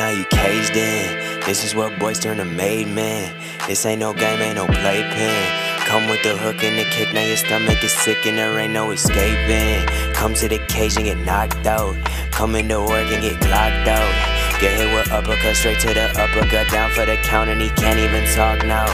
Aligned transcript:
now 0.00 0.08
you 0.08 0.24
caged 0.30 0.74
in. 0.76 1.40
This 1.44 1.62
is 1.62 1.74
what 1.74 1.98
boys 1.98 2.18
turn 2.18 2.38
to 2.38 2.46
made 2.46 2.88
men. 2.88 3.34
This 3.68 3.84
ain't 3.84 4.00
no 4.00 4.14
game, 4.14 4.40
ain't 4.40 4.56
no 4.56 4.64
playpen. 4.64 5.44
Come 5.84 6.08
with 6.08 6.22
the 6.22 6.38
hook 6.38 6.64
and 6.64 6.78
the 6.78 6.84
kick, 6.84 7.12
now 7.12 7.20
your 7.20 7.36
stomach 7.36 7.84
is 7.84 7.92
sick 7.92 8.24
and 8.24 8.38
there 8.38 8.58
ain't 8.58 8.72
no 8.72 8.92
escaping. 8.92 9.86
Come 10.14 10.32
to 10.40 10.48
the 10.48 10.58
cage 10.68 10.96
and 10.96 11.04
get 11.04 11.18
knocked 11.18 11.66
out. 11.66 11.94
Come 12.30 12.54
into 12.54 12.80
work 12.80 13.12
and 13.12 13.20
get 13.20 13.38
clocked 13.42 13.88
out. 13.88 14.10
Get 14.58 14.72
hit 14.78 14.88
with 14.94 15.12
uppercut 15.12 15.54
straight 15.54 15.80
to 15.80 15.92
the 15.92 16.08
uppercut, 16.18 16.70
down 16.70 16.90
for 16.92 17.04
the 17.04 17.16
count 17.16 17.50
and 17.50 17.60
he 17.60 17.68
can't 17.68 17.98
even 17.98 18.24
talk 18.34 18.64
now. 18.64 18.88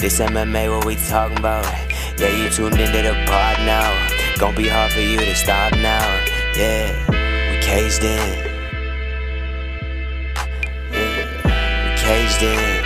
This 0.00 0.18
MMA, 0.18 0.74
what 0.74 0.84
we 0.84 0.96
talking 0.96 1.38
about? 1.38 1.66
Yeah, 2.18 2.34
you 2.34 2.50
tuned 2.50 2.80
into 2.80 3.02
the 3.02 3.14
pod 3.28 3.58
now. 3.62 3.94
Gonna 4.40 4.56
be 4.56 4.66
hard 4.66 4.90
for 4.90 5.00
you 5.00 5.18
to 5.18 5.36
stop 5.36 5.70
now. 5.74 6.02
Yeah, 6.56 6.90
we 7.52 7.62
caged 7.62 8.02
in. 8.02 8.47
Caged 12.08 12.42
in. 12.42 12.84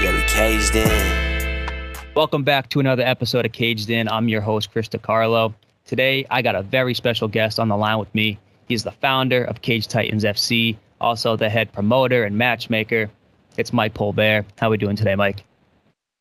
Yeah, 0.00 0.16
we 0.16 0.22
caged 0.22 0.74
in. 0.74 1.68
Welcome 2.14 2.42
back 2.42 2.70
to 2.70 2.80
another 2.80 3.02
episode 3.02 3.44
of 3.44 3.52
Caged 3.52 3.90
In. 3.90 4.08
I'm 4.08 4.30
your 4.30 4.40
host, 4.40 4.72
Chris 4.72 4.88
DiCarlo. 4.88 5.52
Today, 5.84 6.24
I 6.30 6.40
got 6.40 6.54
a 6.54 6.62
very 6.62 6.94
special 6.94 7.28
guest 7.28 7.60
on 7.60 7.68
the 7.68 7.76
line 7.76 7.98
with 7.98 8.14
me. 8.14 8.38
He's 8.66 8.84
the 8.84 8.92
founder 8.92 9.44
of 9.44 9.60
Cage 9.60 9.88
Titans 9.88 10.24
FC, 10.24 10.74
also 11.02 11.36
the 11.36 11.50
head 11.50 11.70
promoter 11.70 12.24
and 12.24 12.38
matchmaker. 12.38 13.10
It's 13.58 13.74
Mike 13.74 13.92
Polbert. 13.92 14.46
How 14.56 14.68
are 14.68 14.70
we 14.70 14.78
doing 14.78 14.96
today, 14.96 15.14
Mike? 15.14 15.42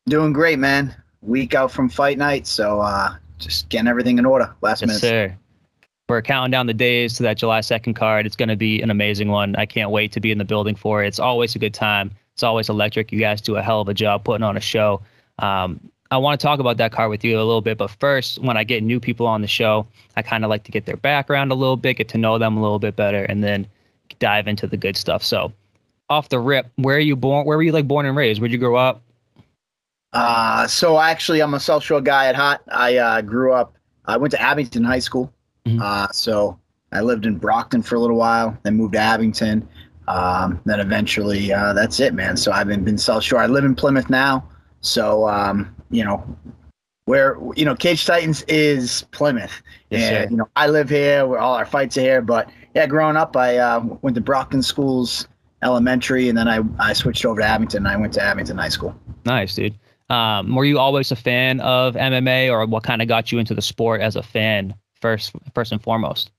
Doing 0.08 0.34
great, 0.34 0.60
man. 0.60 0.94
Week 1.22 1.56
out 1.56 1.72
from 1.72 1.88
fight 1.88 2.18
night, 2.18 2.46
so 2.46 2.82
uh, 2.82 3.16
just 3.38 3.70
getting 3.70 3.88
everything 3.88 4.18
in 4.18 4.26
order. 4.26 4.54
Last 4.60 4.82
yes, 4.82 4.88
minute. 4.88 5.00
sir. 5.00 5.38
We're 6.12 6.22
counting 6.22 6.52
down 6.52 6.68
the 6.68 6.74
days 6.74 7.14
to 7.14 7.24
that 7.24 7.38
July 7.38 7.62
2nd 7.62 7.96
card. 7.96 8.26
It's 8.26 8.36
going 8.36 8.50
to 8.50 8.58
be 8.58 8.82
an 8.82 8.92
amazing 8.92 9.30
one. 9.30 9.56
I 9.56 9.66
can't 9.66 9.92
wait 9.92 10.12
to 10.12 10.20
be 10.20 10.30
in 10.30 10.40
the 10.40 10.44
building 10.44 10.76
for 10.76 11.02
it. 11.02 11.08
It's 11.08 11.20
always 11.20 11.56
a 11.56 11.60
good 11.60 11.74
time. 11.74 12.12
It's 12.34 12.44
always 12.44 12.68
electric. 12.68 13.14
You 13.14 13.20
guys 13.22 13.40
do 13.40 13.56
a 13.56 13.62
hell 13.62 13.80
of 13.80 13.88
a 13.88 13.94
job 13.94 14.26
putting 14.26 14.44
on 14.44 14.58
a 14.58 14.60
show. 14.60 15.02
Um, 15.40 15.80
I 16.12 16.18
want 16.18 16.38
to 16.38 16.46
talk 16.46 16.60
about 16.60 16.76
that 16.78 16.92
card 16.92 17.12
with 17.12 17.24
you 17.24 17.38
a 17.38 17.40
little 17.40 17.62
bit, 17.62 17.78
but 17.78 17.92
first, 17.92 18.40
when 18.40 18.58
I 18.58 18.66
get 18.66 18.84
new 18.84 19.00
people 19.00 19.26
on 19.26 19.42
the 19.42 19.48
show, 19.48 19.88
I 20.18 20.22
kind 20.22 20.44
of 20.44 20.50
like 20.50 20.66
to 20.66 20.72
get 20.72 20.86
their 20.86 20.98
background 20.98 21.50
a 21.50 21.56
little 21.56 21.78
bit, 21.78 21.94
get 21.94 22.10
to 22.10 22.18
know 22.18 22.38
them 22.38 22.58
a 22.58 22.62
little 22.62 22.80
bit 22.80 22.98
better, 22.98 23.24
and 23.24 23.42
then 23.42 23.66
dive 24.20 24.50
into 24.50 24.68
the 24.68 24.76
good 24.76 24.98
stuff. 24.98 25.24
So, 25.24 25.54
off 26.10 26.28
the 26.28 26.40
rip, 26.40 26.70
where 26.76 26.98
are 26.98 27.00
you 27.00 27.16
born? 27.16 27.46
Where 27.46 27.56
were 27.56 27.64
you 27.64 27.72
like 27.72 27.88
born 27.88 28.06
and 28.06 28.18
raised? 28.18 28.42
Where'd 28.42 28.52
you 28.52 28.58
grow 28.58 28.76
up? 28.76 29.02
Uh, 30.12 30.68
so 30.68 31.00
actually, 31.00 31.42
I'm 31.42 31.54
a 31.54 31.60
South 31.62 31.84
Shore 31.84 32.02
guy 32.02 32.26
at 32.26 32.36
heart. 32.36 32.60
I 32.68 32.98
uh, 32.98 33.22
grew 33.22 33.54
up. 33.54 33.78
I 34.04 34.18
went 34.18 34.32
to 34.32 34.42
Abington 34.42 34.84
High 34.84 35.00
School. 35.00 35.34
Mhm. 35.68 35.82
Uh, 35.82 36.08
so 36.12 36.58
I 36.92 37.02
lived 37.02 37.26
in 37.26 37.38
Brockton 37.38 37.82
for 37.82 37.96
a 37.96 38.00
little 38.00 38.18
while, 38.18 38.58
then 38.64 38.76
moved 38.76 38.94
to 38.94 39.00
Abington. 39.00 39.68
Um, 40.08 40.60
then 40.66 40.80
eventually, 40.80 41.54
uh, 41.54 41.74
that's 41.74 42.00
it, 42.00 42.14
man. 42.14 42.36
So 42.36 42.52
I've 42.52 42.68
been 42.68 42.84
been 42.84 42.98
South 42.98 43.24
Shore. 43.24 43.40
I 43.40 43.46
live 43.48 43.64
in 43.64 43.76
Plymouth 43.76 44.10
now. 44.10 44.44
So 44.82 45.28
um, 45.30 45.74
you 45.92 46.04
know, 46.04 46.24
where 47.06 47.38
you 47.56 47.66
know 47.66 47.76
Cage 47.76 48.06
Titans 48.06 48.44
is 48.48 49.04
Plymouth, 49.12 49.62
Yes, 49.90 50.02
and 50.12 50.24
sir. 50.26 50.32
you 50.32 50.38
know 50.38 50.48
I 50.56 50.68
live 50.68 50.90
here. 50.90 51.26
Where 51.28 51.40
all 51.40 51.54
our 51.54 51.66
fights 51.66 51.98
are 51.98 52.02
here. 52.02 52.22
But 52.22 52.50
yeah, 52.76 52.88
growing 52.88 53.16
up, 53.16 53.38
I 53.38 53.58
uh, 53.58 53.82
went 54.02 54.16
to 54.16 54.22
Brockton 54.22 54.64
schools, 54.64 55.28
elementary, 55.64 56.28
and 56.30 56.38
then 56.38 56.48
I 56.48 56.62
I 56.80 56.94
switched 56.94 57.24
over 57.26 57.40
to 57.40 57.48
Abington. 57.48 57.86
and 57.86 57.88
I 57.88 57.96
went 57.96 58.14
to 58.14 58.22
Abington 58.24 58.58
High 58.58 58.70
School. 58.70 58.96
Nice, 59.26 59.56
dude. 59.56 59.76
Um, 60.10 60.56
were 60.56 60.66
you 60.66 60.78
always 60.78 61.12
a 61.12 61.16
fan 61.16 61.62
of 61.62 61.94
MMA, 61.96 62.52
or 62.52 62.66
what 62.66 62.84
kind 62.84 63.02
of 63.02 63.08
got 63.08 63.32
you 63.32 63.40
into 63.40 63.54
the 63.54 63.62
sport 63.62 64.02
as 64.02 64.18
a 64.18 64.24
fan 64.24 64.74
first, 65.02 65.34
first 65.54 65.72
and 65.72 65.82
foremost? 65.82 66.32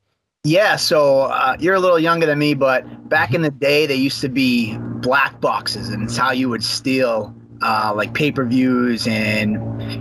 Yeah, 0.44 0.77
so 0.77 1.22
uh, 1.22 1.56
you're 1.60 1.74
a 1.74 1.80
little 1.80 1.98
younger 2.00 2.27
than 2.27 2.38
me, 2.38 2.55
but 2.55 3.08
back 3.08 3.33
in 3.34 3.42
the 3.42 3.50
day, 3.50 3.86
they 3.86 3.95
used 3.95 4.20
to 4.23 4.28
be 4.28 4.77
black 4.78 5.40
boxes, 5.40 5.89
and 5.89 6.02
it's 6.02 6.17
how 6.17 6.33
you 6.33 6.48
would 6.48 6.64
steal 6.64 7.33
uh, 7.62 7.92
like 7.95 8.12
pay 8.14 8.33
per 8.33 8.45
views 8.45 9.06
and 9.06 9.52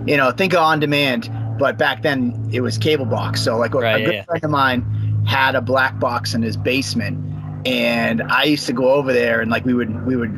you 0.09 0.17
know 0.17 0.31
think 0.31 0.53
of 0.53 0.59
on 0.59 0.79
demand. 0.79 1.29
But 1.59 1.77
back 1.77 2.01
then, 2.01 2.49
it 2.51 2.61
was 2.61 2.79
cable 2.79 3.05
box. 3.05 3.44
So 3.44 3.55
like 3.57 3.75
a- 3.75 3.79
Right, 3.79 3.95
a 3.97 3.99
yeah, 3.99 4.05
good 4.05 4.13
yeah. 4.16 4.23
friend 4.23 4.44
of 4.44 4.49
mine 4.49 5.23
had 5.28 5.53
a 5.53 5.61
black 5.61 5.99
box 5.99 6.33
in 6.33 6.41
his 6.41 6.57
basement, 6.57 7.19
and 7.67 8.23
I 8.23 8.45
used 8.45 8.66
to 8.66 8.73
go 8.73 8.89
over 8.93 9.13
there 9.13 9.41
and 9.41 9.51
like 9.51 9.63
we 9.63 9.75
would 9.75 10.07
we 10.07 10.16
would 10.16 10.33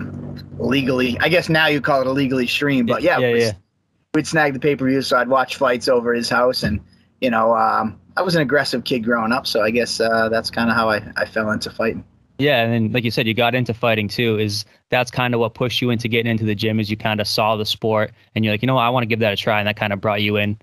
legally, 0.60 1.18
I 1.22 1.30
guess 1.30 1.48
now 1.48 1.68
you 1.68 1.80
call 1.80 2.02
it 2.02 2.08
illegally 2.08 2.48
stream, 2.48 2.86
but 2.88 3.04
yeah, 3.04 3.20
yeah, 3.20 3.32
we- 3.32 3.40
yeah. 3.42 3.52
we'd 4.14 4.28
snag 4.28 4.52
the 4.54 4.60
pay 4.60 4.76
per 4.76 4.86
view, 4.86 5.02
so 5.02 5.16
I'd 5.18 5.30
watch 5.30 5.56
fights 5.56 5.88
over 5.88 6.14
his 6.14 6.28
house, 6.30 6.62
and 6.64 6.82
you 7.22 7.30
know, 7.30 7.56
um, 7.56 7.98
I 8.16 8.22
was 8.22 8.36
an 8.36 8.42
aggressive 8.42 8.84
kid 8.84 9.00
growing 9.00 9.32
up, 9.32 9.48
so 9.48 9.62
I 9.62 9.72
guess 9.72 10.00
uh, 10.00 10.30
that's 10.30 10.52
kind 10.52 10.70
of 10.70 10.76
how 10.76 10.90
I, 10.90 11.02
I 11.18 11.26
fell 11.26 11.52
into 11.52 11.70
fighting. 11.70 12.04
Yeah, 12.40 12.64
and 12.64 12.74
then 12.74 12.92
like 12.92 13.04
you 13.04 13.12
said, 13.12 13.28
you 13.28 13.34
got 13.34 13.56
into 13.56 13.74
fighting 13.74 14.08
too. 14.08 14.40
Is 14.40 14.66
that's 14.90 15.12
kind 15.12 15.34
of 15.34 15.40
what 15.40 15.54
pushed 15.54 15.82
you 15.82 15.90
into 15.90 16.08
getting 16.08 16.32
into 16.32 16.46
the 16.46 16.56
gym? 16.56 16.80
Is 16.80 16.90
you 16.90 16.98
kind 16.98 17.22
of 17.22 17.28
saw 17.28 17.56
the 17.56 17.66
sport 17.66 18.12
and 18.36 18.44
you're 18.44 18.54
like, 18.54 18.62
you 18.62 18.68
know, 18.68 18.76
what, 18.76 18.82
I 18.82 18.90
want 18.90 19.04
to 19.04 19.08
give 19.08 19.20
that 19.20 19.34
a 19.34 19.36
try, 19.36 19.60
and 19.60 19.68
that 19.68 19.76
kind 19.76 19.94
of 19.94 20.02
brought 20.02 20.22
you 20.22 20.38
in. 20.38 20.58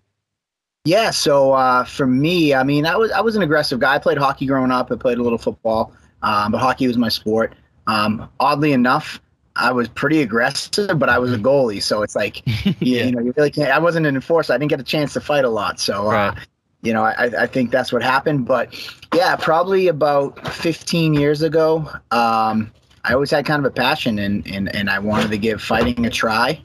Yeah, 0.84 1.10
so 1.10 1.52
uh, 1.52 1.84
for 1.84 2.06
me, 2.06 2.54
I 2.54 2.62
mean, 2.62 2.86
I 2.86 2.96
was 2.96 3.10
I 3.12 3.20
was 3.20 3.36
an 3.36 3.42
aggressive 3.42 3.80
guy. 3.80 3.94
I 3.94 3.98
played 3.98 4.18
hockey 4.18 4.46
growing 4.46 4.70
up. 4.70 4.90
I 4.90 4.96
played 4.96 5.18
a 5.18 5.22
little 5.22 5.38
football, 5.38 5.92
um, 6.22 6.52
but 6.52 6.58
hockey 6.58 6.86
was 6.86 6.96
my 6.96 7.08
sport. 7.08 7.54
Um, 7.86 8.28
oddly 8.40 8.72
enough, 8.72 9.20
I 9.56 9.72
was 9.72 9.88
pretty 9.88 10.22
aggressive, 10.22 10.98
but 10.98 11.08
I 11.08 11.18
was 11.18 11.32
a 11.32 11.38
goalie, 11.38 11.82
so 11.82 12.02
it's 12.02 12.16
like 12.16 12.42
you, 12.80 12.98
you 12.98 13.12
know, 13.12 13.20
you 13.20 13.34
really 13.36 13.50
can't. 13.50 13.70
I 13.70 13.78
wasn't 13.78 14.06
an 14.06 14.14
enforcer. 14.14 14.52
I 14.52 14.58
didn't 14.58 14.70
get 14.70 14.80
a 14.80 14.84
chance 14.84 15.12
to 15.14 15.20
fight 15.20 15.44
a 15.44 15.50
lot, 15.50 15.78
so 15.78 16.08
uh, 16.08 16.32
Right. 16.34 16.48
You 16.82 16.92
know, 16.92 17.04
I, 17.04 17.30
I 17.42 17.46
think 17.46 17.70
that's 17.70 17.92
what 17.92 18.02
happened. 18.02 18.46
But 18.46 18.74
yeah, 19.14 19.36
probably 19.36 19.88
about 19.88 20.46
15 20.48 21.14
years 21.14 21.42
ago, 21.42 21.90
um, 22.10 22.72
I 23.04 23.14
always 23.14 23.30
had 23.30 23.46
kind 23.46 23.64
of 23.64 23.70
a 23.70 23.74
passion, 23.74 24.18
and 24.18 24.46
and 24.46 24.74
and 24.74 24.90
I 24.90 24.98
wanted 24.98 25.30
to 25.30 25.38
give 25.38 25.62
fighting 25.62 26.04
a 26.04 26.10
try, 26.10 26.60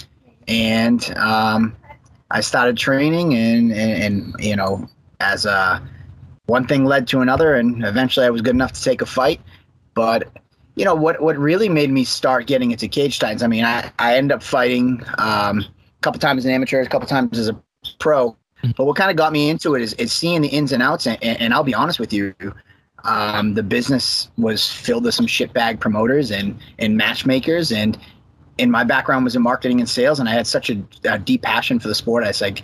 and 0.48 1.16
um, 1.18 1.76
I 2.32 2.42
started 2.42 2.78
training, 2.78 3.34
and, 3.34 3.72
and 3.72 4.04
and 4.04 4.36
you 4.40 4.56
know, 4.56 4.88
as 5.22 5.46
a 5.46 5.82
one 6.48 6.68
thing 6.68 6.86
led 6.86 7.08
to 7.08 7.22
another, 7.22 7.56
and 7.56 7.86
eventually 7.86 8.26
I 8.26 8.30
was 8.30 8.42
good 8.42 8.54
enough 8.54 8.74
to 8.74 8.84
take 8.84 9.02
a 9.02 9.06
fight. 9.06 9.40
But 9.94 10.28
you 10.76 10.84
know 10.84 10.96
what? 10.96 11.22
What 11.22 11.38
really 11.38 11.70
made 11.70 11.90
me 11.90 12.04
start 12.04 12.48
getting 12.48 12.72
into 12.72 12.90
cage 12.90 13.20
titans? 13.20 13.42
I 13.42 13.48
mean, 13.48 13.64
I 13.64 13.90
I 13.98 14.18
ended 14.18 14.36
up 14.36 14.44
fighting 14.44 15.02
um, 15.18 15.60
a 15.60 16.02
couple 16.02 16.20
times 16.20 16.40
as 16.40 16.46
an 16.46 16.52
amateur, 16.52 16.82
a 16.82 16.88
couple 16.88 17.08
times 17.08 17.40
as 17.40 17.48
a 17.48 17.58
pro. 18.00 18.36
But 18.76 18.86
what 18.86 18.96
kind 18.96 19.12
of 19.12 19.18
got 19.18 19.32
me 19.32 19.50
into 19.50 19.76
it 19.76 19.82
is, 19.82 19.94
is 19.94 20.12
seeing 20.12 20.42
the 20.42 20.48
ins 20.48 20.72
and 20.72 20.82
outs. 20.82 21.08
And, 21.08 21.22
and 21.24 21.54
I'll 21.54 21.64
be 21.64 21.74
honest 21.74 22.00
with 22.00 22.14
you, 22.14 22.34
um, 23.04 23.54
the 23.54 23.64
business 23.64 24.30
was 24.38 24.72
filled 24.72 25.04
with 25.04 25.14
some 25.14 25.28
shitbag 25.28 25.80
promoters 25.80 26.32
and 26.32 26.58
and 26.80 26.98
matchmakers. 26.98 27.72
And 27.72 27.98
and 28.58 28.72
my 28.72 28.84
background 28.84 29.26
was 29.26 29.36
in 29.36 29.42
marketing 29.42 29.80
and 29.80 29.90
sales, 29.90 30.20
and 30.20 30.30
I 30.30 30.34
had 30.34 30.48
such 30.48 30.70
a, 30.70 30.82
a 31.04 31.20
deep 31.20 31.42
passion 31.42 31.80
for 31.80 31.88
the 31.88 31.96
sport. 31.96 32.24
I 32.24 32.28
was 32.28 32.42
like, 32.42 32.64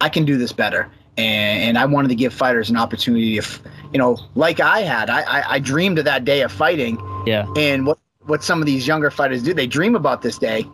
I 0.00 0.08
can 0.08 0.24
do 0.24 0.36
this 0.36 0.52
better. 0.52 0.90
And, 1.16 1.62
and 1.62 1.78
I 1.78 1.84
wanted 1.84 2.08
to 2.08 2.14
give 2.14 2.32
fighters 2.32 2.70
an 2.70 2.76
opportunity. 2.76 3.38
If 3.38 3.60
you 3.92 3.98
know, 3.98 4.18
like 4.34 4.60
I 4.60 4.80
had, 4.80 5.10
I, 5.10 5.22
I 5.22 5.54
I 5.54 5.58
dreamed 5.58 5.98
of 5.98 6.04
that 6.04 6.24
day 6.24 6.42
of 6.42 6.52
fighting. 6.52 6.98
Yeah, 7.26 7.46
And 7.56 7.86
what 7.86 7.98
what 8.26 8.44
some 8.44 8.60
of 8.60 8.66
these 8.66 8.86
younger 8.86 9.10
fighters 9.10 9.42
do, 9.42 9.54
they 9.54 9.66
dream 9.66 9.96
about 9.96 10.22
this 10.22 10.38
day, 10.38 10.64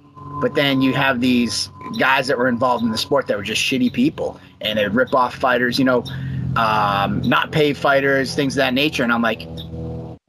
but 0.41 0.55
then 0.55 0.83
you 0.83 0.93
have 0.93 1.21
these 1.21 1.71
guys 1.99 2.27
that 2.27 2.37
were 2.37 2.49
involved 2.49 2.85
in 2.85 2.91
the 2.91 2.99
sport 2.99 3.27
that 3.29 3.37
were 3.37 3.45
just 3.45 3.63
shitty 3.63 3.93
people, 3.93 4.41
and 4.65 4.79
they 4.79 4.89
rip 4.89 5.15
off 5.15 5.35
fighters, 5.35 5.79
you 5.79 5.85
know, 5.85 6.05
um, 6.57 7.21
not 7.23 7.53
pay 7.53 7.73
fighters, 7.73 8.35
things 8.35 8.55
of 8.55 8.59
that 8.59 8.75
nature. 8.75 9.03
And 9.03 9.13
I'm 9.13 9.23
like, 9.23 9.47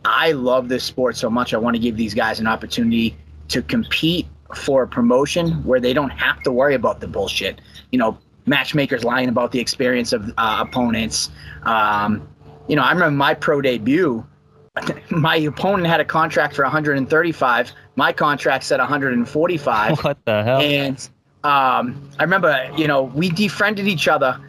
I 0.06 0.32
love 0.34 0.70
this 0.70 0.84
sport 0.84 1.18
so 1.18 1.30
much. 1.30 1.54
I 1.54 1.58
want 1.58 1.76
to 1.76 1.80
give 1.80 1.98
these 1.98 2.14
guys 2.14 2.40
an 2.40 2.48
opportunity 2.48 3.16
to 3.50 3.62
compete 3.62 4.28
for 4.56 4.84
a 4.84 4.88
promotion 4.88 5.64
where 5.64 5.80
they 5.80 5.94
don't 5.94 6.12
have 6.12 6.42
to 6.44 6.52
worry 6.52 6.76
about 6.76 7.00
the 7.00 7.08
bullshit. 7.08 7.62
You 7.92 8.00
know, 8.00 8.18
matchmakers 8.46 9.04
lying 9.04 9.30
about 9.30 9.52
the 9.52 9.60
experience 9.60 10.14
of 10.14 10.32
uh, 10.38 10.64
opponents. 10.68 11.32
Um, 11.64 12.28
you 12.68 12.76
know, 12.76 12.84
I 12.84 12.92
remember 12.92 13.16
my 13.16 13.34
pro 13.34 13.62
debut. 13.62 14.26
My 15.10 15.38
opponent 15.38 15.88
had 15.88 16.02
a 16.02 16.06
contract 16.06 16.54
for 16.54 16.64
135. 16.64 17.72
My 17.96 18.12
contract 18.12 18.66
said 18.66 18.82
145 18.82 20.04
what 20.04 20.18
the 20.26 20.44
hell? 20.44 20.60
and 20.60 21.10
um, 21.46 22.10
I 22.18 22.24
remember, 22.24 22.72
you 22.76 22.88
know, 22.88 23.04
we 23.04 23.30
defriended 23.30 23.88
each 23.88 24.08
other 24.08 24.42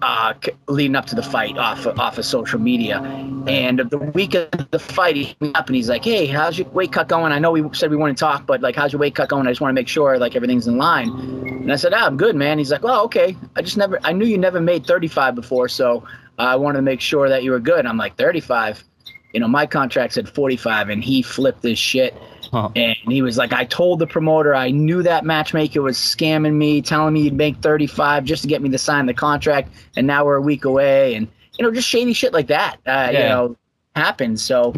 uh, 0.00 0.32
leading 0.68 0.94
up 0.94 1.06
to 1.06 1.16
the 1.16 1.22
fight 1.22 1.58
off 1.58 1.86
of, 1.86 1.98
off 1.98 2.18
of 2.18 2.24
social 2.24 2.60
media. 2.60 3.00
And 3.48 3.80
the 3.80 3.98
week 3.98 4.34
of 4.34 4.70
the 4.70 4.78
fight, 4.78 5.16
he 5.16 5.24
hit 5.24 5.40
me 5.40 5.52
up 5.54 5.66
and 5.66 5.74
he's 5.74 5.88
like, 5.88 6.04
"Hey, 6.04 6.26
how's 6.26 6.56
your 6.56 6.68
weight 6.68 6.92
cut 6.92 7.08
going? 7.08 7.32
I 7.32 7.40
know 7.40 7.50
we 7.50 7.68
said 7.72 7.90
we 7.90 7.96
wouldn't 7.96 8.18
talk, 8.18 8.46
but 8.46 8.60
like, 8.60 8.76
how's 8.76 8.92
your 8.92 9.00
weight 9.00 9.16
cut 9.16 9.28
going? 9.28 9.48
I 9.48 9.50
just 9.50 9.60
want 9.60 9.70
to 9.70 9.74
make 9.74 9.88
sure 9.88 10.18
like 10.18 10.36
everything's 10.36 10.68
in 10.68 10.78
line." 10.78 11.08
And 11.08 11.72
I 11.72 11.76
said, 11.76 11.92
"Ah, 11.92 12.06
I'm 12.06 12.16
good, 12.16 12.36
man." 12.36 12.58
He's 12.58 12.70
like, 12.70 12.84
"Well, 12.84 13.02
okay. 13.06 13.36
I 13.56 13.62
just 13.62 13.76
never, 13.76 13.98
I 14.04 14.12
knew 14.12 14.26
you 14.26 14.38
never 14.38 14.60
made 14.60 14.86
35 14.86 15.34
before, 15.34 15.68
so 15.68 16.06
I 16.38 16.54
wanted 16.54 16.76
to 16.76 16.82
make 16.82 17.00
sure 17.00 17.28
that 17.28 17.42
you 17.42 17.50
were 17.50 17.60
good." 17.60 17.86
I'm 17.86 17.96
like, 17.96 18.16
"35." 18.16 18.84
You 19.32 19.40
know, 19.40 19.48
my 19.48 19.66
contract 19.66 20.14
said 20.14 20.28
45, 20.28 20.90
and 20.90 21.02
he 21.02 21.22
flipped 21.22 21.62
this 21.62 21.78
shit. 21.78 22.14
Huh. 22.56 22.70
And 22.74 22.96
he 23.06 23.20
was 23.20 23.36
like, 23.36 23.52
I 23.52 23.66
told 23.66 23.98
the 23.98 24.06
promoter 24.06 24.54
I 24.54 24.70
knew 24.70 25.02
that 25.02 25.26
matchmaker 25.26 25.82
was 25.82 25.98
scamming 25.98 26.54
me, 26.54 26.80
telling 26.80 27.12
me 27.12 27.24
he'd 27.24 27.34
make 27.34 27.58
35 27.58 28.24
just 28.24 28.40
to 28.42 28.48
get 28.48 28.62
me 28.62 28.70
to 28.70 28.78
sign 28.78 29.04
the 29.04 29.12
contract. 29.12 29.74
And 29.94 30.06
now 30.06 30.24
we're 30.24 30.36
a 30.36 30.40
week 30.40 30.64
away. 30.64 31.14
And, 31.14 31.28
you 31.58 31.66
know, 31.66 31.70
just 31.70 31.86
shady 31.86 32.14
shit 32.14 32.32
like 32.32 32.46
that, 32.46 32.78
uh, 32.86 33.10
you 33.12 33.18
know, 33.18 33.56
happens. 33.94 34.40
So 34.40 34.74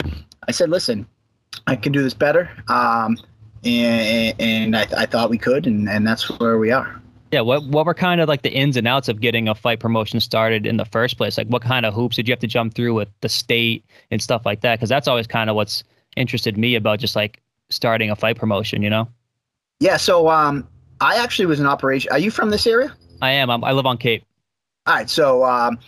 I 0.49 0.51
said, 0.51 0.71
listen, 0.71 1.07
I 1.69 1.77
can 1.77 1.93
do 1.93 2.03
this 2.03 2.15
better. 2.15 2.51
Um, 2.67 3.17
and 3.63 4.35
and 4.41 4.77
I, 4.77 4.87
I 4.97 5.07
thought 5.07 5.31
we 5.31 5.39
could, 5.39 5.67
and, 5.67 5.89
and 5.89 6.05
that's 6.05 6.29
where 6.41 6.59
we 6.59 6.73
are. 6.73 7.01
Yeah, 7.31 7.43
what 7.43 7.65
what 7.67 7.87
were 7.87 7.95
kind 7.95 8.21
of 8.21 8.29
like 8.29 8.43
the 8.43 8.51
ins 8.51 8.77
and 8.77 8.89
outs 8.89 9.09
of 9.09 9.21
getting 9.21 9.47
a 9.47 9.55
fight 9.55 9.79
promotion 9.79 10.19
started 10.19 10.67
in 10.67 10.79
the 10.79 10.85
first 10.85 11.17
place? 11.17 11.39
Like, 11.39 11.47
what 11.47 11.63
kind 11.63 11.87
of 11.87 11.95
hoops 11.95 12.17
did 12.17 12.27
you 12.27 12.33
have 12.33 12.41
to 12.41 12.49
jump 12.49 12.75
through 12.75 12.95
with 12.95 13.09
the 13.21 13.29
state 13.29 13.85
and 14.11 14.21
stuff 14.21 14.45
like 14.45 14.63
that? 14.63 14.79
Because 14.79 14.89
that's 14.89 15.07
always 15.07 15.29
kind 15.29 15.49
of 15.49 15.55
what's 15.55 15.85
interested 16.17 16.59
me 16.59 16.75
about 16.75 16.99
just 16.99 17.15
like 17.15 17.41
starting 17.71 18.11
a 18.11 18.17
fight 18.17 18.37
promotion. 18.37 18.83
You 18.83 18.91
know? 18.91 19.09
Yeah. 19.81 19.97
So 19.97 20.29
um, 20.29 20.67
I 21.01 21.17
actually 21.17 21.47
was 21.47 21.61
an 21.61 21.67
operation. 21.67 22.11
Are 22.13 22.19
you 22.19 22.31
from 22.31 22.51
this 22.51 22.67
area? 22.67 22.95
I 23.21 23.33
am. 23.33 23.51
I'm, 23.51 23.65
i 23.65 23.73
live 23.73 23.87
on 23.87 23.99
Cape. 23.99 24.25
All 24.87 24.95
right. 24.95 25.11
So 25.11 25.45
um, 25.45 25.79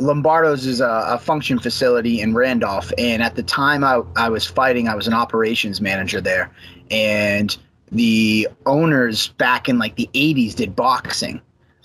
Lombardo's 0.00 0.66
is 0.66 0.80
a, 0.80 1.04
a, 1.08 1.18
function 1.18 1.58
facility 1.58 2.20
in 2.20 2.34
Randolph, 2.34 2.92
and 2.98 3.22
at 3.22 3.34
the 3.34 3.42
time 3.42 3.82
I, 3.82 4.02
I 4.16 4.28
was 4.28 4.46
fighting, 4.46 4.88
I 4.88 4.94
was 4.94 5.06
an 5.06 5.14
operations 5.14 5.80
manager 5.80 6.20
there, 6.20 6.52
and 6.90 7.56
the 7.90 8.48
owners 8.66 9.28
back 9.28 9.68
in 9.68 9.78
like 9.78 9.96
the 9.96 10.08
80s 10.14 10.54
did 10.54 10.76
boxing. 10.76 11.40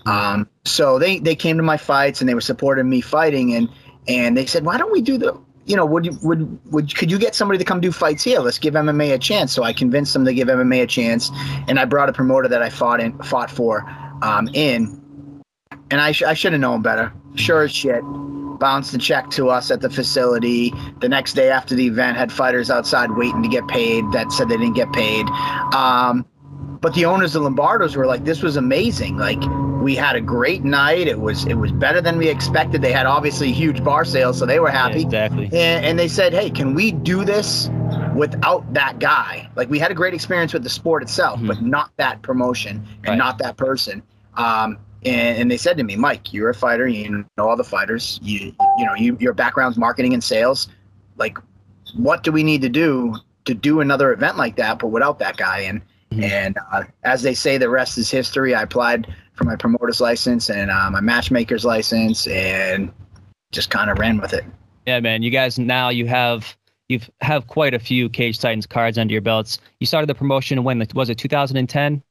Um, 0.06 0.50
so 0.66 1.00
they 1.00 1.19
they 1.19 1.36
came 1.36 1.57
to 1.57 1.63
my 1.63 1.78
fights 1.78 2.19
and 2.19 2.30
they 2.30 2.34
were 2.34 2.42
supporting 2.42 2.89
me 2.89 3.01
fighting, 3.01 3.56
and 3.56 3.69
and 4.07 4.38
they 4.38 4.46
said, 4.46 4.66
why 4.66 4.78
don't 4.78 4.92
we 4.92 5.01
do 5.01 5.18
the 5.18 5.39
you 5.65 5.75
know, 5.75 5.86
would 5.86 6.10
would 6.24 6.60
would 6.71 6.95
could 6.95 7.10
you 7.10 7.18
get 7.18 7.36
somebody 7.36 7.57
to 7.57 7.63
come 7.65 7.80
do 7.80 7.92
fights 7.92 8.24
here? 8.24 8.39
Let's 8.39 8.60
give 8.60 8.74
MMA 8.74 9.13
a 9.13 9.18
chance. 9.18 9.54
So 9.54 9.63
I 9.63 9.74
convinced 9.74 10.13
them 10.13 10.25
to 10.25 10.33
give 10.33 10.48
MMA 10.48 10.83
a 10.83 10.88
chance, 10.88 11.31
and 11.68 11.80
I 11.80 11.86
brought 11.86 12.10
a 12.10 12.13
promoter 12.13 12.48
that 12.50 12.62
I 12.62 12.69
fought 12.69 13.00
in 13.00 13.18
fought 13.19 13.50
for 13.50 13.86
um, 14.21 14.50
in, 14.54 15.00
and 15.92 16.01
I, 16.01 16.12
sh- 16.12 16.24
I 16.24 16.33
should 16.33 16.51
have 16.51 16.62
known 16.62 16.81
better. 16.81 17.13
Sure 17.36 17.63
as 17.63 17.71
shit, 17.71 18.01
bounced 18.60 18.94
a 18.94 18.98
check 18.98 19.30
to 19.31 19.50
us 19.50 19.71
at 19.71 19.81
the 19.81 19.89
facility. 19.89 20.74
The 21.00 21.10
next 21.10 21.33
day 21.33 21.50
after 21.50 21.75
the 21.75 21.88
event, 21.88 22.18
had 22.18 22.31
fighters 22.31 22.69
outside 22.69 23.12
waiting 23.12 23.42
to 23.44 23.50
get 23.50 23.68
paid 23.68 24.04
that 24.12 24.31
said 24.31 24.50
they 24.50 24.57
didn't 24.57 24.75
get 24.75 24.92
paid. 24.94 25.27
Um, 25.74 26.25
but 26.84 26.94
the 26.94 27.06
owners 27.06 27.34
of 27.34 27.44
Lombardo's 27.44 27.96
were 27.96 28.06
like, 28.06 28.26
"This 28.26 28.44
was 28.44 28.58
amazing! 28.58 29.16
Like, 29.16 29.42
we 29.82 29.96
had 29.96 30.18
a 30.18 30.22
great 30.22 30.66
night. 30.66 31.08
It 31.08 31.22
was 31.22 31.46
it 31.46 31.54
was 31.54 31.72
better 31.72 32.02
than 32.02 32.18
we 32.18 32.28
expected. 32.28 32.82
They 32.82 32.92
had 32.92 33.06
obviously 33.06 33.54
huge 33.54 33.82
bar 33.86 34.04
sales, 34.04 34.38
so 34.38 34.46
they 34.46 34.60
were 34.60 34.70
happy. 34.70 35.00
Yeah, 35.00 35.06
exactly. 35.06 35.46
And, 35.46 35.86
and 35.86 35.98
they 35.98 36.10
said, 36.10 36.34
"Hey, 36.34 36.50
can 36.50 36.74
we 36.74 36.92
do 36.92 37.24
this 37.24 37.70
without 38.14 38.72
that 38.74 39.00
guy? 39.00 39.50
Like, 39.56 39.70
we 39.70 39.80
had 39.80 39.92
a 39.92 39.94
great 39.94 40.14
experience 40.14 40.52
with 40.52 40.64
the 40.64 40.70
sport 40.70 41.02
itself, 41.02 41.38
mm-hmm. 41.38 41.48
but 41.48 41.62
not 41.62 41.92
that 41.96 42.22
promotion 42.22 42.86
and 42.98 43.08
right. 43.08 43.18
not 43.18 43.38
that 43.38 43.56
person." 43.56 44.04
Um, 44.36 44.78
and, 45.06 45.38
and 45.38 45.52
they 45.52 45.58
said 45.58 45.78
to 45.78 45.84
me, 45.84 45.96
Mike, 45.96 46.34
you're 46.34 46.50
a 46.50 46.54
fighter. 46.54 46.86
You 46.86 47.26
know 47.38 47.48
all 47.48 47.56
the 47.56 47.64
fighters. 47.64 48.20
You 48.22 48.54
you 48.78 48.86
know 48.86 48.94
you, 48.96 49.16
your 49.22 49.34
background's 49.34 49.78
marketing 49.78 50.14
and 50.14 50.22
sales. 50.22 50.68
Like, 51.16 51.38
what 51.96 52.24
do 52.24 52.34
we 52.34 52.44
need 52.44 52.62
to 52.62 52.70
do 52.70 53.16
to 53.46 53.54
do 53.54 53.80
another 53.80 54.12
event 54.12 54.36
like 54.36 54.58
that, 54.58 54.80
but 54.80 54.88
without 54.88 55.20
that 55.20 55.38
guy? 55.38 55.60
And 55.60 55.82
mm-hmm. 56.13 56.24
and 56.24 56.57
uh, 56.71 56.83
as 57.04 57.21
they 57.21 57.33
say, 57.33 57.57
the 57.57 57.69
rest 57.69 57.98
is 57.98 58.10
history. 58.10 58.56
I 58.56 58.63
applied 58.63 59.13
for 59.33 59.44
my 59.44 59.56
promoter's 59.56 60.00
license 60.00 60.50
and 60.50 60.69
uh, 60.71 60.89
my 60.92 61.01
matchmaker's 61.01 61.65
license, 61.65 62.27
and 62.27 62.92
just 63.51 63.69
kind 63.69 63.89
of 63.89 64.00
ran 64.00 64.18
with 64.18 64.33
it. 64.33 64.45
Yeah, 64.86 65.00
man. 65.00 65.24
You 65.24 65.31
guys 65.31 65.57
now 65.57 65.89
you 65.89 66.06
have 66.07 66.56
you 66.89 67.00
have 67.21 67.48
quite 67.48 67.74
a 67.74 67.80
few 67.80 68.10
Cage 68.10 68.39
Titans 68.39 68.65
cards 68.65 68.98
under 68.98 69.12
your 69.12 69.21
belts. 69.21 69.57
You 69.80 69.88
started 69.88 70.07
the 70.07 70.15
promotion 70.15 70.63
when 70.63 70.86
was 70.94 71.10
it 71.10 71.18
2010? 71.18 72.04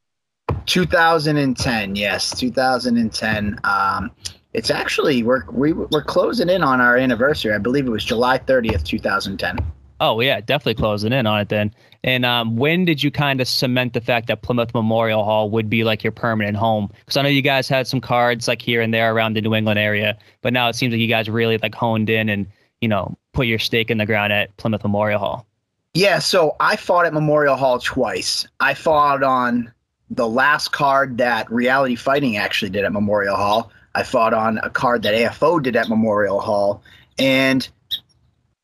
2010, 0.66 1.96
yes, 1.96 2.38
2010. 2.38 3.60
Um, 3.64 4.10
it's 4.54 4.70
actually 4.70 5.22
we're 5.22 5.44
we, 5.50 5.72
are 5.72 5.74
we 5.74 5.98
are 5.98 6.02
closing 6.02 6.48
in 6.48 6.62
on 6.62 6.80
our 6.80 6.96
anniversary. 6.96 7.54
I 7.54 7.58
believe 7.58 7.86
it 7.86 7.90
was 7.90 8.04
July 8.04 8.38
30th, 8.38 8.84
2010. 8.84 9.58
Oh 10.02 10.18
yeah, 10.18 10.40
definitely 10.40 10.74
closing 10.74 11.12
in 11.12 11.28
on 11.28 11.40
it 11.40 11.48
then. 11.48 11.72
And 12.02 12.26
um, 12.26 12.56
when 12.56 12.84
did 12.84 13.04
you 13.04 13.12
kind 13.12 13.40
of 13.40 13.46
cement 13.46 13.92
the 13.92 14.00
fact 14.00 14.26
that 14.26 14.42
Plymouth 14.42 14.74
Memorial 14.74 15.22
Hall 15.22 15.48
would 15.50 15.70
be 15.70 15.84
like 15.84 16.02
your 16.02 16.10
permanent 16.10 16.56
home? 16.56 16.90
Because 16.98 17.16
I 17.16 17.22
know 17.22 17.28
you 17.28 17.40
guys 17.40 17.68
had 17.68 17.86
some 17.86 18.00
cards 18.00 18.48
like 18.48 18.60
here 18.60 18.80
and 18.80 18.92
there 18.92 19.14
around 19.14 19.34
the 19.34 19.40
New 19.40 19.54
England 19.54 19.78
area, 19.78 20.18
but 20.40 20.52
now 20.52 20.68
it 20.68 20.74
seems 20.74 20.90
like 20.90 21.00
you 21.00 21.06
guys 21.06 21.30
really 21.30 21.56
like 21.58 21.72
honed 21.72 22.10
in 22.10 22.28
and 22.28 22.48
you 22.80 22.88
know 22.88 23.16
put 23.32 23.46
your 23.46 23.60
stake 23.60 23.92
in 23.92 23.98
the 23.98 24.04
ground 24.04 24.32
at 24.32 24.56
Plymouth 24.56 24.82
Memorial 24.82 25.20
Hall. 25.20 25.46
Yeah, 25.94 26.18
so 26.18 26.56
I 26.58 26.74
fought 26.74 27.06
at 27.06 27.14
Memorial 27.14 27.54
Hall 27.54 27.78
twice. 27.78 28.44
I 28.58 28.74
fought 28.74 29.22
on 29.22 29.72
the 30.10 30.26
last 30.26 30.72
card 30.72 31.18
that 31.18 31.48
Reality 31.48 31.94
Fighting 31.94 32.36
actually 32.36 32.70
did 32.72 32.84
at 32.84 32.92
Memorial 32.92 33.36
Hall. 33.36 33.70
I 33.94 34.02
fought 34.02 34.34
on 34.34 34.58
a 34.64 34.70
card 34.70 35.04
that 35.04 35.14
AFO 35.14 35.62
did 35.62 35.76
at 35.76 35.88
Memorial 35.88 36.40
Hall, 36.40 36.82
and 37.20 37.68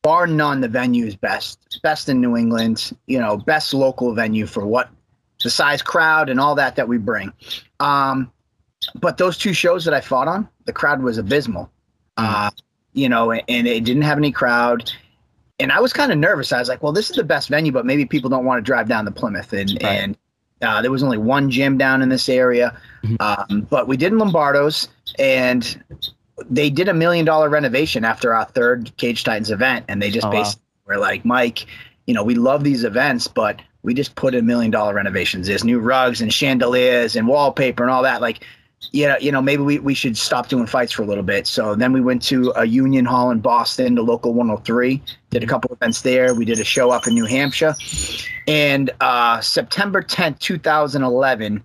bar 0.09 0.27
none, 0.27 0.63
the 0.63 0.69
venue 0.69 1.05
is 1.05 1.15
best. 1.15 1.61
It's 1.67 1.79
best 1.79 2.09
in 2.09 2.19
New 2.19 2.35
England. 2.35 2.97
You 3.09 3.19
know, 3.19 3.37
best 3.37 3.75
local 3.75 4.15
venue 4.15 4.47
for 4.47 4.67
what 4.67 4.89
the 5.43 5.51
size 5.51 5.83
crowd 5.83 6.31
and 6.31 6.41
all 6.41 6.55
that 6.55 6.77
that 6.77 6.89
we 6.89 6.97
bring. 6.97 7.31
Um, 7.79 8.33
but 8.95 9.19
those 9.19 9.37
two 9.37 9.53
shows 9.53 9.85
that 9.85 9.93
I 9.93 10.01
fought 10.01 10.27
on, 10.27 10.49
the 10.65 10.73
crowd 10.73 11.03
was 11.03 11.19
abysmal. 11.19 11.71
Uh, 12.17 12.51
you 12.95 13.07
know, 13.07 13.33
and 13.33 13.67
it 13.69 13.85
didn't 13.85 14.01
have 14.01 14.17
any 14.17 14.33
crowd. 14.33 14.91
And 15.61 15.71
I 15.71 15.79
was 15.79 15.93
kind 15.93 16.11
of 16.11 16.17
nervous. 16.17 16.55
I 16.55 16.59
was 16.59 16.71
like, 16.71 16.83
well, 16.83 16.93
this 16.93 17.11
is 17.11 17.17
the 17.17 17.23
best 17.23 17.51
venue, 17.51 17.71
but 17.71 17.85
maybe 17.85 18.07
people 18.07 18.31
don't 18.31 18.47
want 18.47 18.59
to 18.59 18.63
drive 18.63 18.89
down 18.89 19.05
to 19.05 19.11
Plymouth. 19.11 19.53
And, 19.53 19.71
right. 19.83 19.85
and 19.85 20.19
uh, 20.63 20.81
there 20.81 20.91
was 20.91 21.03
only 21.03 21.19
one 21.19 21.51
gym 21.51 21.77
down 21.77 22.01
in 22.01 22.09
this 22.09 22.31
area, 22.31 22.75
mm-hmm. 23.05 23.17
um, 23.21 23.67
but 23.69 23.87
we 23.87 23.99
did 23.99 24.13
in 24.13 24.19
Lombardo's, 24.19 24.89
and 25.19 25.85
they 26.49 26.71
did 26.71 26.89
a 26.89 26.95
million 26.95 27.25
dollar 27.25 27.49
renovation 27.49 28.05
after 28.05 28.35
our 28.35 28.45
third 28.45 28.97
Cage 28.97 29.25
Titans 29.25 29.51
event, 29.51 29.85
and 29.89 30.03
they 30.03 30.11
just 30.11 30.27
oh, 30.27 30.31
basically 30.31 30.63
wow. 30.87 30.95
were 30.95 31.01
like, 31.01 31.25
Mike, 31.25 31.67
you 32.07 32.15
know, 32.15 32.23
we 32.23 32.35
love 32.35 32.65
these 32.65 32.85
events, 32.85 33.29
but 33.29 33.61
we 33.83 33.95
just 33.95 34.15
put 34.15 34.35
in 34.35 34.47
million 34.47 34.71
dollar 34.71 34.95
renovations. 34.95 35.47
There's 35.47 35.65
new 35.65 35.79
rugs 35.79 36.21
and 36.21 36.33
chandeliers 36.33 37.17
and 37.17 37.29
wallpaper 37.29 37.83
and 37.83 37.93
all 37.93 38.03
that. 38.03 38.21
Like, 38.21 38.45
yeah, 38.93 39.19
you 39.19 39.33
know, 39.33 39.43
maybe 39.43 39.63
we, 39.63 39.79
we 39.81 39.95
should 39.95 40.17
stop 40.17 40.49
doing 40.49 40.67
fights 40.67 40.93
for 40.93 41.03
a 41.03 41.07
little 41.07 41.25
bit. 41.25 41.47
So 41.47 41.75
then 41.75 41.93
we 41.93 42.01
went 42.01 42.23
to 42.25 42.53
a 42.57 42.65
union 42.65 43.05
hall 43.05 43.31
in 43.31 43.41
Boston, 43.41 43.97
the 43.97 44.03
local 44.03 44.35
103, 44.35 45.03
did 45.31 45.43
a 45.43 45.47
couple 45.47 45.73
events 45.73 46.03
there. 46.03 46.35
We 46.35 46.45
did 46.45 46.61
a 46.61 46.65
show 46.65 46.91
up 46.91 47.07
in 47.07 47.15
New 47.15 47.25
Hampshire. 47.25 47.75
And 48.47 48.91
uh, 49.01 49.41
September 49.41 50.01
10th, 50.01 50.39
2011 50.39 51.63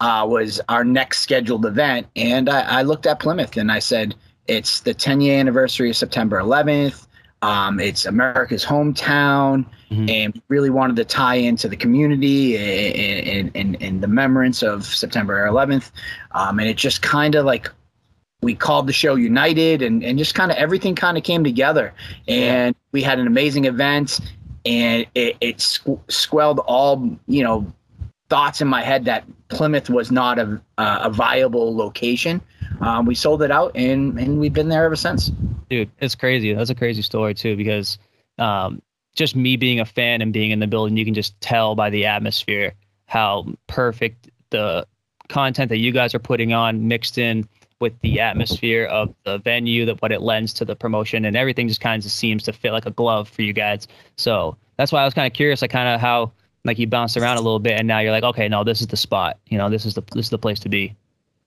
uh, 0.00 0.26
was 0.28 0.60
our 0.68 0.84
next 0.84 1.20
scheduled 1.20 1.66
event. 1.66 2.06
And 2.16 2.48
I, 2.48 2.80
I 2.80 2.82
looked 2.82 3.06
at 3.06 3.20
Plymouth 3.20 3.56
and 3.56 3.72
I 3.72 3.78
said, 3.78 4.14
it's 4.48 4.80
the 4.80 4.94
10 4.94 5.20
year 5.20 5.38
anniversary 5.38 5.90
of 5.90 5.96
September 5.96 6.40
11th. 6.40 7.06
Um, 7.42 7.78
it's 7.80 8.06
America's 8.06 8.64
hometown, 8.64 9.66
mm-hmm. 9.90 10.08
and 10.08 10.42
really 10.48 10.70
wanted 10.70 10.96
to 10.96 11.04
tie 11.04 11.34
into 11.34 11.68
the 11.68 11.76
community 11.76 12.56
and, 12.56 13.50
and, 13.54 13.80
and, 13.80 14.02
the 14.02 14.08
remembrance 14.08 14.62
of 14.62 14.86
September 14.86 15.46
11th. 15.46 15.90
Um, 16.32 16.58
and 16.58 16.68
it 16.68 16.76
just 16.76 17.02
kind 17.02 17.34
of 17.34 17.44
like 17.44 17.70
we 18.40 18.54
called 18.54 18.86
the 18.86 18.92
show 18.92 19.16
United, 19.16 19.82
and, 19.82 20.02
and 20.02 20.18
just 20.18 20.34
kind 20.34 20.50
of 20.50 20.56
everything 20.56 20.94
kind 20.94 21.18
of 21.18 21.24
came 21.24 21.44
together. 21.44 21.92
And 22.26 22.74
we 22.92 23.02
had 23.02 23.18
an 23.18 23.26
amazing 23.26 23.66
event, 23.66 24.18
and 24.64 25.06
it, 25.14 25.36
it 25.40 25.58
squ- 25.58 26.00
squelled 26.10 26.60
all, 26.60 27.18
you 27.26 27.44
know, 27.44 27.70
thoughts 28.28 28.60
in 28.60 28.68
my 28.68 28.82
head 28.82 29.04
that 29.04 29.24
Plymouth 29.48 29.88
was 29.88 30.10
not 30.10 30.38
a, 30.38 30.60
a 30.78 31.10
viable 31.10 31.76
location. 31.76 32.40
Um, 32.80 33.06
we 33.06 33.14
sold 33.14 33.42
it 33.42 33.50
out 33.50 33.72
and, 33.74 34.18
and 34.18 34.38
we've 34.40 34.52
been 34.52 34.68
there 34.68 34.84
ever 34.84 34.96
since. 34.96 35.30
Dude, 35.70 35.90
it's 35.98 36.14
crazy. 36.14 36.52
That's 36.52 36.70
a 36.70 36.74
crazy 36.74 37.02
story 37.02 37.34
too, 37.34 37.56
because 37.56 37.98
um, 38.38 38.82
just 39.14 39.36
me 39.36 39.56
being 39.56 39.80
a 39.80 39.84
fan 39.84 40.22
and 40.22 40.32
being 40.32 40.50
in 40.50 40.58
the 40.58 40.66
building, 40.66 40.96
you 40.96 41.04
can 41.04 41.14
just 41.14 41.40
tell 41.40 41.74
by 41.74 41.90
the 41.90 42.06
atmosphere 42.06 42.74
how 43.06 43.46
perfect 43.66 44.30
the 44.50 44.86
content 45.28 45.68
that 45.68 45.78
you 45.78 45.92
guys 45.92 46.14
are 46.14 46.18
putting 46.18 46.52
on 46.52 46.86
mixed 46.86 47.18
in 47.18 47.48
with 47.80 47.98
the 48.00 48.20
atmosphere 48.20 48.86
of 48.86 49.14
the 49.24 49.38
venue, 49.38 49.84
that 49.84 50.00
what 50.00 50.10
it 50.10 50.22
lends 50.22 50.52
to 50.54 50.64
the 50.64 50.74
promotion, 50.74 51.24
and 51.24 51.36
everything 51.36 51.68
just 51.68 51.80
kind 51.80 52.04
of 52.04 52.10
seems 52.10 52.42
to 52.42 52.52
fit 52.52 52.72
like 52.72 52.86
a 52.86 52.90
glove 52.90 53.28
for 53.28 53.42
you 53.42 53.52
guys. 53.52 53.86
So 54.16 54.56
that's 54.76 54.92
why 54.92 55.02
I 55.02 55.04
was 55.04 55.14
kind 55.14 55.26
of 55.26 55.32
curious, 55.32 55.62
like 55.62 55.70
kind 55.70 55.88
of 55.88 56.00
how 56.00 56.32
like 56.66 56.78
you 56.78 56.86
bounced 56.86 57.16
around 57.16 57.36
a 57.36 57.40
little 57.40 57.58
bit, 57.58 57.78
and 57.78 57.88
now 57.88 58.00
you're 58.00 58.12
like, 58.12 58.24
okay, 58.24 58.48
no, 58.48 58.64
this 58.64 58.80
is 58.80 58.88
the 58.88 58.96
spot. 58.96 59.38
You 59.46 59.58
know, 59.58 59.70
this 59.70 59.86
is 59.86 59.94
the 59.94 60.02
this 60.12 60.26
is 60.26 60.30
the 60.30 60.38
place 60.38 60.60
to 60.60 60.68
be. 60.68 60.94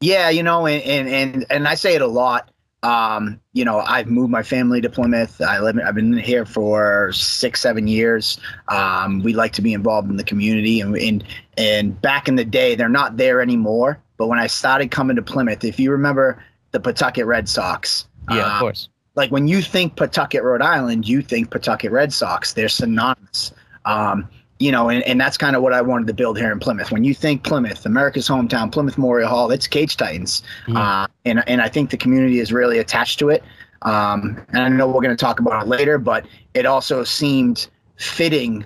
Yeah, 0.01 0.29
you 0.29 0.43
know, 0.43 0.65
and 0.65 0.81
and 0.83 1.09
and, 1.09 1.45
and 1.49 1.67
I 1.67 1.75
say 1.75 1.95
it 1.95 2.01
a 2.01 2.07
lot. 2.07 2.51
Um, 2.81 3.41
you 3.51 3.65
know, 3.65 3.79
I've 3.79 4.07
moved 4.07 4.31
my 4.31 4.41
family 4.41 4.79
to 4.79 4.89
Plymouth. 4.89 5.41
I 5.41 5.59
live. 5.59 5.77
I've 5.85 5.95
been 5.95 6.17
here 6.17 6.45
for 6.45 7.11
six, 7.11 7.61
seven 7.61 7.87
years. 7.87 8.39
Um, 8.69 9.21
we 9.21 9.33
like 9.33 9.51
to 9.53 9.61
be 9.61 9.73
involved 9.73 10.09
in 10.09 10.15
the 10.15 10.23
community, 10.23 10.79
and 10.79 10.95
and 10.97 11.23
and 11.57 12.01
back 12.01 12.27
in 12.27 12.35
the 12.35 12.45
day, 12.45 12.75
they're 12.75 12.87
not 12.87 13.17
there 13.17 13.41
anymore. 13.41 13.99
But 14.17 14.27
when 14.27 14.39
I 14.39 14.47
started 14.47 14.91
coming 14.91 15.17
to 15.17 15.21
Plymouth, 15.21 15.63
if 15.63 15.79
you 15.79 15.91
remember 15.91 16.43
the 16.71 16.79
Pawtucket 16.79 17.25
Red 17.25 17.49
Sox, 17.49 18.07
yeah, 18.31 18.53
of 18.53 18.59
course. 18.59 18.87
Like 19.15 19.31
when 19.31 19.49
you 19.49 19.61
think 19.61 19.97
Pawtucket, 19.97 20.43
Rhode 20.43 20.61
Island, 20.61 21.07
you 21.07 21.21
think 21.21 21.51
Pawtucket 21.51 21.91
Red 21.91 22.13
Sox. 22.13 22.53
They're 22.53 22.69
synonymous. 22.69 23.51
Um, 23.83 24.29
you 24.59 24.71
know, 24.71 24.89
and, 24.89 25.03
and 25.03 25.19
that's 25.19 25.37
kind 25.37 25.55
of 25.55 25.61
what 25.61 25.73
I 25.73 25.81
wanted 25.81 26.07
to 26.07 26.13
build 26.13 26.37
here 26.37 26.51
in 26.51 26.59
Plymouth. 26.59 26.91
When 26.91 27.05
you 27.05 27.13
think 27.13 27.43
Plymouth, 27.43 27.85
America's 27.85 28.27
hometown, 28.27 28.71
Plymouth 28.71 28.97
Memorial 28.97 29.29
Hall, 29.29 29.49
it's 29.51 29.67
Cage 29.67 29.95
Titans, 29.95 30.43
mm-hmm. 30.63 30.75
uh, 30.75 31.07
and 31.25 31.43
and 31.47 31.61
I 31.61 31.69
think 31.69 31.89
the 31.89 31.97
community 31.97 32.39
is 32.39 32.51
really 32.51 32.77
attached 32.77 33.19
to 33.19 33.29
it. 33.29 33.43
Um, 33.83 34.45
and 34.49 34.59
I 34.59 34.67
know 34.69 34.87
we're 34.87 35.01
going 35.01 35.15
to 35.15 35.25
talk 35.25 35.39
about 35.39 35.63
it 35.63 35.69
later, 35.69 35.97
but 35.97 36.27
it 36.53 36.65
also 36.65 37.05
seemed 37.05 37.69
fitting 37.95 38.65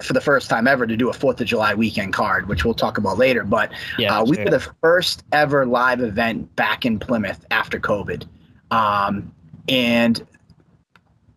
for 0.00 0.12
the 0.12 0.20
first 0.20 0.48
time 0.48 0.66
ever 0.66 0.86
to 0.86 0.96
do 0.96 1.10
a 1.10 1.12
Fourth 1.12 1.40
of 1.40 1.46
July 1.46 1.74
weekend 1.74 2.12
card, 2.12 2.48
which 2.48 2.64
we'll 2.64 2.74
talk 2.74 2.98
about 2.98 3.18
later. 3.18 3.42
But 3.42 3.72
Yeah, 3.98 4.18
uh, 4.18 4.24
we 4.24 4.38
were 4.38 4.50
the 4.50 4.60
first 4.80 5.24
ever 5.32 5.66
live 5.66 6.00
event 6.00 6.54
back 6.54 6.84
in 6.84 6.98
Plymouth 6.98 7.44
after 7.50 7.80
COVID. 7.80 8.26
Um, 8.70 9.32
and 9.68 10.24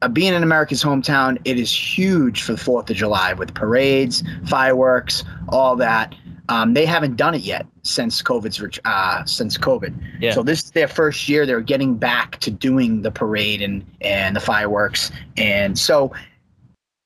uh, 0.06 0.08
being 0.08 0.34
in 0.34 0.44
America's 0.44 0.84
hometown, 0.84 1.40
it 1.46 1.58
is 1.58 1.72
huge 1.72 2.44
for 2.44 2.52
the 2.52 2.60
Fourth 2.60 2.92
of 2.92 2.96
July 2.96 3.34
with 3.34 3.56
parades, 3.56 4.24
fireworks, 4.46 5.24
all 5.50 5.76
that. 5.78 6.14
Um, 6.48 6.76
they 6.76 6.86
haven't 6.86 7.16
done 7.16 7.34
it 7.34 7.42
yet 7.42 7.66
since 7.82 8.22
COVID's 8.22 8.80
uh, 8.86 9.26
since 9.26 9.58
COVID. 9.58 9.96
Yeah. 10.20 10.32
So 10.34 10.44
this 10.44 10.66
is 10.66 10.72
their 10.72 10.88
first 10.88 11.28
year. 11.28 11.48
They're 11.48 11.60
getting 11.60 11.96
back 11.96 12.38
to 12.42 12.52
doing 12.52 13.02
the 13.02 13.10
parade 13.10 13.64
and 13.64 13.84
and 14.02 14.36
the 14.36 14.40
fireworks. 14.40 15.12
And 15.38 15.78
so, 15.80 16.14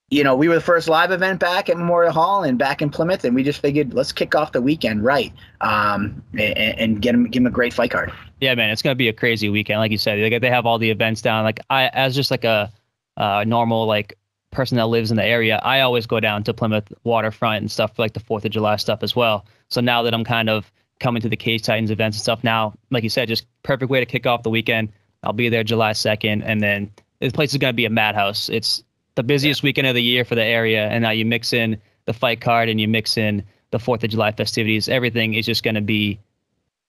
you 0.10 0.26
know, 0.26 0.36
we 0.36 0.50
were 0.50 0.56
the 0.56 0.62
first 0.62 0.90
live 0.90 1.12
event 1.12 1.40
back 1.40 1.70
at 1.70 1.78
Memorial 1.78 2.12
Hall 2.12 2.44
and 2.44 2.58
back 2.58 2.82
in 2.82 2.90
Plymouth, 2.90 3.24
and 3.24 3.34
we 3.34 3.44
just 3.44 3.62
figured 3.62 3.94
let's 3.94 4.12
kick 4.12 4.36
off 4.36 4.52
the 4.52 4.62
weekend 4.62 5.06
right 5.06 5.32
um, 5.62 6.22
and, 6.34 6.58
and 6.58 7.02
get 7.02 7.14
them 7.14 7.24
give 7.24 7.44
them 7.44 7.48
a 7.48 7.56
great 7.56 7.72
fight 7.72 7.92
card. 7.92 8.12
Yeah, 8.42 8.56
man, 8.56 8.72
it's 8.72 8.82
gonna 8.82 8.96
be 8.96 9.08
a 9.08 9.14
crazy 9.14 9.48
weekend. 9.48 9.80
Like 9.80 9.92
you 9.92 9.98
said, 9.98 10.20
like 10.20 10.42
they 10.42 10.50
have 10.50 10.66
all 10.66 10.80
the 10.80 10.90
events 10.90 11.22
down. 11.22 11.46
Like 11.46 11.62
I, 11.70 11.88
as 11.94 12.14
just 12.14 12.30
like 12.30 12.44
a 12.44 12.70
uh, 13.20 13.44
normal 13.46 13.86
like 13.86 14.18
person 14.52 14.78
that 14.78 14.88
lives 14.88 15.12
in 15.12 15.18
the 15.18 15.24
area, 15.24 15.60
I 15.64 15.82
always 15.82 16.08
go 16.08 16.20
down 16.20 16.44
to 16.46 16.54
Plymouth 16.54 16.92
waterfront 17.04 17.62
and 17.62 17.72
stuff 17.72 17.96
for 17.96 18.02
like 18.02 18.14
the 18.14 18.20
Fourth 18.20 18.46
of 18.46 18.52
July 18.52 18.78
stuff 18.78 19.04
as 19.04 19.16
well. 19.16 19.46
So 19.68 19.82
now 19.82 20.02
that 20.02 20.14
I'm 20.14 20.24
kind 20.24 20.50
of 20.50 20.72
coming 21.00 21.22
to 21.22 21.30
the 21.30 21.38
Cage 21.38 21.62
Titans 21.62 21.92
events 21.92 22.18
and 22.18 22.22
stuff 22.22 22.44
now, 22.44 22.74
like 22.90 23.04
you 23.04 23.10
said, 23.10 23.28
just 23.28 23.46
perfect 23.64 23.92
way 23.92 24.00
to 24.00 24.06
kick 24.06 24.26
off 24.26 24.44
the 24.44 24.50
weekend. 24.50 24.92
I'll 25.24 25.34
be 25.34 25.50
there 25.50 25.64
July 25.64 25.92
second, 25.94 26.44
and 26.44 26.62
then 26.62 26.92
this 27.20 27.34
place 27.34 27.52
is 27.52 27.58
gonna 27.58 27.74
be 27.74 27.86
a 27.86 27.90
madhouse. 27.90 28.50
It's 28.50 28.84
the 29.16 29.24
busiest 29.24 29.64
weekend 29.64 29.88
of 29.88 29.96
the 29.96 30.02
year 30.02 30.24
for 30.26 30.36
the 30.36 30.44
area, 30.44 30.88
and 30.88 31.04
now 31.04 31.12
you 31.12 31.26
mix 31.26 31.54
in 31.54 31.80
the 32.06 32.14
fight 32.14 32.42
card 32.42 32.70
and 32.70 32.80
you 32.80 32.88
mix 32.88 33.18
in 33.18 33.44
the 33.72 33.80
Fourth 33.80 34.04
of 34.04 34.10
July 34.10 34.32
festivities. 34.32 34.90
Everything 34.90 35.34
is 35.34 35.46
just 35.46 35.64
gonna 35.64 35.82
be 35.82 36.20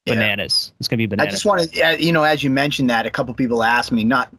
Yeah. 0.06 0.14
bananas. 0.14 0.72
It's 0.78 0.88
gonna 0.88 0.98
be 0.98 1.06
bananas. 1.06 1.28
I 1.28 1.30
just 1.30 1.44
want 1.44 1.72
to, 1.72 2.02
you 2.02 2.12
know, 2.12 2.22
as 2.22 2.42
you 2.42 2.50
mentioned 2.50 2.88
that, 2.90 3.06
a 3.06 3.10
couple 3.10 3.34
people 3.34 3.62
asked 3.62 3.92
me, 3.92 4.02
not, 4.04 4.30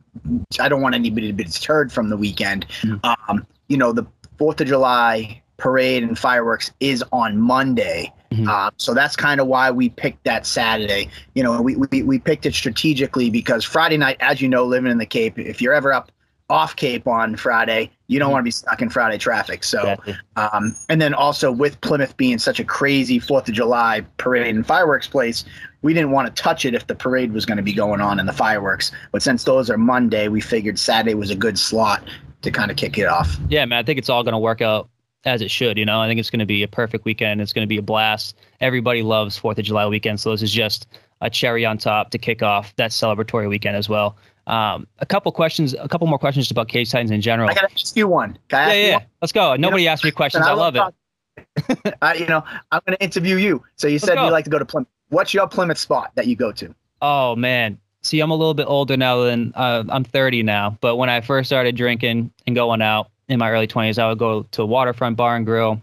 I 0.59 0.67
don't 0.67 0.81
want 0.81 0.95
anybody 0.95 1.27
to 1.27 1.33
be 1.33 1.43
deterred 1.43 1.91
from 1.91 2.09
the 2.09 2.17
weekend. 2.17 2.65
Mhm. 2.81 2.99
Um, 3.29 3.45
you 3.67 3.77
know, 3.77 3.91
the 3.91 4.05
Fourth 4.37 4.59
of 4.59 4.67
July 4.67 5.41
parade 5.57 6.01
and 6.01 6.17
fireworks 6.17 6.71
is 6.79 7.03
on 7.11 7.37
Monday. 7.37 8.11
Mhm. 8.31 8.47
Uh, 8.47 8.71
so 8.77 8.95
that's 8.95 9.15
kind 9.15 9.39
of 9.39 9.45
why 9.45 9.69
we 9.69 9.89
picked 9.89 10.23
that 10.23 10.47
Saturday. 10.47 11.09
You 11.35 11.43
know, 11.43 11.61
we, 11.61 11.75
we, 11.75 12.01
we 12.01 12.17
picked 12.17 12.47
it 12.47 12.55
strategically 12.55 13.29
because 13.29 13.63
Friday 13.63 13.97
night, 13.97 14.17
as 14.19 14.41
you 14.41 14.49
know, 14.49 14.65
living 14.65 14.91
in 14.91 14.97
the 14.97 15.05
Cape, 15.05 15.37
if 15.37 15.61
you're 15.61 15.73
ever 15.73 15.93
up 15.93 16.11
off 16.49 16.75
Cape 16.75 17.07
on 17.07 17.35
Friday, 17.35 17.91
you 18.11 18.19
don't 18.19 18.29
Mhm. 18.29 18.33
want 18.33 18.41
to 18.41 18.45
be 18.45 18.51
stuck 18.51 18.81
in 18.81 18.89
Friday 18.89 19.17
traffic. 19.17 19.63
So, 19.63 19.79
Exactly. 19.79 20.17
um, 20.35 20.75
and 20.89 21.01
then 21.01 21.13
also 21.13 21.49
with 21.51 21.79
Plymouth 21.79 22.17
being 22.17 22.37
such 22.39 22.59
a 22.59 22.63
crazy 22.65 23.19
Fourth 23.19 23.47
of 23.47 23.55
July 23.55 24.01
parade 24.17 24.53
and 24.53 24.67
fireworks 24.67 25.07
place, 25.07 25.45
we 25.81 25.93
didn't 25.93 26.11
want 26.11 26.27
to 26.33 26.43
touch 26.43 26.65
it 26.65 26.73
if 26.73 26.87
the 26.87 26.95
parade 26.95 27.31
was 27.31 27.45
going 27.45 27.55
to 27.57 27.63
be 27.63 27.71
going 27.73 28.01
on 28.01 28.19
and 28.19 28.27
the 28.27 28.33
fireworks. 28.33 28.91
But 29.13 29.21
since 29.23 29.45
those 29.45 29.69
are 29.69 29.77
Monday, 29.77 30.27
we 30.27 30.41
figured 30.41 30.77
Saturday 30.77 31.13
was 31.15 31.29
a 31.29 31.35
good 31.35 31.57
slot 31.57 32.03
to 32.41 32.51
kind 32.51 32.69
of 32.69 32.75
kick 32.75 32.97
it 32.97 33.07
off. 33.07 33.37
Yeah, 33.47 33.63
man, 33.65 33.79
I 33.79 33.83
think 33.83 33.97
it's 33.97 34.09
all 34.09 34.23
going 34.23 34.33
to 34.33 34.39
work 34.39 34.61
out 34.61 34.89
as 35.23 35.41
it 35.41 35.49
should. 35.49 35.77
You 35.77 35.85
know, 35.85 36.01
I 36.01 36.07
think 36.07 36.19
it's 36.19 36.29
going 36.29 36.39
to 36.39 36.45
be 36.45 36.63
a 36.63 36.67
perfect 36.67 37.05
weekend. 37.05 37.39
It's 37.39 37.53
going 37.53 37.63
to 37.63 37.69
be 37.69 37.77
a 37.77 37.81
blast. 37.81 38.35
Everybody 38.59 39.03
loves 39.03 39.37
Fourth 39.37 39.57
of 39.57 39.63
July 39.63 39.87
weekend, 39.87 40.19
so 40.19 40.31
this 40.31 40.41
is 40.41 40.51
just 40.51 40.87
a 41.21 41.29
cherry 41.29 41.65
on 41.65 41.77
top 41.77 42.09
to 42.11 42.17
kick 42.17 42.43
off 42.43 42.75
that 42.75 42.91
celebratory 42.91 43.47
weekend 43.47 43.77
as 43.77 43.87
well. 43.87 44.17
Um, 44.47 44.87
a 44.99 45.05
couple 45.05 45.31
questions, 45.31 45.73
a 45.79 45.87
couple 45.87 46.07
more 46.07 46.19
questions 46.19 46.49
about 46.51 46.67
Cage 46.67 46.89
Titans 46.91 47.11
in 47.11 47.21
general. 47.21 47.49
I 47.49 47.53
got 47.53 47.67
to 47.69 47.73
ask 47.73 47.95
you 47.95 48.07
one. 48.07 48.37
Can 48.49 48.59
I 48.59 48.73
Yeah, 48.73 48.81
you 48.81 48.87
yeah, 48.87 48.93
one? 48.97 49.05
let's 49.21 49.31
go. 49.31 49.55
Nobody 49.55 49.87
asked 49.87 50.03
me 50.03 50.11
questions. 50.11 50.45
And 50.45 50.51
I 50.51 50.55
love 50.55 50.75
it. 50.75 50.79
talk- 50.79 50.95
uh, 52.01 52.13
you 52.17 52.25
know, 52.27 52.43
I'm 52.71 52.81
going 52.85 52.97
to 52.97 53.03
interview 53.03 53.37
you. 53.37 53.63
So 53.75 53.87
you 53.87 53.99
said 53.99 54.15
go. 54.15 54.25
you 54.25 54.31
like 54.31 54.43
to 54.45 54.49
go 54.49 54.59
to 54.59 54.65
Plymouth. 54.65 54.89
What's 55.09 55.33
your 55.33 55.47
Plymouth 55.47 55.77
spot 55.77 56.11
that 56.15 56.27
you 56.27 56.35
go 56.35 56.51
to? 56.53 56.73
Oh 57.01 57.35
man, 57.35 57.77
see, 58.01 58.19
I'm 58.19 58.31
a 58.31 58.35
little 58.35 58.53
bit 58.53 58.65
older 58.67 58.95
now 58.97 59.21
than 59.23 59.53
uh, 59.55 59.83
I'm 59.89 60.03
30 60.03 60.43
now. 60.43 60.77
But 60.81 60.95
when 60.97 61.09
I 61.09 61.21
first 61.21 61.49
started 61.49 61.75
drinking 61.75 62.31
and 62.47 62.55
going 62.55 62.81
out 62.81 63.09
in 63.27 63.39
my 63.39 63.49
early 63.51 63.67
20s, 63.67 63.97
I 63.97 64.07
would 64.09 64.17
go 64.19 64.43
to 64.51 64.65
Waterfront 64.65 65.17
Bar 65.17 65.35
and 65.35 65.45
Grill, 65.45 65.81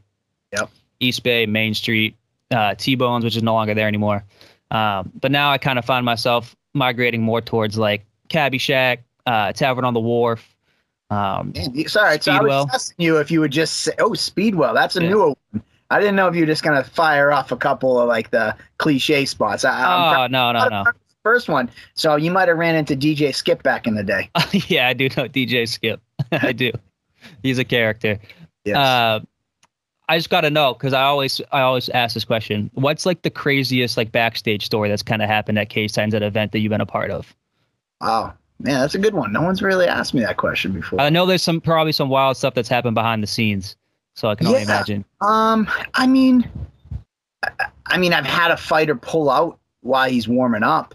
Yep. 0.52 0.70
East 1.00 1.22
Bay, 1.22 1.46
Main 1.46 1.74
Street, 1.74 2.16
uh, 2.50 2.74
T 2.76 2.94
Bones, 2.94 3.24
which 3.24 3.36
is 3.36 3.42
no 3.42 3.54
longer 3.54 3.74
there 3.74 3.88
anymore. 3.88 4.24
Um, 4.70 5.10
but 5.20 5.30
now 5.32 5.50
I 5.50 5.58
kind 5.58 5.78
of 5.78 5.84
find 5.84 6.04
myself 6.04 6.54
migrating 6.74 7.22
more 7.22 7.40
towards 7.40 7.78
like 7.78 8.04
Cabby 8.28 8.58
Shack, 8.58 9.04
uh, 9.26 9.52
Tavern 9.52 9.85
on 9.85 9.94
the 9.94 10.00
Wharf. 10.00 10.54
Um, 11.11 11.54
Sorry, 11.87 12.18
so 12.20 12.32
I 12.32 12.42
was 12.42 12.66
testing 12.70 12.97
you 12.99 13.16
if 13.16 13.30
you 13.30 13.40
would 13.40 13.50
just 13.52 13.78
say, 13.78 13.92
oh, 13.99 14.14
Speedwell. 14.14 14.75
That's 14.75 14.97
a 14.97 15.02
Yeah. 15.02 15.08
newer 15.11 15.28
one. 15.28 15.62
I 15.90 16.00
didn't 16.00 16.16
know 16.16 16.28
if 16.28 16.35
you 16.35 16.42
were 16.42 16.47
just 16.47 16.62
going 16.62 16.76
to 16.82 16.88
fire 16.88 17.32
off 17.32 17.50
a 17.50 17.56
couple 17.56 17.99
of 17.99 18.08
like 18.08 18.30
the 18.30 18.54
cliche 18.76 19.25
spots. 19.25 19.64
I, 19.64 19.70
I'm 19.70 20.18
oh 20.18 20.26
no, 20.26 20.52
no, 20.52 20.68
no. 20.68 20.85
first 21.23 21.49
one. 21.49 21.70
So 21.94 22.16
you 22.16 22.30
might 22.30 22.49
have 22.49 22.58
ran 22.58 22.75
into 22.75 22.94
DJ 22.94 23.35
Skip 23.35 23.62
back 23.62 23.87
in 23.87 23.94
the 23.94 24.04
day. 24.04 24.28
yeah, 24.68 24.88
I 24.88 24.92
do 24.92 25.04
know 25.16 25.26
DJ 25.28 25.66
Skip. 25.66 26.00
I 26.32 26.52
do. 26.52 26.73
He's 27.42 27.58
a 27.58 27.64
character. 27.64 28.18
Yes. 28.64 28.76
Uh, 28.76 29.20
I 30.11 30.18
just 30.18 30.28
got 30.30 30.42
to 30.42 30.50
know 30.50 30.75
because 30.75 30.92
I 30.92 31.02
always 31.02 31.40
I 31.52 31.61
always 31.62 31.88
ask 31.90 32.12
this 32.14 32.25
question. 32.25 32.70
What's 32.75 33.06
like 33.06 33.23
the 33.23 33.30
craziest 33.30 33.97
like 33.97 34.12
backstage 34.12 34.64
story 34.66 34.90
that's 34.90 35.02
kind 35.02 35.23
of 35.23 35.28
happened 35.28 35.58
at 35.58 35.70
Cage 35.70 35.92
Titans 35.92 36.14
at 36.14 36.23
an 36.23 36.28
event 36.28 36.52
that 36.52 36.58
you've 36.61 36.70
been 36.70 36.80
a 36.82 36.87
part 36.87 37.11
of? 37.11 37.35
Wow. 38.00 38.34
Man, 38.60 38.80
that's 38.80 38.94
a 38.96 38.98
good 38.98 39.14
one. 39.14 39.32
No 39.32 39.40
one's 39.42 39.62
really 39.62 39.86
asked 39.86 40.14
me 40.14 40.20
that 40.22 40.36
question 40.36 40.72
before. 40.72 41.00
I 41.00 41.10
know 41.10 41.26
there's 41.26 41.42
some 41.44 41.60
probably 41.60 41.92
some 41.92 42.08
wild 42.08 42.36
stuff 42.36 42.54
that's 42.54 42.68
happened 42.68 42.94
behind 42.96 43.22
the 43.22 43.26
scenes, 43.28 43.76
so 44.14 44.28
I 44.28 44.34
can 44.34 44.48
only 44.48 44.58
Yeah. 44.60 44.64
imagine. 44.64 45.04
Um, 45.20 45.68
I 45.94 46.08
mean, 46.08 46.48
I, 47.86 47.96
mean, 47.98 48.12
I've 48.12 48.26
had 48.26 48.50
a 48.50 48.56
fighter 48.56 48.96
pull 48.96 49.30
out 49.30 49.58
while 49.82 50.10
he's 50.10 50.26
warming 50.26 50.64
up, 50.64 50.94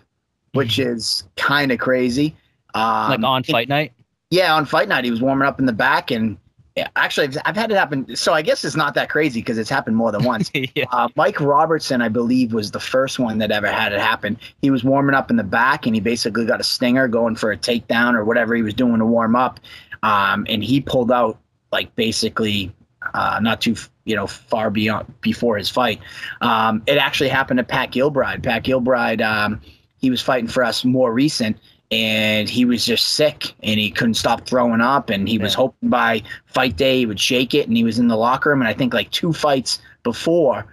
which 0.51 0.77
is 0.77 1.23
kind 1.37 1.71
of 1.71 1.79
crazy. 1.79 2.35
Um, 2.73 2.81
Mm-hmm. 2.83 3.09
like 3.11 3.23
on 3.23 3.43
fight 3.43 3.69
night. 3.69 3.93
Yeah, 4.29 4.53
on 4.55 4.65
fight 4.65 4.89
night, 4.89 5.05
he 5.05 5.11
was 5.11 5.21
warming 5.21 5.47
up 5.47 5.59
in 5.59 5.65
the 5.65 5.71
back, 5.73 6.11
and 6.11 6.37
yeah, 6.75 6.87
actually, 6.95 7.27
I've, 7.27 7.37
I've 7.45 7.55
had 7.55 7.71
it 7.71 7.77
happen. 7.77 8.15
So 8.15 8.33
I 8.33 8.41
guess 8.41 8.65
it's 8.65 8.75
not 8.75 8.95
that 8.95 9.09
crazy 9.09 9.41
because 9.41 9.59
it's 9.59 9.69
happened 9.69 9.95
more 9.95 10.11
than 10.11 10.23
once. 10.23 10.49
yeah. 10.75 10.85
Uh, 10.91 11.07
Mike 11.15 11.39
Robertson, 11.39 12.01
I 12.01 12.09
believe, 12.09 12.51
was 12.51 12.71
the 12.71 12.79
first 12.79 13.19
one 13.19 13.37
that 13.37 13.51
ever 13.51 13.71
had 13.71 13.93
it 13.93 13.99
happen. 13.99 14.39
He 14.61 14.71
was 14.71 14.83
warming 14.83 15.13
up 15.13 15.29
in 15.29 15.37
the 15.37 15.43
back, 15.43 15.85
and 15.85 15.93
he 15.93 16.01
basically 16.01 16.45
got 16.45 16.59
a 16.59 16.63
stinger 16.63 17.07
going 17.07 17.35
for 17.35 17.51
a 17.51 17.57
takedown 17.57 18.15
or 18.15 18.25
whatever 18.25 18.55
he 18.55 18.63
was 18.63 18.73
doing 18.73 18.97
to 18.97 19.05
warm 19.05 19.35
up, 19.35 19.59
um, 20.01 20.47
and 20.49 20.63
he 20.63 20.81
pulled 20.81 21.11
out 21.11 21.37
like 21.71 21.95
basically 21.95 22.73
uh, 23.13 23.39
not 23.41 23.61
too 23.61 23.75
you 24.05 24.15
know 24.15 24.25
far 24.25 24.71
beyond 24.71 25.13
before 25.21 25.57
his 25.57 25.69
fight. 25.69 25.99
Um, 26.41 26.81
it 26.87 26.97
actually 26.97 27.29
happened 27.29 27.59
to 27.59 27.63
Pat 27.63 27.91
Gilbride. 27.91 28.41
Pat 28.41 28.63
Gilbride, 28.63 29.21
um, 29.21 29.61
he 29.97 30.09
was 30.09 30.21
fighting 30.21 30.47
for 30.47 30.63
us 30.63 30.83
more 30.83 31.13
recent. 31.13 31.57
And 31.93 32.49
he 32.49 32.65
was 32.65 32.85
just 32.85 33.13
sick, 33.13 33.53
and 33.61 33.79
he 33.79 33.91
couldn't 33.91 34.15
stop 34.15 34.47
throwing 34.47 34.81
up. 34.81 35.09
And 35.11 35.27
he 35.29 35.37
was 35.37 35.53
hoping 35.53 35.89
by 35.89 36.23
fight 36.47 36.75
day 36.75 36.99
he 36.99 37.05
would 37.05 37.19
shake 37.19 37.53
it. 37.53 37.67
And 37.67 37.77
he 37.77 37.83
was 37.83 37.99
in 37.99 38.07
the 38.07 38.17
locker 38.17 38.49
room. 38.49 38.61
And 38.61 38.67
I 38.67 38.73
think 38.73 38.93
like 38.93 39.11
two 39.11 39.31
fights 39.31 39.79
before, 40.01 40.65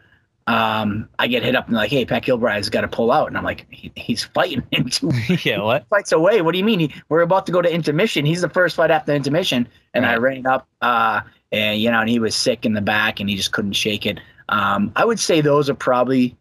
um, 0.46 1.08
I 1.18 1.26
get 1.26 1.42
hit 1.42 1.54
up 1.54 1.66
and 1.66 1.76
like, 1.76 1.90
hey, 1.90 2.04
Pat 2.06 2.24
Gilbride's 2.24 2.70
got 2.70 2.80
to 2.80 2.88
pull 2.88 3.12
out, 3.12 3.28
and 3.28 3.36
I'm 3.36 3.44
like, 3.44 3.66
he, 3.70 3.92
he's 3.94 4.24
fighting 4.24 4.62
in 4.72 4.88
two 4.88 5.10
yeah. 5.44 5.60
What? 5.62 5.86
fights 5.90 6.10
away. 6.12 6.40
What 6.42 6.52
do 6.52 6.58
you 6.58 6.64
mean? 6.64 6.80
He, 6.80 6.94
we're 7.08 7.20
about 7.20 7.44
to 7.46 7.52
go 7.52 7.62
to 7.62 7.72
intermission. 7.72 8.24
He's 8.24 8.40
the 8.40 8.48
first 8.48 8.74
fight 8.76 8.90
after 8.90 9.12
intermission, 9.12 9.68
and 9.94 10.06
I 10.06 10.16
ran 10.16 10.46
up, 10.46 10.66
uh, 10.80 11.20
and 11.52 11.80
you 11.80 11.90
know, 11.90 12.00
and 12.00 12.08
he 12.08 12.18
was 12.18 12.34
sick 12.34 12.64
in 12.66 12.72
the 12.72 12.80
back, 12.80 13.20
and 13.20 13.28
he 13.30 13.36
just 13.36 13.52
couldn't 13.52 13.74
shake 13.74 14.06
it. 14.06 14.18
Um, 14.48 14.90
I 14.96 15.04
would 15.04 15.20
say 15.20 15.40
those 15.40 15.70
are 15.70 15.74
probably, 15.74 16.36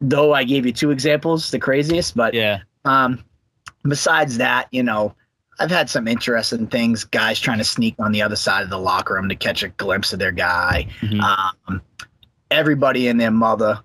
though 0.00 0.32
I 0.32 0.44
gave 0.44 0.64
you 0.64 0.72
two 0.72 0.90
examples, 0.90 1.50
the 1.50 1.58
craziest. 1.58 2.16
But 2.16 2.32
Yeah. 2.32 2.60
um, 2.86 3.22
besides 3.88 4.38
that, 4.38 4.68
you 4.70 4.82
know, 4.82 5.14
I've 5.60 5.70
had 5.70 5.90
some 5.90 6.06
interesting 6.06 6.66
things. 6.68 7.02
Guys 7.04 7.40
trying 7.40 7.58
to 7.58 7.64
sneak 7.64 7.94
on 7.98 8.12
the 8.12 8.22
other 8.22 8.36
side 8.36 8.62
of 8.62 8.70
the 8.70 8.78
locker 8.78 9.14
room 9.14 9.28
to 9.28 9.34
catch 9.34 9.62
a 9.62 9.68
glimpse 9.70 10.12
of 10.12 10.18
their 10.20 10.30
guy 10.32 10.86
Mhm. 11.00 11.20
um, 11.20 11.82
everybody 12.50 13.08
and 13.08 13.20
their 13.20 13.30
mother 13.32 13.78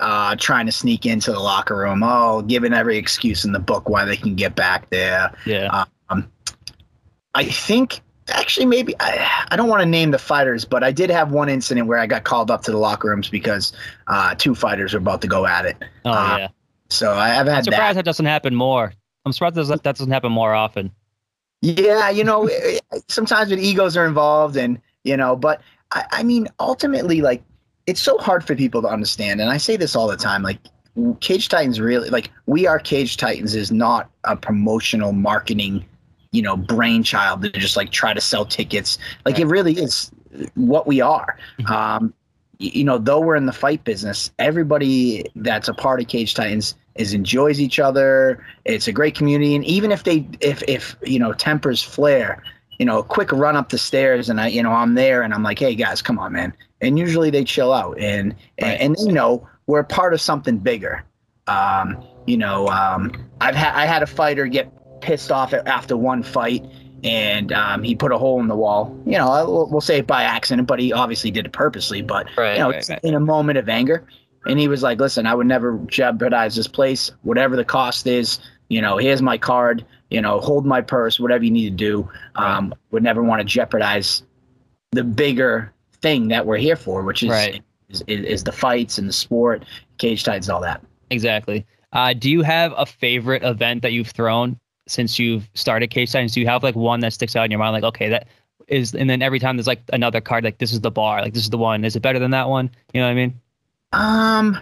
uh, 0.00 0.34
trying 0.36 0.66
to 0.66 0.72
sneak 0.72 1.06
into 1.06 1.30
the 1.30 1.38
locker 1.38 1.76
room. 1.76 2.02
Oh, 2.02 2.42
giving 2.42 2.72
every 2.72 2.96
excuse 2.98 3.44
in 3.44 3.52
the 3.52 3.60
book 3.60 3.88
why 3.88 4.04
they 4.04 4.16
can 4.16 4.34
get 4.34 4.56
back 4.56 4.90
there. 4.90 5.30
yeah. 5.46 5.84
Um, 6.08 6.28
I 7.34 7.44
think 7.44 8.00
actually 8.28 8.66
maybe 8.66 8.94
I, 9.00 9.44
I 9.50 9.56
don't 9.56 9.68
want 9.68 9.80
to 9.82 9.86
name 9.88 10.10
the 10.10 10.18
fighters, 10.18 10.64
but 10.64 10.82
I 10.82 10.90
did 10.90 11.08
have 11.10 11.30
one 11.30 11.48
incident 11.48 11.86
where 11.86 11.98
I 11.98 12.06
got 12.06 12.24
called 12.24 12.50
up 12.50 12.62
to 12.62 12.70
the 12.72 12.78
locker 12.78 13.08
rooms 13.10 13.28
because 13.28 13.72
uh, 14.08 14.34
two 14.36 14.54
fighters 14.56 14.92
were 14.92 14.98
about 14.98 15.20
to 15.22 15.28
go 15.28 15.46
at 15.46 15.64
it. 15.66 15.76
oh 16.04 16.10
uh, 16.10 16.36
yeah. 16.40 16.48
So 16.90 17.12
I 17.14 17.28
have 17.28 17.46
I'm 17.48 17.54
had 17.54 17.64
surprised 17.64 17.90
that. 17.90 17.94
that 18.00 18.04
doesn't 18.04 18.26
happen 18.26 18.54
more. 18.54 18.92
I'm 19.24 19.32
surprised 19.32 19.56
that 19.56 19.82
that 19.82 19.96
doesn't 19.96 20.10
happen 20.10 20.32
more 20.32 20.54
often. 20.54 20.90
Yeah, 21.60 22.10
you 22.10 22.24
know, 22.24 22.48
sometimes 23.08 23.50
when 23.50 23.58
egos 23.58 23.96
are 23.96 24.06
involved, 24.06 24.56
and 24.56 24.80
you 25.04 25.16
know, 25.16 25.36
but 25.36 25.60
I, 25.92 26.04
I 26.10 26.22
mean, 26.22 26.48
ultimately, 26.58 27.20
like, 27.20 27.42
it's 27.86 28.00
so 28.00 28.18
hard 28.18 28.44
for 28.44 28.54
people 28.54 28.82
to 28.82 28.88
understand, 28.88 29.40
and 29.40 29.50
I 29.50 29.56
say 29.56 29.76
this 29.76 29.96
all 29.96 30.08
the 30.08 30.16
time, 30.16 30.42
like. 30.42 30.58
Cage 31.20 31.48
Titans 31.48 31.80
really 31.80 32.10
like 32.10 32.30
we 32.44 32.66
are 32.66 32.78
Cage 32.78 33.16
Titans 33.16 33.54
is 33.54 33.72
not 33.72 34.10
a 34.24 34.36
promotional 34.36 35.14
marketing, 35.14 35.82
you 36.32 36.42
know, 36.42 36.54
brainchild 36.54 37.40
to 37.40 37.50
just 37.50 37.78
like 37.78 37.90
try 37.90 38.12
to 38.12 38.20
sell 38.20 38.44
tickets. 38.44 38.98
Like 39.24 39.38
it 39.38 39.46
really 39.46 39.72
is 39.72 40.10
what 40.54 40.86
we 40.86 41.00
are. 41.00 41.38
Mm-hmm. 41.60 41.72
Um, 41.72 42.14
you 42.58 42.84
know, 42.84 42.98
though 42.98 43.20
we're 43.20 43.36
in 43.36 43.46
the 43.46 43.54
fight 43.54 43.84
business, 43.84 44.30
everybody 44.38 45.24
that's 45.36 45.66
a 45.66 45.72
part 45.72 45.98
of 46.02 46.08
Cage 46.08 46.34
Titans 46.34 46.74
is 46.94 47.14
enjoys 47.14 47.60
each 47.60 47.78
other. 47.78 48.44
It's 48.64 48.88
a 48.88 48.92
great 48.92 49.14
community, 49.14 49.54
and 49.54 49.64
even 49.64 49.92
if 49.92 50.04
they, 50.04 50.26
if 50.40 50.62
if 50.68 50.96
you 51.02 51.18
know, 51.18 51.32
tempers 51.32 51.82
flare, 51.82 52.42
you 52.78 52.86
know, 52.86 52.98
a 52.98 53.04
quick 53.04 53.32
run 53.32 53.56
up 53.56 53.70
the 53.70 53.78
stairs, 53.78 54.28
and 54.28 54.40
I, 54.40 54.48
you 54.48 54.62
know, 54.62 54.72
I'm 54.72 54.94
there, 54.94 55.22
and 55.22 55.32
I'm 55.32 55.42
like, 55.42 55.58
hey 55.58 55.74
guys, 55.74 56.02
come 56.02 56.18
on, 56.18 56.32
man, 56.32 56.52
and 56.80 56.98
usually 56.98 57.30
they 57.30 57.44
chill 57.44 57.72
out, 57.72 57.98
and 57.98 58.34
right. 58.60 58.80
and, 58.80 58.96
and 58.96 59.06
you 59.06 59.12
know, 59.12 59.46
we're 59.66 59.84
part 59.84 60.14
of 60.14 60.20
something 60.20 60.58
bigger. 60.58 61.04
Um, 61.46 62.02
you 62.26 62.36
know, 62.36 62.68
um, 62.68 63.12
I've 63.40 63.54
had 63.54 63.74
I 63.74 63.86
had 63.86 64.02
a 64.02 64.06
fighter 64.06 64.46
get 64.46 64.72
pissed 65.00 65.32
off 65.32 65.52
after 65.52 65.96
one 65.96 66.22
fight 66.22 66.64
and 67.04 67.52
um, 67.52 67.82
he 67.82 67.94
put 67.94 68.12
a 68.12 68.18
hole 68.18 68.40
in 68.40 68.48
the 68.48 68.54
wall. 68.54 68.96
You 69.04 69.18
know, 69.18 69.44
we'll, 69.46 69.66
we'll, 69.66 69.80
say 69.80 69.98
it 69.98 70.06
by 70.06 70.22
accident, 70.22 70.68
but 70.68 70.78
he 70.78 70.92
obviously 70.92 71.30
did 71.30 71.46
it 71.46 71.52
purposely. 71.52 72.02
But 72.02 72.28
right, 72.36 72.54
you 72.54 72.60
know, 72.60 72.70
right, 72.70 72.88
right. 72.88 73.00
in 73.02 73.14
a 73.14 73.20
moment 73.20 73.58
of 73.58 73.68
anger, 73.68 74.06
and 74.46 74.58
he 74.58 74.68
was 74.68 74.82
like, 74.82 74.98
"Listen, 74.98 75.26
I 75.26 75.34
would 75.34 75.46
never 75.46 75.78
jeopardize 75.86 76.56
this 76.56 76.68
place, 76.68 77.10
whatever 77.22 77.56
the 77.56 77.64
cost 77.64 78.06
is. 78.06 78.40
You 78.68 78.80
know, 78.80 78.96
here's 78.96 79.22
my 79.22 79.38
card. 79.38 79.84
You 80.10 80.20
know, 80.20 80.40
hold 80.40 80.66
my 80.66 80.80
purse, 80.80 81.20
whatever 81.20 81.44
you 81.44 81.50
need 81.50 81.70
to 81.70 81.76
do. 81.76 82.08
Um, 82.36 82.74
would 82.90 83.02
never 83.02 83.22
want 83.22 83.40
to 83.40 83.44
jeopardize 83.44 84.22
the 84.92 85.04
bigger 85.04 85.72
thing 86.02 86.28
that 86.28 86.46
we're 86.46 86.58
here 86.58 86.76
for, 86.76 87.02
which 87.02 87.22
is 87.22 87.60
is, 87.88 88.02
is, 88.06 88.24
is, 88.24 88.44
the 88.44 88.52
fights 88.52 88.98
and 88.98 89.08
the 89.08 89.12
sport, 89.12 89.64
Cage 89.98 90.24
Titans, 90.24 90.48
all 90.48 90.60
that. 90.60 90.82
Exactly. 91.10 91.66
Uh, 91.92 92.14
do 92.14 92.30
you 92.30 92.42
have 92.42 92.72
a 92.76 92.86
favorite 92.86 93.42
event 93.42 93.82
that 93.82 93.92
you've 93.92 94.08
thrown 94.08 94.58
since 94.88 95.18
you've 95.18 95.48
started 95.54 95.88
Cage 95.90 96.10
Titans? 96.12 96.32
Do 96.32 96.40
you 96.40 96.46
have 96.46 96.62
like 96.62 96.74
one 96.74 97.00
that 97.00 97.12
sticks 97.12 97.36
out 97.36 97.44
in 97.44 97.50
your 97.50 97.60
mind? 97.60 97.74
Like, 97.74 97.84
okay, 97.84 98.08
that 98.08 98.28
is, 98.68 98.94
and 98.94 99.10
then 99.10 99.20
every 99.22 99.38
time 99.38 99.56
there's 99.56 99.66
like 99.66 99.82
another 99.92 100.20
card, 100.20 100.44
like 100.44 100.58
this 100.58 100.72
is 100.72 100.80
the 100.80 100.90
bar, 100.90 101.20
like 101.20 101.34
this 101.34 101.42
is 101.42 101.50
the 101.50 101.58
one. 101.58 101.84
Is 101.84 101.96
it 101.96 102.00
better 102.00 102.18
than 102.18 102.30
that 102.30 102.48
one? 102.48 102.70
You 102.94 103.00
know 103.00 103.06
what 103.06 103.12
I 103.12 103.14
mean? 103.14 103.40
Um, 103.92 104.58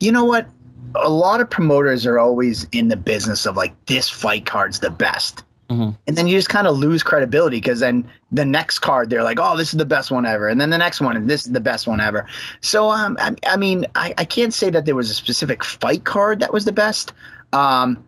you 0.00 0.12
know 0.12 0.24
what? 0.24 0.48
A 0.94 1.10
lot 1.10 1.40
of 1.40 1.50
promoters 1.50 2.06
are 2.06 2.18
always 2.18 2.66
in 2.72 2.88
the 2.88 2.96
business 2.96 3.46
of 3.46 3.56
like 3.56 3.74
this 3.86 4.08
fight 4.08 4.46
card's 4.46 4.80
the 4.80 4.90
best. 4.90 5.44
Mm-hmm. 5.68 5.90
And 6.06 6.16
then 6.16 6.26
you 6.26 6.36
just 6.38 6.48
kind 6.48 6.66
of 6.66 6.78
lose 6.78 7.02
credibility 7.02 7.58
because 7.58 7.80
then 7.80 8.08
the 8.32 8.44
next 8.44 8.78
card 8.78 9.10
they're 9.10 9.22
like, 9.22 9.38
oh, 9.38 9.54
this 9.54 9.74
is 9.74 9.78
the 9.78 9.84
best 9.84 10.10
one 10.10 10.24
ever, 10.24 10.48
and 10.48 10.58
then 10.60 10.70
the 10.70 10.78
next 10.78 11.00
one, 11.00 11.14
and 11.14 11.28
this 11.28 11.44
is 11.44 11.52
the 11.52 11.60
best 11.60 11.86
one 11.86 12.00
ever. 12.00 12.26
So 12.62 12.90
um, 12.90 13.18
I, 13.20 13.34
I 13.46 13.56
mean, 13.58 13.84
I, 13.94 14.14
I 14.16 14.24
can't 14.24 14.54
say 14.54 14.70
that 14.70 14.86
there 14.86 14.94
was 14.94 15.10
a 15.10 15.14
specific 15.14 15.62
fight 15.62 16.04
card 16.04 16.40
that 16.40 16.54
was 16.54 16.64
the 16.64 16.72
best. 16.72 17.12
Um, 17.52 18.02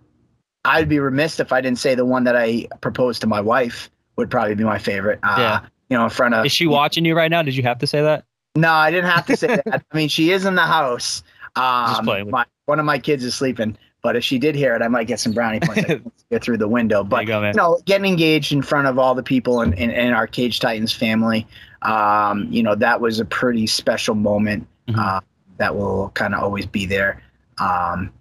I'd 0.64 0.88
be 0.88 1.00
remiss 1.00 1.38
if 1.38 1.52
I 1.52 1.60
didn't 1.60 1.78
say 1.78 1.94
the 1.94 2.06
one 2.06 2.24
that 2.24 2.36
I 2.36 2.66
proposed 2.80 3.20
to 3.22 3.26
my 3.26 3.42
wife 3.42 3.90
would 4.16 4.30
probably 4.30 4.54
be 4.54 4.64
my 4.64 4.78
favorite. 4.78 5.18
Uh, 5.22 5.36
yeah. 5.38 5.66
You 5.90 5.98
know, 5.98 6.04
in 6.04 6.10
front 6.10 6.34
of. 6.34 6.46
Is 6.46 6.52
she 6.52 6.66
watching 6.66 7.04
you 7.04 7.14
right 7.16 7.30
now? 7.30 7.42
Did 7.42 7.56
you 7.56 7.62
have 7.64 7.78
to 7.80 7.86
say 7.86 8.00
that? 8.00 8.24
No, 8.56 8.72
I 8.72 8.90
didn't 8.90 9.10
have 9.10 9.26
to 9.26 9.36
say 9.36 9.46
that. 9.64 9.84
I 9.90 9.96
mean, 9.96 10.08
she 10.08 10.30
is 10.30 10.44
in 10.44 10.54
the 10.54 10.62
house. 10.62 11.22
Um, 11.56 12.04
my, 12.30 12.44
one 12.66 12.78
of 12.78 12.84
my 12.84 12.98
kids 12.98 13.24
is 13.24 13.34
sleeping, 13.34 13.76
but 14.02 14.16
if 14.16 14.24
she 14.24 14.38
did 14.38 14.54
hear 14.54 14.74
it, 14.74 14.82
I 14.82 14.88
might 14.88 15.06
get 15.06 15.20
some 15.20 15.32
brownie 15.32 15.60
points 15.60 15.90
get 16.30 16.44
through 16.44 16.58
the 16.58 16.68
window. 16.68 17.02
But 17.02 17.22
you, 17.22 17.26
go, 17.26 17.42
you, 17.44 17.52
know, 17.52 17.80
getting 17.84 18.10
engaged 18.10 18.52
in 18.52 18.62
front 18.62 18.86
of 18.86 18.98
all 18.98 19.14
the 19.14 19.22
people 19.22 19.62
in, 19.62 19.72
in, 19.74 19.90
in 19.90 20.12
our 20.12 20.26
Cage 20.26 20.60
Titans 20.60 20.92
family, 20.92 21.46
um, 21.82 22.46
you 22.50 22.62
know, 22.62 22.74
that 22.76 23.00
was 23.00 23.18
a 23.18 23.24
pretty 23.24 23.66
special 23.66 24.14
moment 24.14 24.66
mm-hmm. 24.88 25.00
uh, 25.00 25.20
that 25.58 25.74
will 25.74 26.10
kind 26.10 26.34
of 26.34 26.42
always 26.42 26.66
be 26.66 26.86
there. 26.86 27.22
Um, 27.58 28.12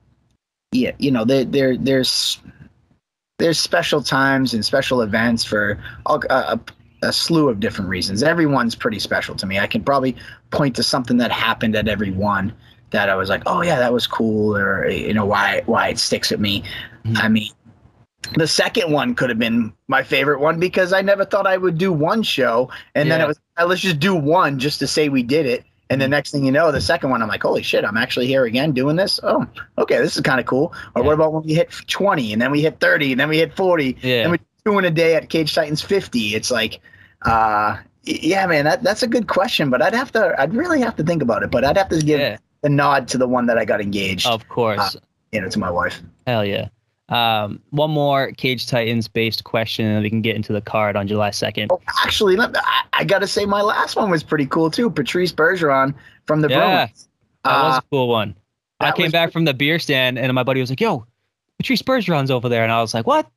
yeah, 0.72 0.92
you 1.00 1.12
know, 1.12 1.26
there, 1.26 1.46
there 1.46 1.78
there's 1.78 2.40
there's 3.38 3.60
special 3.60 4.04
times 4.04 4.54
and 4.54 4.66
special 4.66 5.02
events 5.02 5.44
for 5.44 5.82
all, 6.06 6.22
uh, 6.30 6.58
a, 7.02 7.14
slew 7.14 7.50
of 7.50 7.60
different 7.60 7.90
reasons. 7.90 8.24
Everyone's 8.24 8.76
pretty 8.76 9.00
special 9.00 9.36
to 9.36 9.46
me. 9.46 9.60
I 9.60 9.68
can 9.68 9.84
probably 9.84 10.16
point 10.52 10.76
to 10.78 10.84
something 10.84 11.18
that 11.18 11.32
happened 11.32 11.76
at 11.76 11.88
every 11.88 12.12
one 12.12 12.54
that 12.92 13.10
I 13.10 13.16
was 13.16 13.30
like, 13.30 13.44
oh 13.46 13.62
yeah, 13.62 13.78
that 13.78 13.94
was 13.94 14.08
cool, 14.08 14.56
or 14.56 14.88
you 14.90 15.14
know 15.14 15.26
why 15.26 15.62
why 15.66 15.90
it 15.90 16.00
sticks 16.00 16.32
with 16.32 16.40
me. 16.40 16.64
Mm-hmm. 17.06 17.18
I 17.18 17.30
mean, 17.30 17.52
the 18.36 18.48
second 18.48 18.92
one 18.92 19.16
could 19.16 19.30
have 19.30 19.40
been 19.40 19.74
my 19.88 20.04
favorite 20.04 20.40
one 20.40 20.60
because 20.60 20.94
I 20.94 21.02
never 21.02 21.26
thought 21.26 21.48
I 21.48 21.58
would 21.58 21.78
do 21.78 21.94
one 21.94 22.24
show, 22.24 22.72
and 22.96 23.08
yeah. 23.08 23.18
then 23.18 23.26
it 23.26 23.28
was 23.28 23.40
let's 23.66 23.82
just 23.82 24.00
do 24.00 24.16
one 24.16 24.60
just 24.60 24.80
to 24.80 24.88
say 24.88 25.10
we 25.10 25.24
did 25.24 25.46
it, 25.46 25.64
and 25.90 26.00
the 26.00 26.08
next 26.08 26.32
thing 26.32 26.46
you 26.46 26.52
know, 26.52 26.72
the 26.72 26.82
second 26.82 27.10
one, 27.10 27.22
I'm 27.22 27.28
like, 27.28 27.42
holy 27.42 27.64
shit, 27.64 27.84
I'm 27.84 27.98
actually 27.98 28.28
here 28.28 28.46
again 28.46 28.74
doing 28.74 28.96
this. 28.96 29.20
Oh, 29.24 29.48
okay, 29.80 29.98
this 29.98 30.16
is 30.16 30.22
kind 30.22 30.40
of 30.40 30.46
cool. 30.46 30.72
Or 30.96 31.02
yeah. 31.02 31.08
what 31.08 31.14
about 31.14 31.34
when 31.34 31.44
we 31.44 31.56
hit 31.56 31.72
20 31.88 32.32
and 32.32 32.42
then 32.42 32.52
we 32.52 32.62
hit 32.62 32.80
30 32.80 33.14
and 33.14 33.20
then 33.20 33.28
we 33.28 33.38
hit 33.40 33.56
40 33.56 33.98
yeah. 34.02 34.24
and 34.24 34.40
doing 34.70 34.86
a 34.86 34.92
day 34.92 35.16
at 35.16 35.30
Cage 35.30 35.54
Titans 35.54 35.82
50? 35.82 36.36
It's 36.36 36.52
like, 36.52 36.80
uh, 37.24 37.78
yeah, 38.04 38.46
man, 38.46 38.66
that, 38.66 38.84
that's 38.84 39.04
a 39.04 39.08
good 39.08 39.28
question, 39.28 39.70
but 39.70 39.82
I'd 39.82 39.94
have 39.94 40.12
to, 40.14 40.36
I'd 40.40 40.54
really 40.54 40.80
have 40.82 40.96
to 40.98 41.04
think 41.04 41.22
about 41.22 41.44
it. 41.44 41.52
But 41.52 41.66
I'd 41.66 41.78
have 41.78 41.90
to 41.90 42.02
give 42.02 42.20
yeah. 42.20 42.38
the 42.62 42.70
nod 42.70 43.08
to 43.10 43.18
the 43.18 43.28
one 43.28 43.46
that 43.48 43.58
I 43.58 43.66
got 43.66 43.82
engaged. 43.82 44.28
Of 44.28 44.48
course. 44.50 44.96
Uh, 44.96 45.00
you 45.32 45.42
know, 45.42 45.50
to 45.50 45.60
my 45.60 45.70
wife. 45.70 46.02
Hell 46.26 46.46
yeah. 46.46 46.70
Um, 47.10 47.60
one 47.72 47.90
more 47.90 48.32
Cage 48.34 48.68
Titans 48.68 49.08
based 49.08 49.44
question, 49.44 49.86
and 49.86 50.04
we 50.04 50.10
can 50.10 50.22
get 50.22 50.36
into 50.36 50.54
the 50.54 50.62
card 50.62 50.96
on 50.96 51.08
July 51.08 51.32
2nd. 51.32 51.68
Oh, 51.72 51.82
actually, 52.04 52.38
I, 52.40 52.84
I 52.94 53.04
got 53.04 53.20
to 53.20 53.28
say, 53.28 53.46
my 53.46 53.62
last 53.62 53.96
one 53.96 54.12
was 54.12 54.24
pretty 54.24 54.46
cool 54.46 54.70
too. 54.70 54.90
Patrice 54.90 55.34
Bergeron 55.34 55.96
from 56.28 56.42
the 56.42 56.50
yeah, 56.50 56.86
Bruins. 56.86 57.10
That 57.44 57.52
uh, 57.52 57.64
was 57.64 57.78
a 57.80 57.84
cool 57.90 58.08
one. 58.10 58.36
I 58.80 58.92
came 58.92 59.12
back 59.12 59.34
from 59.34 59.46
the 59.46 59.54
beer 59.54 59.80
stand, 59.80 60.18
and 60.18 60.32
my 60.34 60.44
buddy 60.44 60.62
was 60.62 60.70
like, 60.70 60.80
"Yo, 60.80 61.06
Patrice 61.58 61.82
Bergeron's 61.82 62.32
over 62.32 62.48
there," 62.48 62.64
and 62.64 62.72
I 62.72 62.80
was 62.80 62.94
like, 62.94 63.06
"What? 63.06 63.28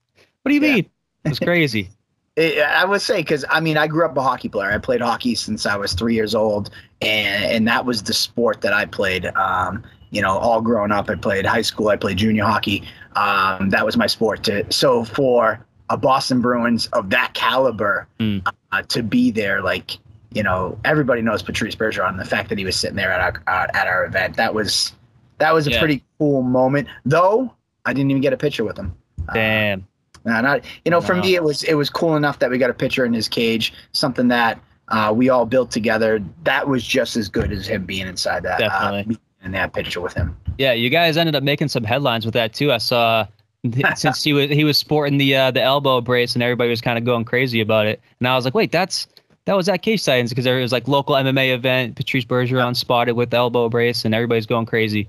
What 0.42 0.48
do 0.50 0.54
you 0.54 0.60
yeah. 0.60 0.74
mean?" 0.74 0.90
It 1.24 1.30
was 1.30 1.38
crazy. 1.38 1.90
It, 2.34 2.62
I 2.62 2.86
would 2.86 3.02
say 3.02 3.18
because 3.18 3.44
I 3.50 3.60
mean 3.60 3.76
I 3.76 3.86
grew 3.86 4.06
up 4.06 4.16
a 4.16 4.22
hockey 4.22 4.48
player. 4.48 4.70
I 4.70 4.78
played 4.78 5.02
hockey 5.02 5.34
since 5.34 5.66
I 5.66 5.76
was 5.76 5.92
three 5.92 6.14
years 6.14 6.34
old, 6.34 6.70
and 7.02 7.44
and 7.44 7.68
that 7.68 7.84
was 7.84 8.02
the 8.02 8.14
sport 8.14 8.62
that 8.62 8.72
I 8.72 8.86
played. 8.86 9.26
Um, 9.36 9.84
you 10.12 10.22
know, 10.22 10.38
all 10.38 10.62
growing 10.62 10.92
up, 10.92 11.10
I 11.10 11.14
played 11.14 11.44
high 11.44 11.60
school, 11.60 11.88
I 11.88 11.96
played 11.96 12.16
junior 12.16 12.44
hockey. 12.44 12.84
Um, 13.16 13.68
that 13.68 13.84
was 13.84 13.98
my 13.98 14.06
sport. 14.06 14.44
To, 14.44 14.64
so 14.72 15.04
for 15.04 15.62
a 15.90 15.98
Boston 15.98 16.40
Bruins 16.40 16.86
of 16.94 17.10
that 17.10 17.34
caliber 17.34 18.08
mm. 18.18 18.42
uh, 18.72 18.82
to 18.88 19.02
be 19.02 19.30
there, 19.30 19.60
like 19.60 19.98
you 20.32 20.42
know, 20.42 20.78
everybody 20.84 21.20
knows 21.20 21.42
Patrice 21.42 21.74
Bergeron. 21.74 22.16
The 22.16 22.24
fact 22.24 22.48
that 22.48 22.56
he 22.56 22.64
was 22.64 22.76
sitting 22.76 22.96
there 22.96 23.12
at 23.12 23.20
our 23.20 23.42
uh, 23.46 23.66
at 23.74 23.86
our 23.86 24.06
event, 24.06 24.36
that 24.36 24.54
was 24.54 24.92
that 25.36 25.52
was 25.52 25.66
a 25.66 25.72
yeah. 25.72 25.78
pretty 25.78 26.02
cool 26.18 26.40
moment. 26.42 26.88
Though 27.04 27.52
I 27.84 27.92
didn't 27.92 28.10
even 28.10 28.22
get 28.22 28.32
a 28.32 28.38
picture 28.38 28.64
with 28.64 28.78
him. 28.78 28.94
Uh, 29.28 29.34
Damn. 29.34 29.86
Uh, 30.24 30.40
not 30.40 30.64
you 30.84 30.90
know, 30.90 31.00
for 31.00 31.14
me 31.14 31.34
it 31.34 31.42
was 31.42 31.62
it 31.64 31.74
was 31.74 31.90
cool 31.90 32.16
enough 32.16 32.38
that 32.38 32.50
we 32.50 32.58
got 32.58 32.70
a 32.70 32.74
picture 32.74 33.04
in 33.04 33.12
his 33.12 33.28
cage. 33.28 33.72
Something 33.92 34.28
that 34.28 34.60
uh, 34.88 35.12
we 35.14 35.28
all 35.28 35.46
built 35.46 35.70
together. 35.70 36.22
That 36.44 36.68
was 36.68 36.84
just 36.84 37.16
as 37.16 37.28
good 37.28 37.52
as 37.52 37.66
him 37.66 37.84
being 37.84 38.06
inside 38.06 38.42
that. 38.44 38.62
Uh, 38.62 38.68
Definitely. 38.68 39.18
in 39.42 39.52
that 39.52 39.72
picture 39.72 40.00
with 40.00 40.14
him. 40.14 40.36
Yeah, 40.58 40.72
you 40.72 40.90
guys 40.90 41.16
ended 41.16 41.34
up 41.34 41.42
making 41.42 41.68
some 41.68 41.84
headlines 41.84 42.24
with 42.24 42.34
that 42.34 42.52
too. 42.52 42.72
I 42.72 42.78
saw 42.78 43.26
since 43.96 44.22
he 44.22 44.32
was 44.32 44.50
he 44.50 44.64
was 44.64 44.78
sporting 44.78 45.18
the 45.18 45.34
uh, 45.34 45.50
the 45.50 45.62
elbow 45.62 46.00
brace 46.00 46.34
and 46.34 46.42
everybody 46.42 46.70
was 46.70 46.80
kind 46.80 46.98
of 46.98 47.04
going 47.04 47.24
crazy 47.24 47.60
about 47.60 47.86
it. 47.86 48.00
And 48.20 48.28
I 48.28 48.36
was 48.36 48.44
like, 48.44 48.54
wait, 48.54 48.72
that's 48.72 49.06
that 49.44 49.56
was 49.56 49.68
at 49.68 49.82
Cage 49.82 50.04
Titans 50.04 50.30
because 50.30 50.44
there 50.44 50.60
was 50.60 50.72
like 50.72 50.86
local 50.88 51.14
MMA 51.14 51.54
event. 51.54 51.96
Patrice 51.96 52.24
Bergeron 52.24 52.76
spotted 52.76 53.12
with 53.12 53.30
the 53.30 53.36
elbow 53.36 53.68
brace 53.68 54.04
and 54.04 54.14
everybody's 54.14 54.46
going 54.46 54.66
crazy. 54.66 55.08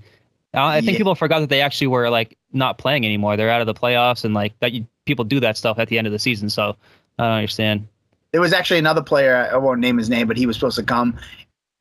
I 0.55 0.81
think 0.81 0.93
yeah. 0.93 0.97
people 0.97 1.15
forgot 1.15 1.39
that 1.39 1.49
they 1.49 1.61
actually 1.61 1.87
were 1.87 2.09
like 2.09 2.37
not 2.51 2.77
playing 2.77 3.05
anymore. 3.05 3.35
They're 3.37 3.49
out 3.49 3.61
of 3.61 3.67
the 3.67 3.73
playoffs 3.73 4.23
and 4.23 4.33
like 4.33 4.57
that. 4.59 4.71
You, 4.71 4.85
people 5.05 5.25
do 5.25 5.39
that 5.39 5.57
stuff 5.57 5.79
at 5.79 5.87
the 5.89 5.97
end 5.97 6.07
of 6.07 6.13
the 6.13 6.19
season. 6.19 6.49
So 6.49 6.75
I 7.19 7.23
don't 7.23 7.33
understand. 7.33 7.87
There 8.31 8.41
was 8.41 8.53
actually 8.53 8.79
another 8.79 9.03
player. 9.03 9.49
I 9.51 9.57
won't 9.57 9.79
name 9.79 9.97
his 9.97 10.09
name, 10.09 10.27
but 10.27 10.37
he 10.37 10.47
was 10.47 10.55
supposed 10.55 10.77
to 10.77 10.83
come 10.83 11.19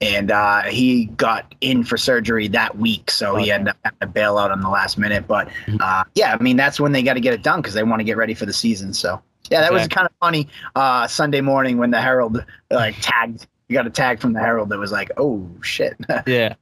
and 0.03 0.33
uh, 0.33 0.63
he 0.63 1.07
got 1.07 1.55
in 1.61 1.85
for 1.85 1.97
surgery 1.97 2.49
that 2.49 2.77
week, 2.77 3.09
so 3.09 3.35
okay. 3.35 3.45
he 3.45 3.53
ended 3.53 3.69
up 3.69 3.77
having 3.85 3.99
to 4.01 4.07
bail 4.09 4.37
out 4.37 4.51
on 4.51 4.61
the 4.61 4.69
last 4.69 4.99
minute. 4.99 5.29
But 5.29 5.47
mm-hmm. 5.67 5.77
uh, 5.81 6.03
yeah, 6.17 6.37
I 6.39 6.43
mean 6.43 6.57
that's 6.57 6.81
when 6.81 6.91
they 6.91 7.03
got 7.05 7.15
to 7.15 7.21
get 7.21 7.33
it 7.33 7.43
done 7.43 7.61
because 7.61 7.75
they 7.75 7.85
want 7.85 8.01
to 8.01 8.05
get 8.05 8.17
ready 8.17 8.35
for 8.35 8.45
the 8.45 8.53
season. 8.53 8.93
So 8.93 9.23
yeah, 9.49 9.61
that 9.61 9.73
was 9.73 9.87
kind 9.87 10.07
of 10.07 10.13
funny. 10.21 10.49
Uh, 10.75 11.07
Sunday 11.07 11.41
morning 11.41 11.79
when 11.79 11.93
the 11.93 12.01
Herald 12.01 12.45
like 12.71 12.97
tagged, 13.01 13.47
you 13.69 13.75
got 13.75 13.87
a 13.87 13.91
tag 13.91 14.19
from 14.19 14.33
the 14.33 14.41
Herald 14.41 14.71
that 14.71 14.79
was 14.79 14.91
like, 14.91 15.13
oh 15.19 15.49
shit. 15.63 15.97
yeah, 16.27 16.55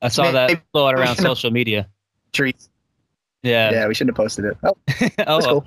I 0.00 0.08
saw 0.08 0.22
maybe, 0.22 0.54
that 0.54 0.62
float 0.72 0.94
around 0.94 1.16
social 1.16 1.50
media. 1.50 1.88
Treats. 2.32 2.70
Yeah. 3.42 3.72
Yeah, 3.72 3.88
we 3.88 3.94
shouldn't 3.94 4.16
have 4.16 4.22
posted 4.22 4.44
it. 4.44 4.56
Oh, 4.62 4.76
oh 5.26 5.40
cool. 5.40 5.64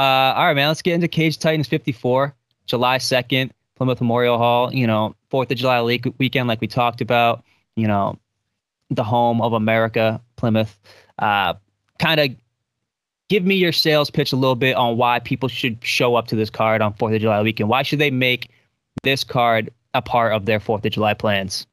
Uh, 0.00 0.32
all 0.34 0.46
right, 0.46 0.56
man. 0.56 0.68
Let's 0.68 0.80
get 0.80 0.94
into 0.94 1.08
Cage 1.08 1.36
Titans 1.36 1.68
54, 1.68 2.34
July 2.64 2.96
2nd. 2.96 3.50
Plymouth 3.76 4.00
Memorial 4.00 4.38
Hall, 4.38 4.72
you 4.72 4.86
know, 4.86 5.14
Fourth 5.28 5.50
of 5.50 5.58
July 5.58 5.82
weekend, 5.82 6.48
like 6.48 6.60
we 6.62 6.66
talked 6.66 7.02
about, 7.02 7.44
you 7.76 7.86
know, 7.86 8.18
the 8.88 9.04
home 9.04 9.42
of 9.42 9.52
America, 9.52 10.22
Plymouth. 10.36 10.78
Uh, 11.18 11.54
kind 11.98 12.18
of 12.18 12.30
give 13.28 13.44
me 13.44 13.56
your 13.56 13.72
sales 13.72 14.10
pitch 14.10 14.32
a 14.32 14.36
little 14.36 14.54
bit 14.54 14.74
on 14.74 14.96
why 14.96 15.18
people 15.18 15.50
should 15.50 15.82
show 15.84 16.14
up 16.14 16.28
to 16.28 16.36
this 16.36 16.48
card 16.48 16.80
on 16.80 16.94
Fourth 16.94 17.14
of 17.14 17.20
July 17.20 17.42
weekend. 17.42 17.68
Why 17.68 17.82
should 17.82 17.98
they 17.98 18.10
make 18.10 18.50
this 19.02 19.22
card 19.22 19.70
a 19.92 20.00
part 20.00 20.32
of 20.32 20.46
their 20.46 20.60
Fourth 20.60 20.84
of 20.84 20.92
July 20.92 21.12
plans? 21.12 21.66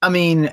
I 0.00 0.08
mean, 0.08 0.50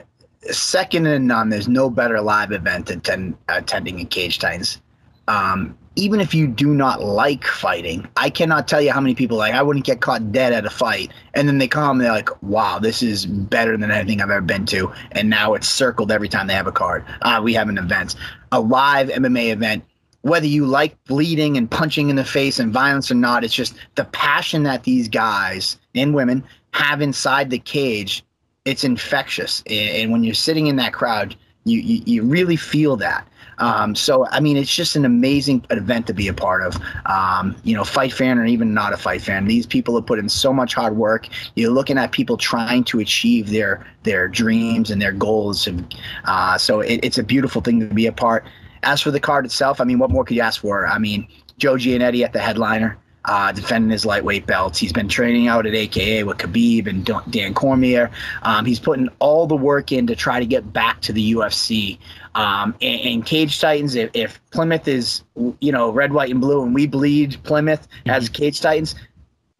second 0.51 1.05
and 1.05 1.25
none, 1.25 1.49
there's 1.49 1.69
no 1.69 1.89
better 1.89 2.19
live 2.19 2.51
event 2.51 2.87
than 2.87 2.99
ten, 2.99 3.37
attending 3.47 3.99
a 4.01 4.05
Cage 4.05 4.39
Titans 4.39 4.81
um, 5.27 5.77
even 5.95 6.21
if 6.21 6.33
you 6.33 6.47
do 6.47 6.73
not 6.73 7.03
like 7.03 7.45
fighting, 7.45 8.07
I 8.15 8.29
cannot 8.29 8.67
tell 8.67 8.81
you 8.81 8.91
how 8.91 9.01
many 9.01 9.13
people 9.13 9.37
like 9.37 9.53
I 9.53 9.61
wouldn't 9.61 9.85
get 9.85 9.99
caught 9.99 10.31
dead 10.31 10.53
at 10.53 10.65
a 10.65 10.69
fight, 10.69 11.11
and 11.33 11.47
then 11.47 11.57
they 11.57 11.67
come 11.67 11.99
and 11.99 12.01
they're 12.01 12.11
like, 12.11 12.41
"Wow, 12.41 12.79
this 12.79 13.03
is 13.03 13.25
better 13.25 13.75
than 13.77 13.91
anything 13.91 14.21
I've 14.21 14.29
ever 14.29 14.41
been 14.41 14.65
to," 14.67 14.91
and 15.11 15.29
now 15.29 15.53
it's 15.53 15.67
circled 15.67 16.11
every 16.11 16.29
time 16.29 16.47
they 16.47 16.53
have 16.53 16.67
a 16.67 16.71
card. 16.71 17.03
Uh, 17.21 17.41
we 17.43 17.53
have 17.53 17.67
an 17.67 17.77
event, 17.77 18.15
a 18.51 18.59
live 18.59 19.09
MMA 19.09 19.51
event. 19.51 19.83
Whether 20.21 20.47
you 20.47 20.65
like 20.65 21.03
bleeding 21.05 21.57
and 21.57 21.69
punching 21.69 22.09
in 22.09 22.15
the 22.15 22.23
face 22.23 22.59
and 22.59 22.71
violence 22.71 23.11
or 23.11 23.15
not, 23.15 23.43
it's 23.43 23.53
just 23.53 23.73
the 23.95 24.05
passion 24.05 24.63
that 24.63 24.83
these 24.83 25.09
guys 25.09 25.77
and 25.95 26.13
women 26.13 26.43
have 26.73 27.01
inside 27.01 27.49
the 27.49 27.59
cage. 27.59 28.23
It's 28.63 28.83
infectious, 28.83 29.61
and 29.65 30.11
when 30.11 30.23
you're 30.23 30.35
sitting 30.35 30.67
in 30.67 30.77
that 30.77 30.93
crowd, 30.93 31.35
you 31.65 31.79
you, 31.79 32.01
you 32.05 32.23
really 32.23 32.55
feel 32.55 32.95
that. 32.97 33.27
Um, 33.57 33.95
so, 33.95 34.27
I 34.27 34.39
mean, 34.39 34.57
it's 34.57 34.73
just 34.73 34.95
an 34.95 35.05
amazing 35.05 35.65
event 35.69 36.07
to 36.07 36.13
be 36.13 36.27
a 36.27 36.33
part 36.33 36.63
of. 36.63 36.77
Um, 37.05 37.55
you 37.63 37.75
know, 37.75 37.83
fight 37.83 38.13
fan 38.13 38.39
or 38.39 38.45
even 38.45 38.73
not 38.73 38.93
a 38.93 38.97
fight 38.97 39.21
fan, 39.21 39.45
these 39.45 39.65
people 39.65 39.95
have 39.95 40.05
put 40.05 40.19
in 40.19 40.29
so 40.29 40.51
much 40.51 40.73
hard 40.73 40.97
work. 40.97 41.27
You're 41.55 41.71
looking 41.71 41.97
at 41.97 42.11
people 42.11 42.37
trying 42.37 42.83
to 42.85 42.99
achieve 42.99 43.49
their 43.49 43.85
their 44.03 44.27
dreams 44.27 44.89
and 44.89 45.01
their 45.01 45.11
goals. 45.11 45.67
And, 45.67 45.95
uh, 46.25 46.57
so 46.57 46.79
it, 46.79 46.99
it's 47.03 47.17
a 47.17 47.23
beautiful 47.23 47.61
thing 47.61 47.79
to 47.81 47.85
be 47.93 48.07
a 48.07 48.11
part. 48.11 48.45
As 48.83 48.99
for 48.99 49.11
the 49.11 49.19
card 49.19 49.45
itself, 49.45 49.79
I 49.79 49.83
mean, 49.83 49.99
what 49.99 50.09
more 50.09 50.23
could 50.25 50.35
you 50.35 50.41
ask 50.41 50.61
for? 50.61 50.87
I 50.87 50.97
mean, 50.97 51.27
Joe 51.57 51.75
Giannetti 51.75 52.23
at 52.23 52.33
the 52.33 52.39
headliner 52.39 52.97
uh, 53.25 53.51
defending 53.51 53.91
his 53.91 54.05
lightweight 54.05 54.45
belts. 54.45 54.79
He's 54.79 54.93
been 54.93 55.07
training 55.07 55.47
out 55.47 55.65
at 55.65 55.73
AKA 55.73 56.23
with 56.23 56.37
Khabib 56.37 56.87
and 56.87 57.09
Dan 57.31 57.53
Cormier. 57.53 58.09
Um, 58.43 58.65
he's 58.65 58.79
putting 58.79 59.09
all 59.19 59.47
the 59.47 59.55
work 59.55 59.91
in 59.91 60.07
to 60.07 60.15
try 60.15 60.39
to 60.39 60.45
get 60.45 60.73
back 60.73 61.01
to 61.01 61.13
the 61.13 61.33
UFC. 61.33 61.97
Um, 62.35 62.75
and, 62.81 63.01
and, 63.01 63.25
Cage 63.25 63.59
Titans, 63.59 63.95
if, 63.95 64.09
if, 64.13 64.39
Plymouth 64.51 64.87
is, 64.87 65.23
you 65.59 65.71
know, 65.71 65.91
red, 65.91 66.13
white, 66.13 66.31
and 66.31 66.39
blue, 66.39 66.63
and 66.63 66.73
we 66.73 66.87
bleed 66.87 67.37
Plymouth 67.43 67.87
mm-hmm. 67.89 68.09
as 68.09 68.29
Cage 68.29 68.61
Titans, 68.61 68.95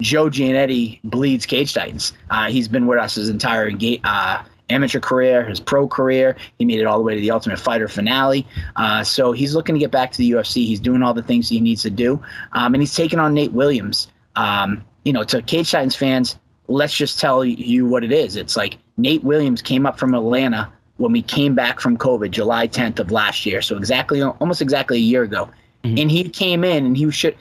Joe 0.01 0.29
Giannetti 0.29 0.99
bleeds 1.03 1.45
Cage 1.45 1.73
Titans. 1.73 2.13
Uh, 2.29 2.49
he's 2.49 2.67
been 2.67 2.87
with 2.87 2.97
us 2.97 3.15
his 3.15 3.29
entire 3.29 3.69
uh, 4.03 4.43
amateur 4.71 4.99
career, 4.99 5.43
his 5.43 5.59
pro 5.59 5.87
career. 5.87 6.35
He 6.57 6.65
made 6.65 6.79
it 6.79 6.85
all 6.85 6.97
the 6.97 7.03
way 7.03 7.15
to 7.15 7.21
the 7.21 7.31
Ultimate 7.31 7.59
Fighter 7.59 7.87
finale. 7.87 8.47
Uh, 8.75 9.03
so 9.03 9.31
he's 9.31 9.53
looking 9.53 9.75
to 9.75 9.79
get 9.79 9.91
back 9.91 10.11
to 10.11 10.17
the 10.17 10.31
UFC. 10.31 10.65
He's 10.65 10.79
doing 10.79 11.03
all 11.03 11.13
the 11.13 11.23
things 11.23 11.49
he 11.49 11.59
needs 11.59 11.81
to 11.83 11.89
do, 11.89 12.21
um, 12.53 12.73
and 12.73 12.81
he's 12.81 12.95
taking 12.95 13.19
on 13.19 13.33
Nate 13.33 13.53
Williams. 13.53 14.07
Um, 14.35 14.83
you 15.03 15.13
know, 15.13 15.23
to 15.23 15.41
Cage 15.41 15.71
Titans 15.71 15.95
fans, 15.95 16.37
let's 16.67 16.95
just 16.95 17.19
tell 17.19 17.43
you 17.43 17.85
what 17.85 18.03
it 18.03 18.11
is. 18.11 18.35
It's 18.35 18.55
like 18.55 18.77
Nate 18.97 19.23
Williams 19.23 19.61
came 19.61 19.85
up 19.85 19.99
from 19.99 20.13
Atlanta 20.13 20.71
when 20.97 21.11
we 21.11 21.21
came 21.21 21.55
back 21.55 21.79
from 21.79 21.97
COVID, 21.97 22.31
July 22.31 22.67
10th 22.67 22.99
of 22.99 23.11
last 23.11 23.45
year. 23.45 23.61
So 23.61 23.75
exactly, 23.75 24.21
almost 24.21 24.61
exactly 24.61 24.97
a 24.97 25.01
year 25.01 25.23
ago, 25.23 25.49
mm-hmm. 25.83 25.97
and 25.97 26.11
he 26.11 26.29
came 26.29 26.63
in 26.63 26.85
and 26.85 26.95
he 26.95 27.09
should. 27.11 27.35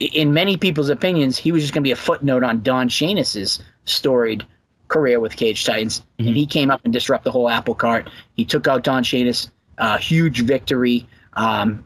In 0.00 0.34
many 0.34 0.56
people's 0.56 0.88
opinions, 0.88 1.38
he 1.38 1.52
was 1.52 1.62
just 1.62 1.72
going 1.72 1.82
to 1.82 1.86
be 1.86 1.92
a 1.92 1.96
footnote 1.96 2.42
on 2.42 2.62
Don 2.62 2.88
Shainis's 2.88 3.62
storied 3.84 4.44
career 4.94 5.18
with 5.20 5.36
Cage 5.36 5.64
Titans, 5.64 6.00
mm-hmm. 6.00 6.28
and 6.28 6.36
he 6.36 6.46
came 6.46 6.70
up 6.70 6.80
and 6.84 6.92
disrupted 6.92 7.24
the 7.24 7.32
whole 7.32 7.48
apple 7.48 7.74
cart. 7.74 8.08
He 8.34 8.44
took 8.44 8.68
out 8.68 8.84
Don 8.84 9.02
Shainis, 9.02 9.50
uh, 9.78 9.98
huge 9.98 10.42
victory. 10.42 11.06
Um, 11.34 11.84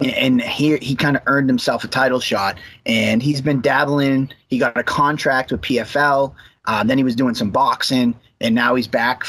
and 0.00 0.42
he 0.42 0.76
he 0.78 0.94
kind 0.96 1.16
of 1.16 1.22
earned 1.26 1.48
himself 1.48 1.84
a 1.84 1.88
title 1.88 2.20
shot, 2.20 2.58
and 2.84 3.22
he's 3.22 3.40
been 3.40 3.60
dabbling. 3.60 4.30
He 4.48 4.58
got 4.58 4.76
a 4.76 4.82
contract 4.82 5.52
with 5.52 5.60
PFL. 5.60 6.34
Uh, 6.66 6.84
then 6.84 6.98
he 6.98 7.04
was 7.04 7.14
doing 7.14 7.34
some 7.34 7.50
boxing, 7.50 8.14
and 8.40 8.54
now 8.54 8.74
he's 8.74 8.88
back 8.88 9.24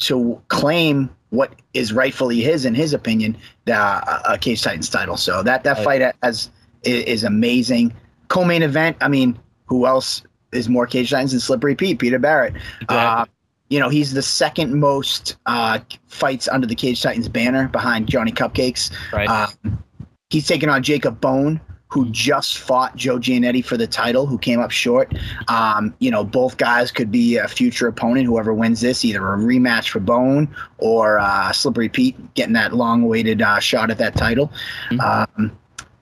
to 0.00 0.40
claim 0.48 1.10
what 1.30 1.54
is 1.74 1.92
rightfully 1.92 2.40
his, 2.40 2.64
in 2.64 2.74
his 2.74 2.92
opinion, 2.94 3.36
the 3.66 3.76
uh, 3.76 4.22
a 4.28 4.38
Cage 4.38 4.62
Titans 4.62 4.88
title. 4.88 5.16
So 5.16 5.42
that 5.42 5.62
that 5.64 5.84
fight 5.84 6.02
has 6.22 6.50
is, 6.82 7.04
is 7.04 7.24
amazing. 7.24 7.94
Co-main 8.28 8.62
event. 8.62 8.96
I 9.00 9.08
mean, 9.08 9.38
who 9.66 9.86
else 9.86 10.22
is 10.52 10.68
more 10.68 10.86
cage 10.86 11.10
titans 11.10 11.32
than 11.32 11.40
Slippery 11.40 11.74
Pete, 11.74 11.98
Peter 11.98 12.18
Barrett. 12.18 12.54
Exactly. 12.80 12.96
Uh, 12.96 13.24
you 13.70 13.78
know, 13.78 13.88
he's 13.88 14.12
the 14.14 14.22
second 14.22 14.78
most 14.80 15.36
uh, 15.46 15.78
fights 16.06 16.48
under 16.48 16.66
the 16.66 16.74
Cage 16.74 17.02
Titans 17.02 17.28
banner 17.28 17.68
behind 17.68 18.08
Johnny 18.08 18.32
Cupcakes. 18.32 18.90
Right. 19.12 19.28
Um, 19.28 19.82
he's 20.30 20.46
taking 20.46 20.68
on 20.68 20.82
Jacob 20.82 21.20
Bone, 21.20 21.60
who 21.88 22.08
just 22.10 22.58
fought 22.58 22.96
Joe 22.96 23.18
Giannetti 23.18 23.64
for 23.64 23.76
the 23.76 23.86
title, 23.86 24.26
who 24.26 24.38
came 24.38 24.60
up 24.60 24.70
short. 24.70 25.14
Um, 25.48 25.94
you 25.98 26.10
know, 26.10 26.24
both 26.24 26.56
guys 26.56 26.90
could 26.90 27.10
be 27.10 27.36
a 27.36 27.48
future 27.48 27.88
opponent, 27.88 28.26
whoever 28.26 28.54
wins 28.54 28.80
this, 28.80 29.04
either 29.04 29.34
a 29.34 29.36
rematch 29.38 29.88
for 29.88 30.00
Bone 30.00 30.54
or 30.78 31.18
uh, 31.18 31.52
Slippery 31.52 31.88
Pete 31.88 32.34
getting 32.34 32.54
that 32.54 32.74
long 32.74 33.04
awaited 33.04 33.42
uh, 33.42 33.58
shot 33.58 33.90
at 33.90 33.98
that 33.98 34.16
title. 34.16 34.52
Mm-hmm. 34.90 35.40
Um, 35.40 35.58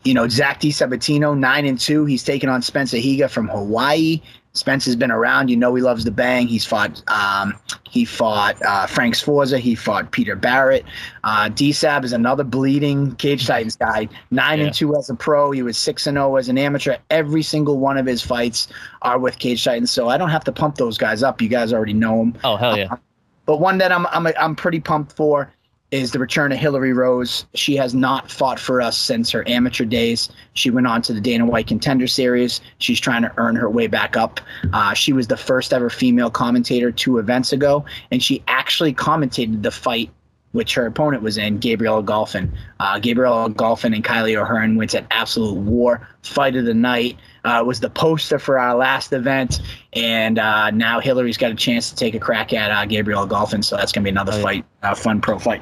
you 0.07 0.15
know, 0.15 0.29
Zach 0.29 0.61
DiSabatino, 0.61 1.37
nine 1.37 1.67
and 1.67 1.79
two. 1.79 2.05
He's 2.05 2.23
taking 2.23 2.49
on 2.49 2.63
Spencer 2.63 2.97
Higa 2.97 3.29
from 3.29 3.49
Hawaii. 3.49 4.23
Spence 4.57 4.87
has 4.87 4.97
been 4.97 5.11
around. 5.11 5.49
You 5.49 5.57
know 5.57 5.75
he 5.75 5.83
loves 5.83 6.05
the 6.05 6.11
bang. 6.11 6.47
He's 6.47 6.65
fought. 6.65 7.03
Um, 7.09 7.55
he 7.89 8.05
fought 8.05 8.57
uh, 8.65 8.87
Frank 8.87 9.15
Sforza. 9.15 9.59
He 9.59 9.75
fought 9.75 10.13
Peter 10.13 10.35
Barrett. 10.35 10.85
Uh, 11.25 11.51
DSAB 11.51 12.05
is 12.05 12.13
another 12.13 12.45
bleeding 12.45 13.15
Cage 13.17 13.47
Titans 13.47 13.77
guy. 13.77 14.09
Nine 14.31 14.59
yeah. 14.59 14.67
and 14.67 14.75
two 14.75 14.97
as 14.97 15.11
a 15.11 15.15
pro. 15.15 15.51
He 15.51 15.63
was 15.63 15.77
six 15.77 16.07
and 16.07 16.17
zero 16.17 16.33
oh 16.33 16.37
as 16.37 16.49
an 16.49 16.57
amateur. 16.57 16.97
Every 17.11 17.43
single 17.43 17.79
one 17.79 17.99
of 17.99 18.07
his 18.07 18.23
fights 18.23 18.69
are 19.03 19.19
with 19.19 19.39
Cage 19.39 19.63
Titans. 19.63 19.91
So 19.91 20.09
I 20.09 20.17
don't 20.17 20.31
have 20.31 20.45
to 20.45 20.53
pump 20.53 20.77
those 20.77 20.97
guys 20.97 21.23
up. 21.23 21.43
You 21.43 21.49
guys 21.49 21.73
already 21.73 21.95
know 21.95 22.19
them. 22.19 22.39
Oh 22.43 22.57
hell 22.57 22.79
yeah! 22.79 22.89
Uh, 22.91 22.97
but 23.45 23.59
one 23.61 23.79
that 23.79 23.93
I'm 23.93 24.07
I'm 24.07 24.27
I'm 24.39 24.57
pretty 24.57 24.81
pumped 24.81 25.13
for 25.13 25.53
is 25.91 26.11
the 26.11 26.19
return 26.19 26.53
of 26.53 26.59
Hillary 26.59 26.93
Rose. 26.93 27.47
She 27.55 27.77
has 27.77 27.95
not 27.95 28.31
fought 28.31 28.59
for 28.59 28.81
us 28.81 28.97
since 28.97 29.31
her 29.31 29.49
amateur 29.49 29.85
days. 29.85 30.29
She 30.55 30.71
went 30.71 30.87
on 30.87 31.01
to 31.03 31.13
the 31.13 31.21
Dana 31.21 31.47
White 31.47 31.69
Contender 31.69 32.07
Series. 32.07 32.61
She's 32.79 32.99
trying 32.99 33.23
to 33.23 33.33
earn 33.37 33.55
her 33.57 33.71
way 33.71 33.87
back 33.87 34.17
up. 34.17 34.41
Uh, 34.73 34.95
she 34.95 35.13
was 35.13 35.29
the 35.29 35.37
first 35.37 35.73
ever 35.73 35.89
female 35.89 36.31
commentator 36.31 36.91
two 36.91 37.19
events 37.19 37.53
ago, 37.53 37.85
and 38.11 38.23
she 38.23 38.43
actually 38.49 38.93
commentated 38.93 39.63
the 39.63 39.71
fight 39.71 40.11
which 40.53 40.75
her 40.75 40.87
opponent 40.87 41.23
was 41.23 41.37
in, 41.37 41.59
Gabrielle 41.59 42.03
Golfin. 42.03 42.51
Uh, 42.81 42.99
Gabrielle 42.99 43.51
Golfin 43.51 43.95
and 43.95 44.03
Kylie 44.03 44.41
O'Hearn 44.41 44.77
went 44.77 44.95
at 44.95 45.05
absolute 45.11 45.55
war. 45.55 46.09
Fight 46.23 46.57
of 46.57 46.65
the 46.65 46.73
night 46.73 47.19
uh, 47.45 47.63
was 47.65 47.81
the 47.81 47.91
poster 47.91 48.39
for 48.39 48.59
our 48.59 48.75
last 48.75 49.13
event, 49.13 49.61
and 49.93 50.39
uh, 50.39 50.71
now 50.71 50.99
Hillary's 50.99 51.37
got 51.37 51.53
a 51.53 51.55
chance 51.55 51.91
to 51.91 51.97
take 51.97 52.15
a 52.15 52.19
crack 52.19 52.55
at 52.55 52.71
uh, 52.71 52.87
Gabrielle 52.87 53.29
Golfin. 53.29 53.63
So 53.63 53.77
that's 53.77 53.93
gonna 53.93 54.05
be 54.05 54.11
another 54.11 54.33
oh, 54.33 54.43
fight, 54.43 54.65
uh, 54.83 54.95
fun 54.95 55.21
pro 55.21 55.39
fight. 55.39 55.61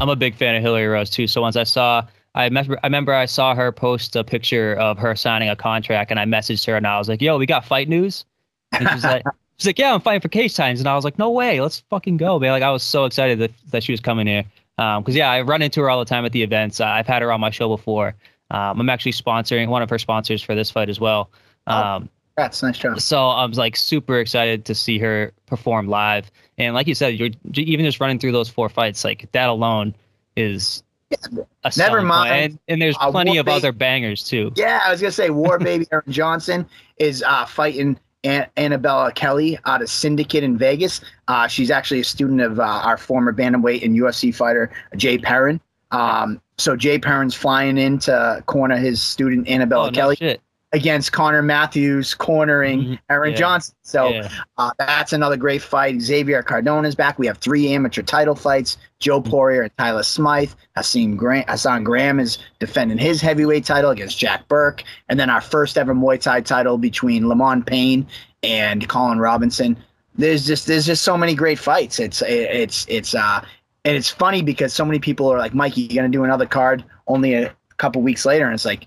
I'm 0.00 0.08
a 0.08 0.16
big 0.16 0.34
fan 0.34 0.54
of 0.54 0.62
Hillary 0.62 0.86
Rose 0.86 1.10
too. 1.10 1.26
So 1.26 1.40
once 1.40 1.56
I 1.56 1.64
saw, 1.64 2.06
I, 2.34 2.48
me- 2.48 2.60
I 2.60 2.86
remember 2.86 3.14
I 3.14 3.26
saw 3.26 3.54
her 3.54 3.72
post 3.72 4.16
a 4.16 4.24
picture 4.24 4.74
of 4.74 4.98
her 4.98 5.14
signing 5.14 5.48
a 5.48 5.56
contract, 5.56 6.10
and 6.10 6.18
I 6.18 6.24
messaged 6.24 6.66
her 6.66 6.76
and 6.76 6.86
I 6.86 6.98
was 6.98 7.08
like, 7.08 7.22
"Yo, 7.22 7.38
we 7.38 7.46
got 7.46 7.64
fight 7.64 7.88
news." 7.88 8.24
And 8.72 8.88
she's 8.90 9.04
like, 9.04 9.22
"She's 9.58 9.66
like, 9.66 9.78
yeah, 9.78 9.94
I'm 9.94 10.00
fighting 10.00 10.20
for 10.20 10.28
Cage 10.28 10.54
Titans, 10.54 10.80
and 10.80 10.88
I 10.88 10.94
was 10.94 11.04
like, 11.04 11.18
"No 11.18 11.30
way, 11.30 11.60
let's 11.60 11.80
fucking 11.90 12.16
go, 12.16 12.38
man!" 12.38 12.50
Like 12.50 12.62
I 12.62 12.70
was 12.70 12.82
so 12.82 13.04
excited 13.04 13.38
that 13.38 13.52
that 13.70 13.82
she 13.82 13.92
was 13.92 14.00
coming 14.00 14.26
here. 14.26 14.44
Um, 14.78 15.02
because 15.02 15.14
yeah, 15.14 15.30
I 15.30 15.42
run 15.42 15.62
into 15.62 15.80
her 15.82 15.90
all 15.90 15.98
the 15.98 16.04
time 16.04 16.24
at 16.24 16.32
the 16.32 16.42
events. 16.42 16.80
Uh, 16.80 16.86
I've 16.86 17.06
had 17.06 17.22
her 17.22 17.30
on 17.30 17.40
my 17.40 17.50
show 17.50 17.68
before. 17.68 18.14
Um, 18.50 18.80
I'm 18.80 18.90
actually 18.90 19.12
sponsoring 19.12 19.68
one 19.68 19.82
of 19.82 19.90
her 19.90 19.98
sponsors 19.98 20.42
for 20.42 20.54
this 20.54 20.70
fight 20.70 20.88
as 20.88 21.00
well. 21.00 21.30
Oh, 21.66 21.74
um, 21.74 22.04
oh, 22.04 22.08
that's 22.36 22.62
nice 22.62 22.78
job. 22.78 23.00
So 23.00 23.28
I 23.28 23.44
was 23.44 23.58
like 23.58 23.76
super 23.76 24.18
excited 24.18 24.64
to 24.66 24.74
see 24.74 24.98
her 24.98 25.32
perform 25.46 25.88
live. 25.88 26.30
And 26.58 26.74
like 26.74 26.86
you 26.86 26.94
said, 26.94 27.14
you're 27.14 27.30
even 27.54 27.84
just 27.84 28.00
running 28.00 28.18
through 28.18 28.32
those 28.32 28.48
four 28.48 28.68
fights, 28.68 29.04
like 29.04 29.30
that 29.32 29.48
alone 29.48 29.94
is 30.36 30.82
Never 31.76 32.02
mind. 32.02 32.32
And, 32.32 32.58
and, 32.68 32.82
there's 32.82 32.96
uh, 33.00 33.10
plenty 33.10 33.36
of 33.36 33.48
other 33.48 33.72
bangers 33.72 34.24
too. 34.24 34.52
Yeah, 34.56 34.80
I 34.84 34.90
was 34.90 35.00
gonna 35.00 35.12
say 35.12 35.30
War 35.30 35.58
Baby 35.60 35.86
Erin 35.92 36.04
Johnson 36.08 36.66
is 36.96 37.22
uh, 37.26 37.44
fighting 37.44 37.98
An- 38.24 38.48
Annabella 38.56 39.12
Kelly 39.12 39.58
out 39.66 39.82
of 39.82 39.90
Syndicate 39.90 40.42
in 40.42 40.56
Vegas. 40.56 41.00
Uh, 41.28 41.46
she's 41.46 41.70
actually 41.70 42.00
a 42.00 42.04
student 42.04 42.40
of 42.40 42.60
uh, 42.60 42.62
our 42.62 42.96
former 42.96 43.32
bantamweight 43.32 43.84
and 43.84 43.96
UFC 43.96 44.34
fighter 44.34 44.70
Jay 44.96 45.18
Perrin. 45.18 45.60
Um, 45.90 46.40
so 46.56 46.76
Jay 46.76 46.98
Perrin's 46.98 47.34
flying 47.34 47.76
in 47.76 47.98
to 48.00 48.42
corner 48.46 48.76
his 48.76 49.02
student 49.02 49.48
Annabella 49.48 49.88
oh, 49.88 49.90
Kelly. 49.90 50.16
No 50.20 50.36
against 50.72 51.12
Connor 51.12 51.42
Matthews 51.42 52.14
cornering 52.14 52.80
mm-hmm. 52.80 52.94
Erin 53.10 53.32
yeah. 53.32 53.36
Johnson. 53.36 53.74
So 53.82 54.08
yeah. 54.08 54.28
uh, 54.56 54.72
that's 54.78 55.12
another 55.12 55.36
great 55.36 55.60
fight. 55.60 56.00
Xavier 56.00 56.42
Cardona 56.42 56.88
is 56.88 56.94
back. 56.94 57.18
We 57.18 57.26
have 57.26 57.38
three 57.38 57.72
amateur 57.72 58.02
title 58.02 58.34
fights. 58.34 58.78
Joe 58.98 59.20
mm-hmm. 59.20 59.30
Poirier 59.30 59.62
and 59.62 59.76
Tyler 59.76 60.02
Smythe. 60.02 60.52
Hassan 60.76 61.16
Graham, 61.16 61.44
Hassan 61.46 61.84
Graham 61.84 62.18
is 62.18 62.38
defending 62.58 62.98
his 62.98 63.20
heavyweight 63.20 63.64
title 63.64 63.90
against 63.90 64.18
Jack 64.18 64.48
Burke. 64.48 64.82
And 65.08 65.20
then 65.20 65.28
our 65.28 65.42
first 65.42 65.76
ever 65.76 65.94
Muay 65.94 66.20
Thai 66.20 66.40
title 66.40 66.78
between 66.78 67.28
Lamont 67.28 67.66
Payne 67.66 68.06
and 68.42 68.88
Colin 68.88 69.18
Robinson. 69.18 69.76
There's 70.14 70.46
just 70.46 70.66
there's 70.66 70.86
just 70.86 71.02
so 71.02 71.16
many 71.16 71.34
great 71.34 71.58
fights. 71.58 71.98
It's 71.98 72.22
it's 72.22 72.86
it's 72.88 73.14
uh 73.14 73.44
and 73.84 73.96
it's 73.96 74.10
funny 74.10 74.42
because 74.42 74.72
so 74.72 74.84
many 74.84 74.98
people 74.98 75.32
are 75.32 75.38
like, 75.38 75.54
Mikey, 75.54 75.82
you 75.82 75.94
gonna 75.94 76.08
do 76.08 76.24
another 76.24 76.46
card 76.46 76.84
only 77.08 77.34
a 77.34 77.54
couple 77.78 78.00
weeks 78.02 78.24
later, 78.24 78.44
and 78.44 78.54
it's 78.54 78.64
like, 78.64 78.86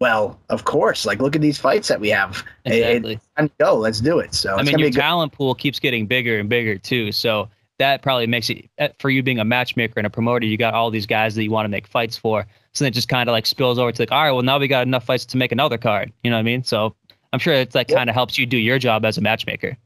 well, 0.00 0.38
of 0.48 0.64
course. 0.64 1.06
Like, 1.06 1.20
look 1.20 1.36
at 1.36 1.42
these 1.42 1.58
fights 1.58 1.88
that 1.88 2.00
we 2.00 2.08
have. 2.08 2.42
Exactly. 2.64 3.20
It, 3.38 3.44
it, 3.44 3.58
go. 3.58 3.76
Let's 3.76 4.00
do 4.00 4.18
it. 4.18 4.34
So 4.34 4.56
I 4.56 4.62
mean, 4.62 4.78
your 4.78 4.90
talent 4.90 5.32
pool 5.32 5.54
keeps 5.54 5.78
getting 5.78 6.06
bigger 6.06 6.38
and 6.38 6.48
bigger 6.48 6.78
too. 6.78 7.12
So 7.12 7.48
that 7.78 8.02
probably 8.02 8.26
makes 8.26 8.50
it 8.50 8.68
eh, 8.78 8.88
for 8.98 9.10
you 9.10 9.22
being 9.22 9.38
a 9.38 9.44
matchmaker 9.44 9.94
and 9.96 10.06
a 10.06 10.10
promoter. 10.10 10.46
You 10.46 10.56
got 10.56 10.74
all 10.74 10.90
these 10.90 11.06
guys 11.06 11.34
that 11.34 11.42
you 11.42 11.50
want 11.50 11.64
to 11.64 11.70
make 11.70 11.86
fights 11.86 12.16
for. 12.16 12.46
So 12.72 12.84
then 12.84 12.90
it 12.92 12.94
just 12.94 13.08
kind 13.08 13.28
of 13.28 13.32
like 13.32 13.46
spills 13.46 13.78
over 13.78 13.90
to 13.90 14.02
like, 14.02 14.12
all 14.12 14.22
right, 14.22 14.30
well 14.30 14.42
now 14.42 14.58
we 14.58 14.68
got 14.68 14.86
enough 14.86 15.04
fights 15.04 15.24
to 15.26 15.36
make 15.36 15.50
another 15.50 15.78
card. 15.78 16.12
You 16.22 16.30
know 16.30 16.36
what 16.36 16.40
I 16.40 16.44
mean? 16.44 16.62
So 16.62 16.94
I'm 17.32 17.38
sure 17.38 17.54
it's 17.54 17.74
like 17.74 17.88
kind 17.88 18.10
of 18.10 18.14
helps 18.14 18.38
you 18.38 18.46
do 18.46 18.58
your 18.58 18.78
job 18.78 19.04
as 19.04 19.18
a 19.18 19.20
matchmaker. 19.20 19.76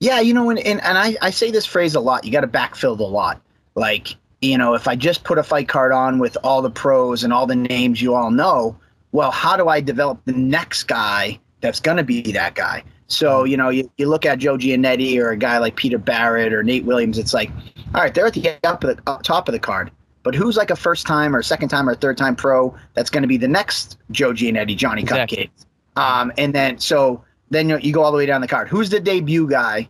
Yeah, 0.00 0.20
you 0.20 0.34
know, 0.34 0.50
and 0.50 0.58
and, 0.58 0.82
and 0.82 0.98
I, 0.98 1.16
I 1.22 1.30
say 1.30 1.50
this 1.50 1.64
phrase 1.64 1.94
a 1.94 2.00
lot. 2.00 2.24
You 2.24 2.32
got 2.32 2.42
to 2.42 2.48
backfill 2.48 2.96
the 2.96 3.04
lot. 3.04 3.40
Like, 3.74 4.16
you 4.42 4.58
know, 4.58 4.74
if 4.74 4.88
I 4.88 4.96
just 4.96 5.24
put 5.24 5.38
a 5.38 5.42
fight 5.42 5.68
card 5.68 5.92
on 5.92 6.18
with 6.18 6.36
all 6.42 6.62
the 6.62 6.70
pros 6.70 7.24
and 7.24 7.32
all 7.32 7.46
the 7.46 7.56
names 7.56 8.02
you 8.02 8.14
all 8.14 8.30
know, 8.30 8.76
well, 9.12 9.30
how 9.30 9.56
do 9.56 9.68
I 9.68 9.80
develop 9.80 10.20
the 10.24 10.32
next 10.32 10.84
guy 10.84 11.38
that's 11.60 11.80
going 11.80 11.96
to 11.96 12.04
be 12.04 12.32
that 12.32 12.54
guy? 12.54 12.84
So, 13.08 13.44
you 13.44 13.56
know, 13.56 13.68
you, 13.68 13.90
you 13.98 14.08
look 14.08 14.26
at 14.26 14.38
Joe 14.38 14.56
Giannetti 14.56 15.18
or 15.18 15.30
a 15.30 15.36
guy 15.36 15.58
like 15.58 15.76
Peter 15.76 15.98
Barrett 15.98 16.52
or 16.52 16.62
Nate 16.62 16.84
Williams, 16.84 17.18
it's 17.18 17.32
like, 17.32 17.50
all 17.94 18.02
right, 18.02 18.12
they're 18.12 18.26
at 18.26 18.34
the 18.34 18.58
top 18.62 18.82
of 18.82 18.96
the, 18.96 19.02
up 19.10 19.22
top 19.22 19.48
of 19.48 19.52
the 19.52 19.58
card. 19.58 19.90
But 20.22 20.34
who's 20.34 20.56
like 20.56 20.70
a 20.70 20.76
first 20.76 21.06
time 21.06 21.36
or 21.36 21.42
second 21.42 21.68
time 21.68 21.88
or 21.88 21.94
third 21.94 22.18
time 22.18 22.34
pro 22.34 22.76
that's 22.94 23.10
going 23.10 23.22
to 23.22 23.28
be 23.28 23.36
the 23.36 23.46
next 23.46 23.96
Joe 24.10 24.32
Giannetti, 24.32 24.76
Johnny 24.76 25.02
exactly. 25.02 25.50
Cupcakes? 25.96 26.00
Um, 26.02 26.32
and 26.36 26.52
then 26.52 26.78
so 26.78 27.22
then 27.50 27.68
you, 27.68 27.78
you 27.78 27.92
go 27.92 28.02
all 28.02 28.10
the 28.10 28.18
way 28.18 28.26
down 28.26 28.40
the 28.40 28.48
card. 28.48 28.68
Who's 28.68 28.90
the 28.90 28.98
debut 28.98 29.48
guy 29.48 29.88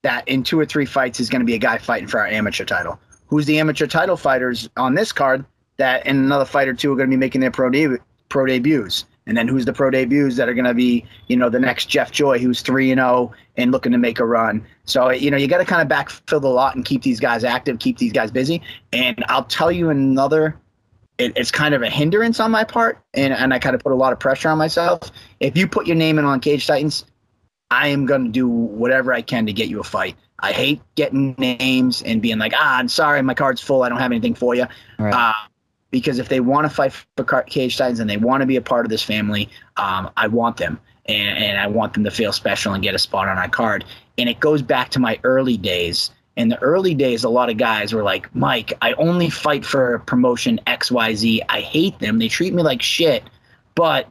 that 0.00 0.26
in 0.26 0.42
two 0.42 0.58
or 0.58 0.64
three 0.64 0.86
fights 0.86 1.20
is 1.20 1.28
going 1.28 1.40
to 1.40 1.46
be 1.46 1.54
a 1.54 1.58
guy 1.58 1.76
fighting 1.76 2.08
for 2.08 2.20
our 2.20 2.26
amateur 2.26 2.64
title? 2.64 2.98
Who's 3.26 3.44
the 3.44 3.58
amateur 3.58 3.86
title 3.86 4.16
fighters 4.16 4.68
on 4.78 4.94
this 4.94 5.12
card 5.12 5.44
that 5.76 6.06
in 6.06 6.16
another 6.16 6.46
fight 6.46 6.68
or 6.68 6.74
two 6.74 6.92
are 6.92 6.96
going 6.96 7.10
to 7.10 7.14
be 7.14 7.20
making 7.20 7.42
their 7.42 7.50
pro, 7.50 7.68
de- 7.68 7.98
pro 8.28 8.46
debuts? 8.46 9.04
And 9.26 9.36
then 9.36 9.48
who's 9.48 9.64
the 9.64 9.72
pro 9.72 9.90
debuts 9.90 10.36
that 10.36 10.48
are 10.48 10.54
going 10.54 10.66
to 10.66 10.74
be, 10.74 11.04
you 11.26 11.36
know, 11.36 11.48
the 11.48 11.58
next 11.58 11.86
Jeff 11.86 12.12
Joy, 12.12 12.38
who's 12.38 12.60
three 12.60 12.92
and 12.92 12.98
zero 12.98 13.08
oh 13.08 13.34
and 13.56 13.72
looking 13.72 13.92
to 13.92 13.98
make 13.98 14.20
a 14.20 14.24
run. 14.24 14.64
So 14.84 15.10
you 15.10 15.30
know, 15.30 15.36
you 15.36 15.48
got 15.48 15.58
to 15.58 15.64
kind 15.64 15.82
of 15.82 15.88
backfill 15.88 16.40
the 16.40 16.48
lot 16.48 16.76
and 16.76 16.84
keep 16.84 17.02
these 17.02 17.18
guys 17.18 17.42
active, 17.42 17.78
keep 17.78 17.98
these 17.98 18.12
guys 18.12 18.30
busy. 18.30 18.62
And 18.92 19.24
I'll 19.28 19.44
tell 19.44 19.72
you 19.72 19.90
another. 19.90 20.56
It, 21.18 21.32
it's 21.34 21.50
kind 21.50 21.74
of 21.74 21.82
a 21.82 21.88
hindrance 21.88 22.40
on 22.40 22.50
my 22.50 22.62
part, 22.62 23.02
and 23.14 23.32
and 23.32 23.54
I 23.54 23.58
kind 23.58 23.74
of 23.74 23.82
put 23.82 23.92
a 23.92 23.96
lot 23.96 24.12
of 24.12 24.20
pressure 24.20 24.50
on 24.50 24.58
myself. 24.58 25.10
If 25.40 25.56
you 25.56 25.66
put 25.66 25.86
your 25.86 25.96
name 25.96 26.18
in 26.18 26.26
on 26.26 26.40
Cage 26.40 26.66
Titans, 26.66 27.06
I 27.70 27.88
am 27.88 28.06
going 28.06 28.24
to 28.24 28.30
do 28.30 28.48
whatever 28.48 29.12
I 29.12 29.22
can 29.22 29.46
to 29.46 29.52
get 29.52 29.68
you 29.68 29.80
a 29.80 29.84
fight. 29.84 30.14
I 30.40 30.52
hate 30.52 30.82
getting 30.94 31.34
names 31.38 32.02
and 32.02 32.20
being 32.20 32.38
like, 32.38 32.52
ah, 32.54 32.78
I'm 32.78 32.88
sorry, 32.88 33.22
my 33.22 33.34
card's 33.34 33.62
full. 33.62 33.82
I 33.82 33.88
don't 33.88 33.98
have 33.98 34.12
anything 34.12 34.34
for 34.34 34.54
you. 34.54 34.66
Right. 34.98 35.14
Uh, 35.14 35.32
because 35.96 36.18
if 36.18 36.28
they 36.28 36.40
want 36.40 36.66
to 36.66 36.68
fight 36.68 36.92
for 36.92 37.24
Cage 37.44 37.78
Titans 37.78 38.00
and 38.00 38.10
they 38.10 38.18
want 38.18 38.42
to 38.42 38.46
be 38.46 38.56
a 38.56 38.60
part 38.60 38.84
of 38.84 38.90
this 38.90 39.02
family, 39.02 39.48
um, 39.78 40.10
I 40.18 40.26
want 40.26 40.58
them. 40.58 40.78
And, 41.06 41.42
and 41.42 41.58
I 41.58 41.66
want 41.68 41.94
them 41.94 42.04
to 42.04 42.10
feel 42.10 42.34
special 42.34 42.74
and 42.74 42.82
get 42.82 42.94
a 42.94 42.98
spot 42.98 43.28
on 43.28 43.38
our 43.38 43.48
card. 43.48 43.82
And 44.18 44.28
it 44.28 44.38
goes 44.38 44.60
back 44.60 44.90
to 44.90 44.98
my 44.98 45.18
early 45.24 45.56
days. 45.56 46.10
In 46.36 46.50
the 46.50 46.58
early 46.58 46.94
days, 46.94 47.24
a 47.24 47.30
lot 47.30 47.48
of 47.48 47.56
guys 47.56 47.94
were 47.94 48.02
like, 48.02 48.28
Mike, 48.34 48.74
I 48.82 48.92
only 48.94 49.30
fight 49.30 49.64
for 49.64 50.00
promotion 50.00 50.60
XYZ. 50.66 51.40
I 51.48 51.60
hate 51.62 51.98
them. 51.98 52.18
They 52.18 52.28
treat 52.28 52.52
me 52.52 52.62
like 52.62 52.82
shit. 52.82 53.24
But 53.74 54.06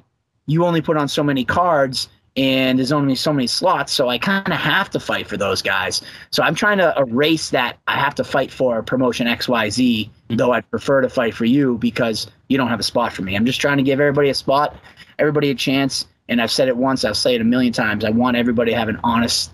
you 0.48 0.65
only 0.65 0.82
put 0.82 0.98
on 0.98 1.08
so 1.08 1.24
many 1.24 1.45
cards 1.45 2.10
and 2.36 2.80
there's 2.80 2.91
only 2.91 3.13
so 3.13 3.32
many 3.32 3.48
slots, 3.48 3.93
so 3.93 4.10
I 4.10 4.17
kind 4.17 4.48
of 4.48 4.60
have 4.60 4.89
to 4.89 5.00
fight 5.00 5.28
for 5.28 5.38
those 5.38 5.62
guys. 5.62 6.02
So 6.32 6.41
I'm 6.41 6.56
trying 6.56 6.80
to 6.80 6.93
erase 6.98 7.52
that 7.52 7.78
I 7.88 7.98
have 7.98 8.15
to 8.15 8.24
fight 8.24 8.52
for 8.52 8.82
promotion 8.82 9.28
XYZ. 9.28 10.10
Though 10.29 10.51
I'd 10.51 10.69
prefer 10.69 11.01
to 11.01 11.09
fight 11.09 11.33
for 11.33 11.45
you 11.45 11.77
because 11.77 12.27
you 12.47 12.57
don't 12.57 12.67
have 12.67 12.79
a 12.79 12.83
spot 12.83 13.13
for 13.13 13.21
me. 13.21 13.35
I'm 13.35 13.45
just 13.45 13.61
trying 13.61 13.77
to 13.77 13.83
give 13.83 13.99
everybody 13.99 14.29
a 14.29 14.33
spot, 14.33 14.75
everybody 15.19 15.49
a 15.49 15.55
chance. 15.55 16.05
And 16.27 16.41
I've 16.41 16.51
said 16.51 16.67
it 16.67 16.77
once, 16.77 17.05
I'll 17.05 17.13
say 17.13 17.35
it 17.35 17.41
a 17.41 17.45
million 17.45 17.71
times. 17.71 18.03
I 18.03 18.09
want 18.09 18.35
everybody 18.35 18.71
to 18.71 18.77
have 18.77 18.89
an 18.89 18.99
honest, 19.03 19.51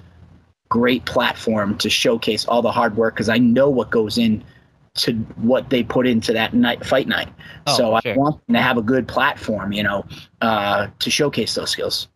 great 0.70 1.06
platform 1.06 1.78
to 1.80 1.90
showcase 1.90 2.46
all 2.46 2.62
the 2.62 2.72
hard 2.72 2.96
work 2.96 3.16
because 3.16 3.28
I 3.28 3.38
know 3.38 3.70
what 3.70 3.90
goes 3.90 4.18
in 4.18 4.44
to 4.94 5.14
what 5.36 5.70
they 5.70 5.84
put 5.84 6.08
into 6.08 6.34
that 6.34 6.54
night 6.54 6.86
fight 6.86 7.08
night. 7.08 7.30
Oh, 7.68 7.78
so 7.78 8.00
sure. 8.02 8.14
I 8.14 8.16
want 8.16 8.46
them 8.48 8.56
to 8.56 8.62
have 8.62 8.78
a 8.78 8.82
good 8.82 9.08
platform, 9.08 9.74
you 9.74 9.84
know, 9.84 10.06
uh, 10.42 10.88
to 11.00 11.10
showcase 11.10 11.56
those 11.56 11.70
skills 11.70 12.08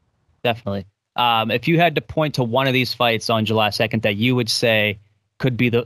definitely. 0.46 0.86
Um, 1.18 1.50
if 1.50 1.68
you 1.68 1.80
had 1.80 1.96
to 1.96 2.02
point 2.02 2.36
to 2.36 2.44
one 2.44 2.68
of 2.68 2.74
these 2.74 2.94
fights 2.94 3.30
on 3.30 3.46
July 3.46 3.70
2nd 3.70 4.04
that 4.04 4.16
you 4.16 4.36
would 4.36 4.50
say 4.50 5.00
could 5.40 5.58
be 5.58 5.70
the 5.70 5.84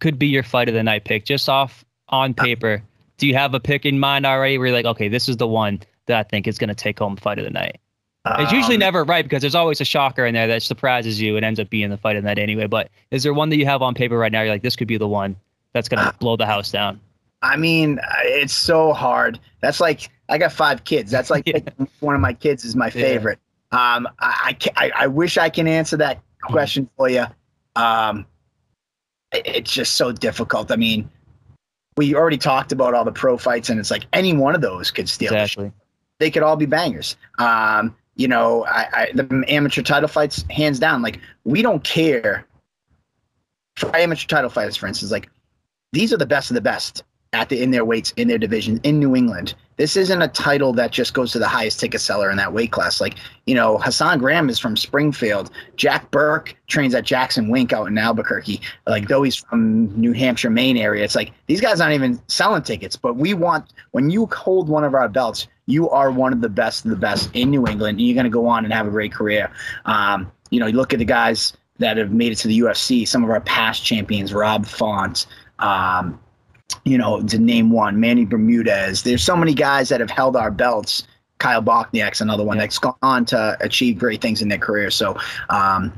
could 0.00 0.18
be 0.18 0.26
your 0.26 0.42
fight 0.42 0.68
of 0.68 0.74
the 0.74 0.82
night 0.82 1.04
pick, 1.04 1.24
just 1.24 1.48
off 1.48 1.84
on 2.12 2.34
paper, 2.34 2.82
do 3.18 3.26
you 3.26 3.34
have 3.34 3.54
a 3.54 3.60
pick 3.60 3.84
in 3.84 3.98
mind 3.98 4.24
already? 4.26 4.58
Where 4.58 4.68
you're 4.68 4.76
like, 4.76 4.84
okay, 4.84 5.08
this 5.08 5.28
is 5.28 5.38
the 5.38 5.46
one 5.46 5.80
that 6.06 6.18
I 6.18 6.22
think 6.22 6.46
is 6.46 6.58
going 6.58 6.68
to 6.68 6.74
take 6.74 6.98
home 6.98 7.16
fight 7.16 7.38
of 7.38 7.44
the 7.44 7.50
night. 7.50 7.80
It's 8.24 8.52
usually 8.52 8.76
um, 8.76 8.80
never 8.80 9.02
right 9.02 9.24
because 9.24 9.40
there's 9.40 9.56
always 9.56 9.80
a 9.80 9.84
shocker 9.84 10.24
in 10.24 10.34
there 10.34 10.46
that 10.46 10.62
surprises 10.62 11.20
you 11.20 11.36
and 11.36 11.44
ends 11.44 11.58
up 11.58 11.68
being 11.70 11.90
the 11.90 11.96
fight 11.96 12.14
of 12.14 12.22
the 12.22 12.28
night 12.28 12.38
anyway. 12.38 12.68
But 12.68 12.88
is 13.10 13.24
there 13.24 13.34
one 13.34 13.48
that 13.48 13.56
you 13.56 13.66
have 13.66 13.82
on 13.82 13.94
paper 13.94 14.16
right 14.16 14.30
now? 14.30 14.42
You're 14.42 14.52
like, 14.52 14.62
this 14.62 14.76
could 14.76 14.86
be 14.86 14.96
the 14.96 15.08
one 15.08 15.34
that's 15.72 15.88
going 15.88 16.00
to 16.00 16.10
uh, 16.10 16.12
blow 16.20 16.36
the 16.36 16.46
house 16.46 16.70
down. 16.70 17.00
I 17.42 17.56
mean, 17.56 17.98
it's 18.22 18.54
so 18.54 18.92
hard. 18.92 19.40
That's 19.60 19.80
like 19.80 20.08
I 20.28 20.38
got 20.38 20.52
five 20.52 20.84
kids. 20.84 21.10
That's 21.10 21.30
like 21.30 21.42
yeah. 21.46 21.58
one 21.98 22.14
of 22.14 22.20
my 22.20 22.32
kids 22.32 22.64
is 22.64 22.76
my 22.76 22.90
favorite. 22.90 23.40
Um, 23.72 24.06
I, 24.20 24.56
I, 24.76 24.92
I 24.94 25.06
wish 25.08 25.36
I 25.36 25.48
can 25.48 25.66
answer 25.66 25.96
that 25.96 26.20
question 26.42 26.88
for 26.96 27.08
you. 27.08 27.24
Um, 27.74 28.26
it's 29.32 29.72
just 29.72 29.94
so 29.94 30.12
difficult. 30.12 30.70
I 30.70 30.76
mean, 30.76 31.10
we 31.96 32.14
already 32.14 32.38
talked 32.38 32.72
about 32.72 32.94
all 32.94 33.04
the 33.04 33.12
pro 33.12 33.36
fights, 33.36 33.68
and 33.68 33.78
it's 33.78 33.90
like 33.90 34.06
any 34.12 34.32
one 34.32 34.54
of 34.54 34.60
those 34.60 34.90
could 34.90 35.08
steal. 35.08 35.32
Exactly. 35.32 35.72
They 36.18 36.30
could 36.30 36.42
all 36.42 36.56
be 36.56 36.66
bangers. 36.66 37.16
Um, 37.38 37.94
you 38.16 38.28
know, 38.28 38.64
I, 38.66 38.88
I, 38.92 39.12
the 39.14 39.44
amateur 39.48 39.82
title 39.82 40.08
fights, 40.08 40.44
hands 40.50 40.78
down. 40.78 41.02
Like 41.02 41.20
we 41.44 41.62
don't 41.62 41.82
care 41.82 42.46
for 43.76 43.94
amateur 43.96 44.26
title 44.26 44.50
fighters, 44.50 44.76
for 44.76 44.86
instance. 44.86 45.10
Like 45.10 45.28
these 45.92 46.12
are 46.12 46.16
the 46.16 46.26
best 46.26 46.50
of 46.50 46.54
the 46.54 46.60
best 46.60 47.04
at 47.32 47.48
the 47.48 47.62
in 47.62 47.70
their 47.70 47.84
weights 47.84 48.12
in 48.16 48.28
their 48.28 48.38
division 48.38 48.78
in 48.82 48.98
New 48.98 49.16
England. 49.16 49.54
This 49.76 49.96
isn't 49.96 50.20
a 50.20 50.28
title 50.28 50.72
that 50.74 50.92
just 50.92 51.14
goes 51.14 51.32
to 51.32 51.38
the 51.38 51.48
highest 51.48 51.80
ticket 51.80 52.02
seller 52.02 52.30
in 52.30 52.36
that 52.36 52.52
weight 52.52 52.70
class. 52.70 53.00
Like, 53.00 53.16
you 53.46 53.54
know, 53.54 53.78
Hassan 53.78 54.18
Graham 54.18 54.50
is 54.50 54.58
from 54.58 54.76
Springfield. 54.76 55.50
Jack 55.76 56.10
Burke 56.10 56.54
trains 56.68 56.94
at 56.94 57.04
Jackson 57.04 57.48
Wink 57.48 57.72
out 57.72 57.86
in 57.88 57.96
Albuquerque. 57.96 58.60
Like, 58.86 59.08
though 59.08 59.22
he's 59.22 59.36
from 59.36 59.86
New 59.98 60.12
Hampshire, 60.12 60.50
Maine 60.50 60.76
area, 60.76 61.02
it's 61.02 61.14
like 61.14 61.32
these 61.46 61.60
guys 61.60 61.80
aren't 61.80 61.94
even 61.94 62.20
selling 62.28 62.62
tickets. 62.62 62.96
But 62.96 63.16
we 63.16 63.32
want 63.32 63.72
when 63.92 64.10
you 64.10 64.26
hold 64.26 64.68
one 64.68 64.84
of 64.84 64.94
our 64.94 65.08
belts, 65.08 65.48
you 65.66 65.88
are 65.88 66.10
one 66.10 66.34
of 66.34 66.42
the 66.42 66.50
best 66.50 66.84
of 66.84 66.90
the 66.90 66.96
best 66.96 67.30
in 67.32 67.50
New 67.50 67.66
England. 67.66 67.98
And 67.98 68.06
you're 68.06 68.14
going 68.14 68.24
to 68.24 68.30
go 68.30 68.46
on 68.46 68.64
and 68.64 68.74
have 68.74 68.86
a 68.86 68.90
great 68.90 69.12
career. 69.12 69.50
Um, 69.86 70.30
you 70.50 70.60
know, 70.60 70.66
you 70.66 70.76
look 70.76 70.92
at 70.92 70.98
the 70.98 71.06
guys 71.06 71.54
that 71.78 71.96
have 71.96 72.12
made 72.12 72.30
it 72.30 72.36
to 72.36 72.48
the 72.48 72.58
UFC. 72.60 73.08
Some 73.08 73.24
of 73.24 73.30
our 73.30 73.40
past 73.40 73.82
champions, 73.82 74.34
Rob 74.34 74.66
Font. 74.66 75.26
Um, 75.58 76.20
you 76.84 76.98
know, 76.98 77.22
to 77.22 77.38
name 77.38 77.70
one, 77.70 78.00
Manny 78.00 78.24
Bermudez. 78.24 79.02
There's 79.02 79.22
so 79.22 79.36
many 79.36 79.54
guys 79.54 79.88
that 79.88 80.00
have 80.00 80.10
held 80.10 80.36
our 80.36 80.50
belts. 80.50 81.06
Kyle 81.38 81.62
Bochniak's 81.62 82.20
another 82.20 82.44
one 82.44 82.58
that's 82.58 82.78
gone 82.78 82.94
on 83.02 83.24
to 83.26 83.56
achieve 83.60 83.98
great 83.98 84.20
things 84.20 84.42
in 84.42 84.48
their 84.48 84.58
career. 84.58 84.90
So, 84.90 85.16
um, 85.50 85.92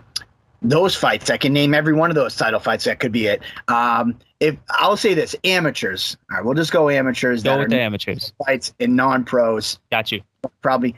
those 0.63 0.97
fights, 0.97 1.29
I 1.29 1.37
can 1.37 1.53
name 1.53 1.75
every 1.75 1.93
one 1.93 2.11
of 2.11 2.15
those 2.15 2.35
title 2.35 2.59
fights. 2.59 2.85
That 2.85 2.99
could 2.99 3.13
be 3.13 3.27
it. 3.27 3.43
Um, 3.69 4.19
if 4.41 4.57
I'll 4.71 4.97
say 4.97 5.13
this, 5.13 5.37
amateurs. 5.45 6.17
All 6.31 6.39
right, 6.39 6.45
we'll 6.45 6.55
just 6.55 6.73
go 6.73 6.89
amateurs. 6.89 7.43
Go 7.43 7.59
with 7.59 7.71
the 7.71 7.81
amateurs. 7.81 8.33
Fights 8.47 8.73
in 8.79 8.97
non-pros. 8.97 9.79
Got 9.91 10.11
you. 10.11 10.23
Probably 10.63 10.95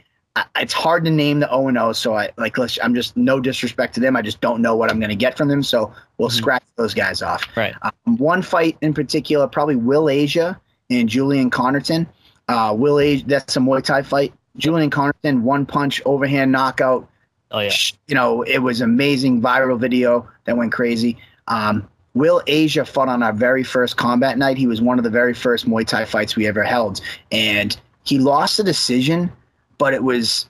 it's 0.55 0.73
hard 0.73 1.05
to 1.05 1.11
name 1.11 1.39
the 1.39 1.49
O 1.51 1.67
and 1.67 1.77
O. 1.77 1.93
So 1.93 2.15
I 2.15 2.29
like 2.37 2.57
let's. 2.57 2.77
I'm 2.81 2.95
just 2.95 3.15
no 3.15 3.39
disrespect 3.39 3.93
to 3.95 3.99
them. 3.99 4.15
I 4.15 4.21
just 4.21 4.41
don't 4.41 4.61
know 4.61 4.75
what 4.75 4.91
I'm 4.91 4.99
going 4.99 5.09
to 5.09 5.15
get 5.15 5.37
from 5.37 5.47
them. 5.47 5.63
So 5.63 5.93
we'll 6.17 6.29
mm-hmm. 6.29 6.37
scratch 6.37 6.63
those 6.75 6.93
guys 6.93 7.21
off. 7.21 7.43
Right. 7.55 7.73
Um, 7.81 8.17
one 8.17 8.41
fight 8.41 8.77
in 8.81 8.93
particular, 8.93 9.47
probably 9.47 9.75
Will 9.75 10.09
Asia 10.09 10.59
and 10.89 11.07
Julian 11.07 11.49
Connerton. 11.49 12.07
Uh, 12.47 12.73
Will 12.77 12.99
Asia, 12.99 13.25
that's 13.27 13.57
a 13.57 13.59
Muay 13.59 13.83
Thai 13.83 14.01
fight. 14.01 14.33
Julian 14.57 14.89
Connerton, 14.89 15.41
one 15.41 15.65
punch 15.65 16.01
overhand 16.05 16.51
knockout. 16.51 17.07
Oh 17.51 17.59
yeah. 17.59 17.71
You 18.07 18.15
know, 18.15 18.41
it 18.43 18.59
was 18.59 18.81
amazing 18.81 19.41
viral 19.41 19.79
video 19.79 20.27
that 20.45 20.57
went 20.57 20.71
crazy. 20.71 21.17
Um, 21.47 21.87
Will 22.13 22.41
Asia 22.47 22.83
fought 22.83 23.09
on 23.09 23.21
our 23.21 23.33
very 23.33 23.63
first 23.63 23.97
combat 23.97 24.37
night. 24.37 24.57
He 24.57 24.65
was 24.65 24.81
one 24.81 24.97
of 24.97 25.03
the 25.03 25.09
very 25.09 25.33
first 25.33 25.67
Muay 25.67 25.85
Thai 25.85 26.05
fights 26.05 26.35
we 26.35 26.47
ever 26.47 26.63
held, 26.63 26.99
and 27.31 27.77
he 28.03 28.17
lost 28.17 28.57
the 28.57 28.63
decision 28.63 29.31
but 29.77 29.93
it 29.93 30.03
was 30.03 30.49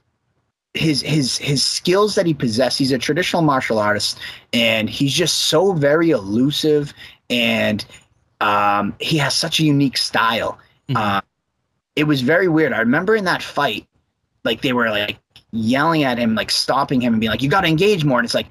his 0.73 1.01
his 1.01 1.37
his 1.37 1.65
skills 1.65 2.15
that 2.15 2.25
he 2.25 2.33
possessed. 2.33 2.77
He's 2.77 2.91
a 2.91 2.97
traditional 2.97 3.41
martial 3.41 3.79
artist, 3.79 4.19
and 4.53 4.89
he's 4.89 5.13
just 5.13 5.47
so 5.47 5.73
very 5.73 6.11
elusive, 6.11 6.93
and 7.29 7.85
um, 8.41 8.95
he 8.99 9.17
has 9.17 9.35
such 9.35 9.59
a 9.59 9.63
unique 9.63 9.97
style. 9.97 10.59
Mm-hmm. 10.89 10.97
Uh, 10.97 11.21
it 11.95 12.05
was 12.05 12.21
very 12.21 12.47
weird. 12.47 12.73
I 12.73 12.79
remember 12.79 13.15
in 13.15 13.25
that 13.25 13.41
fight, 13.41 13.87
like 14.43 14.61
they 14.61 14.73
were 14.73 14.89
like 14.89 15.17
yelling 15.51 16.03
at 16.03 16.17
him, 16.17 16.35
like 16.35 16.51
stopping 16.51 17.01
him, 17.01 17.13
and 17.13 17.19
being 17.19 17.31
like, 17.31 17.41
"You 17.41 17.49
got 17.49 17.61
to 17.61 17.67
engage 17.67 18.05
more." 18.05 18.19
And 18.19 18.25
it's 18.25 18.35
like. 18.35 18.47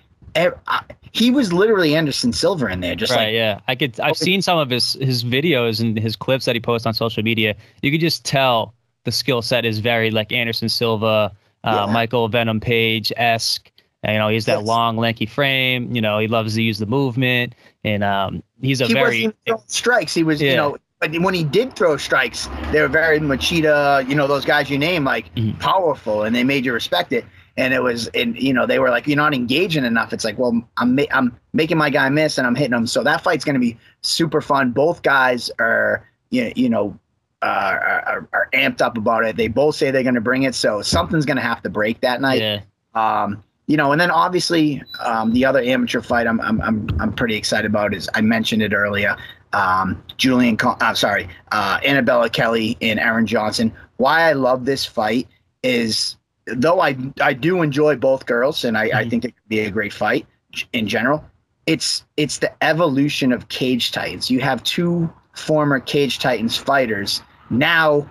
he 1.12 1.31
was 1.31 1.51
literally 1.51 1.97
Anderson 1.97 2.31
Silva 2.31 2.67
in 2.67 2.81
there, 2.81 2.95
just 2.95 3.11
right. 3.11 3.27
Like, 3.27 3.35
yeah, 3.35 3.61
I 3.69 3.75
could. 3.75 3.99
I've 4.01 4.19
seen 4.19 4.43
some 4.43 4.59
of 4.59 4.69
his 4.69 4.95
his 4.95 5.25
videos 5.25 5.81
and 5.81 5.99
his 5.99 6.15
clips 6.15 6.45
that 6.45 6.55
he 6.55 6.61
posts 6.61 6.87
on 6.87 6.93
social 6.93 7.23
media. 7.23 7.57
You 7.81 7.91
could 7.91 8.03
just 8.03 8.23
tell 8.27 8.75
the 9.07 9.12
skill 9.12 9.40
set 9.40 9.64
is 9.64 9.79
very 9.79 10.11
like 10.11 10.31
Anderson 10.33 10.69
Silva, 10.69 11.33
uh, 11.64 11.87
yeah. 11.87 11.92
Michael 11.92 12.29
Venom 12.29 12.61
Page 12.61 13.11
esque. 13.16 13.73
You 14.07 14.19
know, 14.19 14.29
he's 14.29 14.45
that 14.45 14.59
Yes. 14.59 14.66
long, 14.66 14.97
lanky 14.99 15.27
frame. 15.27 15.90
You 15.95 16.01
know, 16.03 16.19
he 16.19 16.29
loves 16.29 16.55
to 16.55 16.62
use 16.62 16.79
the 16.79 16.87
movement, 16.87 17.55
and 17.83 18.05
um, 18.05 18.42
he's 18.61 18.81
a 18.81 18.87
he 18.87 18.92
very 18.92 19.33
strikes. 19.66 20.14
He 20.14 20.23
was, 20.23 20.40
Yeah. 20.40 20.51
you 20.51 20.57
know, 20.57 20.77
but 21.01 21.12
when 21.23 21.35
he 21.35 21.42
did 21.42 21.75
throw 21.75 21.97
strikes, 21.97 22.49
they 22.71 22.81
were 22.81 22.88
very 22.88 23.19
Machida, 23.19 24.09
you 24.09 24.14
know, 24.14 24.27
those 24.29 24.45
guys 24.45 24.71
you 24.71 24.79
name, 24.79 25.03
like 25.05 25.35
Mhm. 25.35 25.59
powerful, 25.59 26.23
and 26.23 26.37
they 26.37 26.45
made 26.45 26.64
you 26.64 26.73
respect 26.73 27.12
it. 27.12 27.25
And 27.57 27.73
it 27.75 27.83
was, 27.83 28.07
and 28.09 28.40
you 28.40 28.53
know, 28.53 28.64
they 28.66 28.79
were 28.79 28.90
like, 28.90 29.07
you're 29.09 29.16
not 29.16 29.35
engaging 29.35 29.85
enough. 29.85 30.12
It's 30.12 30.25
like, 30.25 30.38
well, 30.38 30.62
I'm 30.77 30.95
ma- 30.95 31.11
I'm 31.11 31.35
making 31.53 31.79
my 31.79 31.90
guy 31.90 32.09
miss, 32.11 32.38
and 32.38 32.47
I'm 32.47 32.55
hitting 32.55 32.75
him. 32.77 32.87
So 32.87 33.03
that 33.03 33.23
fight's 33.23 33.45
going 33.45 33.55
to 33.55 33.61
be 33.61 33.77
super 34.03 34.40
fun. 34.42 34.71
Both 34.73 35.03
guys 35.03 35.51
are, 35.59 36.07
you 36.31 36.53
you 36.55 36.69
know, 36.69 36.97
are, 37.42 37.79
are- 37.81 38.29
are 38.33 38.49
amped 38.55 38.81
up 38.81 38.96
about 38.96 39.25
it. 39.25 39.37
They 39.37 39.49
both 39.49 39.77
say 39.77 39.90
they're 39.90 40.03
going 40.03 40.14
to 40.14 40.20
bring 40.20 40.44
it. 40.44 40.55
So 40.55 40.83
something's 40.83 41.27
going 41.27 41.37
to 41.37 41.42
have 41.42 41.62
to 41.62 41.70
break 41.70 42.01
that 42.01 42.20
night. 42.20 42.40
yeah, 42.40 42.61
Um, 42.94 43.42
you 43.66 43.77
know, 43.77 43.92
and 43.92 44.01
then 44.01 44.11
obviously 44.11 44.83
um, 45.05 45.33
the 45.33 45.44
other 45.44 45.61
amateur 45.61 46.01
fight 46.01 46.27
I'm, 46.27 46.40
I'm 46.40 46.61
I'm 46.62 46.88
I'm 47.01 47.12
pretty 47.12 47.35
excited 47.35 47.68
about 47.68 47.94
is 47.94 48.09
I 48.14 48.20
mentioned 48.20 48.62
it 48.62 48.72
earlier. 48.72 49.16
Um, 49.53 50.03
Julian, 50.16 50.57
Con- 50.57 50.77
uh, 50.81 50.94
sorry, 50.94 51.29
uh, 51.53 51.81
Annabella 51.85 52.31
Kelly 52.31 52.77
and 52.81 52.99
Aaron 53.01 53.27
Johnson. 53.27 53.72
Why 53.96 54.22
I 54.29 54.33
love 54.35 54.64
this 54.66 54.85
fight 54.85 55.27
is 55.64 56.16
though 56.46 56.81
I 56.81 56.96
I 57.20 57.33
do 57.33 57.62
enjoy 57.62 57.96
both 57.96 58.27
girls 58.27 58.64
and 58.64 58.79
I, 58.79 58.85
I 58.85 59.05
Mhm. 59.05 59.11
think 59.11 59.25
it 59.25 59.35
could 59.37 59.49
be 59.49 59.61
a 59.61 59.70
great 59.70 59.92
fight 59.92 60.27
in 60.72 60.87
general. 60.87 61.25
It's 61.66 62.05
it's 62.16 62.38
the 62.38 62.53
evolution 62.62 63.33
of 63.33 63.49
Cage 63.49 63.90
Titans. 63.90 64.31
You 64.31 64.40
have 64.40 64.62
two 64.62 65.12
former 65.37 65.79
Cage 65.79 66.18
Titans 66.18 66.57
fighters 66.57 67.22
now 67.51 68.09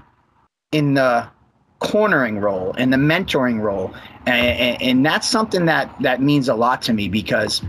in 0.72 0.94
the 0.94 1.28
cornering 1.80 2.40
role 2.40 2.74
and 2.78 2.94
the 2.94 2.98
mentoring 2.98 3.60
role. 3.60 3.94
And, 4.26 4.60
and, 4.60 4.82
and 4.82 5.06
that's 5.06 5.28
something 5.28 5.66
that 5.66 5.94
that 6.02 6.22
means 6.22 6.48
a 6.48 6.56
lot 6.56 6.82
to 6.84 6.94
me 6.94 7.10
because 7.10 7.62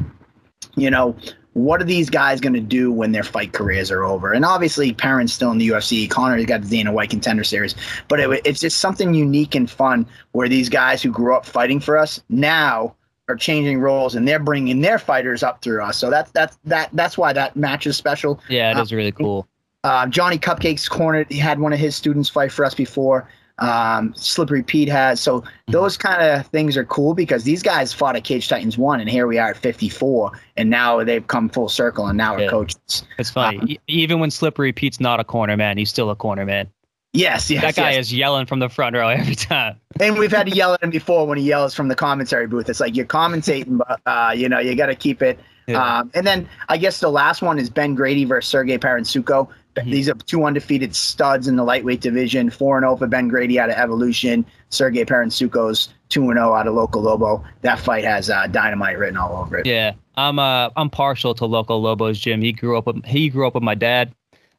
you 0.77 0.91
know 0.91 1.17
what 1.55 1.81
are 1.81 1.87
these 1.87 2.11
guys 2.11 2.39
going 2.39 2.53
to 2.53 2.61
do 2.61 2.93
when 2.93 3.13
their 3.13 3.23
fight 3.23 3.55
careers 3.55 3.91
are 3.91 4.05
over? 4.05 4.35
And 4.35 4.45
obviously 4.45 4.93
Perrin's 4.93 5.33
still 5.33 5.51
in 5.51 5.57
the 5.57 5.69
UFC 5.69 6.09
Connor's 6.09 6.45
got 6.45 6.61
the 6.61 6.69
Dana 6.69 6.93
White 6.93 7.09
contender 7.09 7.45
series. 7.45 7.75
But 8.09 8.21
it, 8.21 8.43
it's 8.45 8.61
just 8.61 8.77
something 8.77 9.15
unique 9.15 9.55
and 9.55 9.71
fun 9.71 10.07
where 10.33 10.51
these 10.51 10.69
guys 10.69 11.03
who 11.03 11.11
grew 11.11 11.35
up 11.35 11.47
fighting 11.47 11.81
for 11.81 11.97
us 11.97 12.23
now 12.29 12.95
are 13.29 13.37
changing 13.37 13.79
roles 13.81 14.15
and 14.15 14.27
they're 14.27 14.39
bringing 14.39 14.81
their 14.81 14.99
fighters 14.99 15.43
up 15.43 15.61
through 15.63 15.83
us 15.83 15.97
so 15.97 16.11
that's 16.11 16.31
that's 16.31 16.59
that 16.65 16.89
that's 16.93 17.19
why 17.19 17.33
that 17.33 17.57
match 17.57 17.87
is 17.87 17.97
special 17.97 18.41
yeah, 18.49 18.71
it 18.71 18.77
Uh, 18.77 18.83
is 18.83 18.93
really 18.93 19.13
cool. 19.13 19.47
uh, 19.85 20.07
Johnny 20.07 20.39
Cupcakes 20.39 20.89
cornered. 20.89 21.31
He 21.31 21.39
had 21.39 21.59
one 21.59 21.73
of 21.73 21.79
his 21.79 21.95
students 21.97 22.29
fight 22.29 22.53
for 22.53 22.65
us 22.65 22.75
before. 22.75 23.29
Um, 23.59 24.13
Slippery 24.17 24.63
Pete 24.63 24.89
has. 24.91 25.19
So 25.21 25.43
those 25.69 25.97
kind 25.97 26.21
of 26.23 26.47
things 26.49 26.77
are 26.77 26.85
cool 26.85 27.15
because 27.15 27.45
these 27.45 27.63
guys 27.63 27.93
fought 27.93 28.15
at 28.15 28.23
Cage 28.25 28.49
Titans 28.49 28.77
one, 28.77 29.01
and 29.01 29.09
here 29.09 29.27
we 29.27 29.39
are 29.39 29.51
at 29.51 29.57
54, 29.57 30.31
and 30.59 30.69
now 30.69 31.03
they've 31.05 31.27
come 31.27 31.49
full 31.49 31.69
circle, 31.71 32.07
and 32.07 32.19
now 32.19 32.37
we're 32.37 32.51
coaches. 32.51 33.05
It's 33.19 33.31
funny. 33.31 33.59
um, 33.59 33.69
E- 33.71 33.79
Even 33.89 34.21
when 34.21 34.31
Slippery 34.31 34.73
Pete's 34.73 35.01
not 35.01 35.21
a 35.21 35.25
corner 35.25 35.57
man, 35.57 35.79
he's 35.79 35.89
still 35.89 36.11
a 36.11 36.17
corner 36.17 36.45
man. 36.45 36.69
Yes, 37.17 37.51
yes, 37.51 37.63
that 37.63 37.75
guy 37.77 37.93
yes. 37.93 38.07
is 38.07 38.15
yelling 38.15 38.47
from 38.47 38.59
the 38.59 38.69
front 38.69 38.95
row 38.95 39.09
every 39.09 39.35
time. 39.35 39.81
And 39.99 40.19
we've 40.19 40.31
had 40.31 40.47
to 40.47 40.55
yell 40.55 40.75
at 40.75 40.83
him 40.83 40.91
before 40.91 41.27
when 41.27 41.39
he 41.39 41.45
yells 41.45 41.75
from 41.75 41.89
the 41.89 41.95
commentary 41.95 42.47
booth. 42.47 42.69
It's 42.69 42.81
like 42.81 42.95
you're 42.95 43.07
commentating, 43.07 43.79
but 43.79 44.01
uh, 44.07 44.33
you 44.37 44.49
know 44.49 44.59
you 44.59 44.75
got 44.75 44.87
to 44.87 44.95
keep 44.95 45.23
it. 45.23 45.39
Yeah. 45.67 45.83
Um, 45.83 46.11
and 46.15 46.27
then 46.27 46.49
I 46.69 46.77
guess 46.77 47.01
the 47.01 47.11
last 47.11 47.43
one 47.43 47.59
is 47.59 47.71
Ben 47.71 47.95
Grady 47.95 48.25
versus 48.25 48.49
Sergey 48.49 48.79
Paransuko. 48.79 49.49
Mhm. 49.77 49.91
These 49.91 50.09
are 50.09 50.15
two 50.15 50.45
undefeated 50.45 50.95
studs 50.95 51.49
in 51.49 51.57
the 51.57 51.65
lightweight 51.65 52.01
division. 52.01 52.51
Four 52.51 52.79
and 52.79 52.85
zero 52.85 52.97
for 52.97 53.07
Ben 53.07 53.29
Grady 53.29 53.59
out 53.59 53.69
of 53.71 53.77
Evolution. 53.77 54.45
Sergey 54.71 55.05
Paransuko's 55.05 55.89
two 56.09 56.23
and 56.31 56.39
zero 56.39 56.55
out 56.55 56.67
of 56.67 56.75
Local 56.75 57.03
Lobo. 57.03 57.45
That 57.63 57.79
fight 57.79 58.05
has 58.05 58.31
uh, 58.31 58.47
dynamite 58.47 58.99
written 58.99 59.17
all 59.17 59.37
over 59.37 59.59
it. 59.59 59.67
Yeah, 59.67 59.93
I'm 60.17 60.39
uh 60.39 60.71
I'm 60.77 60.91
partial 60.91 61.35
to 61.35 61.47
Local 61.47 61.81
Lobos 61.81 62.19
Jim. 62.19 62.41
He 62.41 62.53
grew 62.53 62.79
up 62.79 62.87
with 62.87 63.05
he 63.05 63.29
grew 63.29 63.47
up 63.47 63.55
with 63.55 63.63
my 63.63 63.75
dad, 63.75 64.15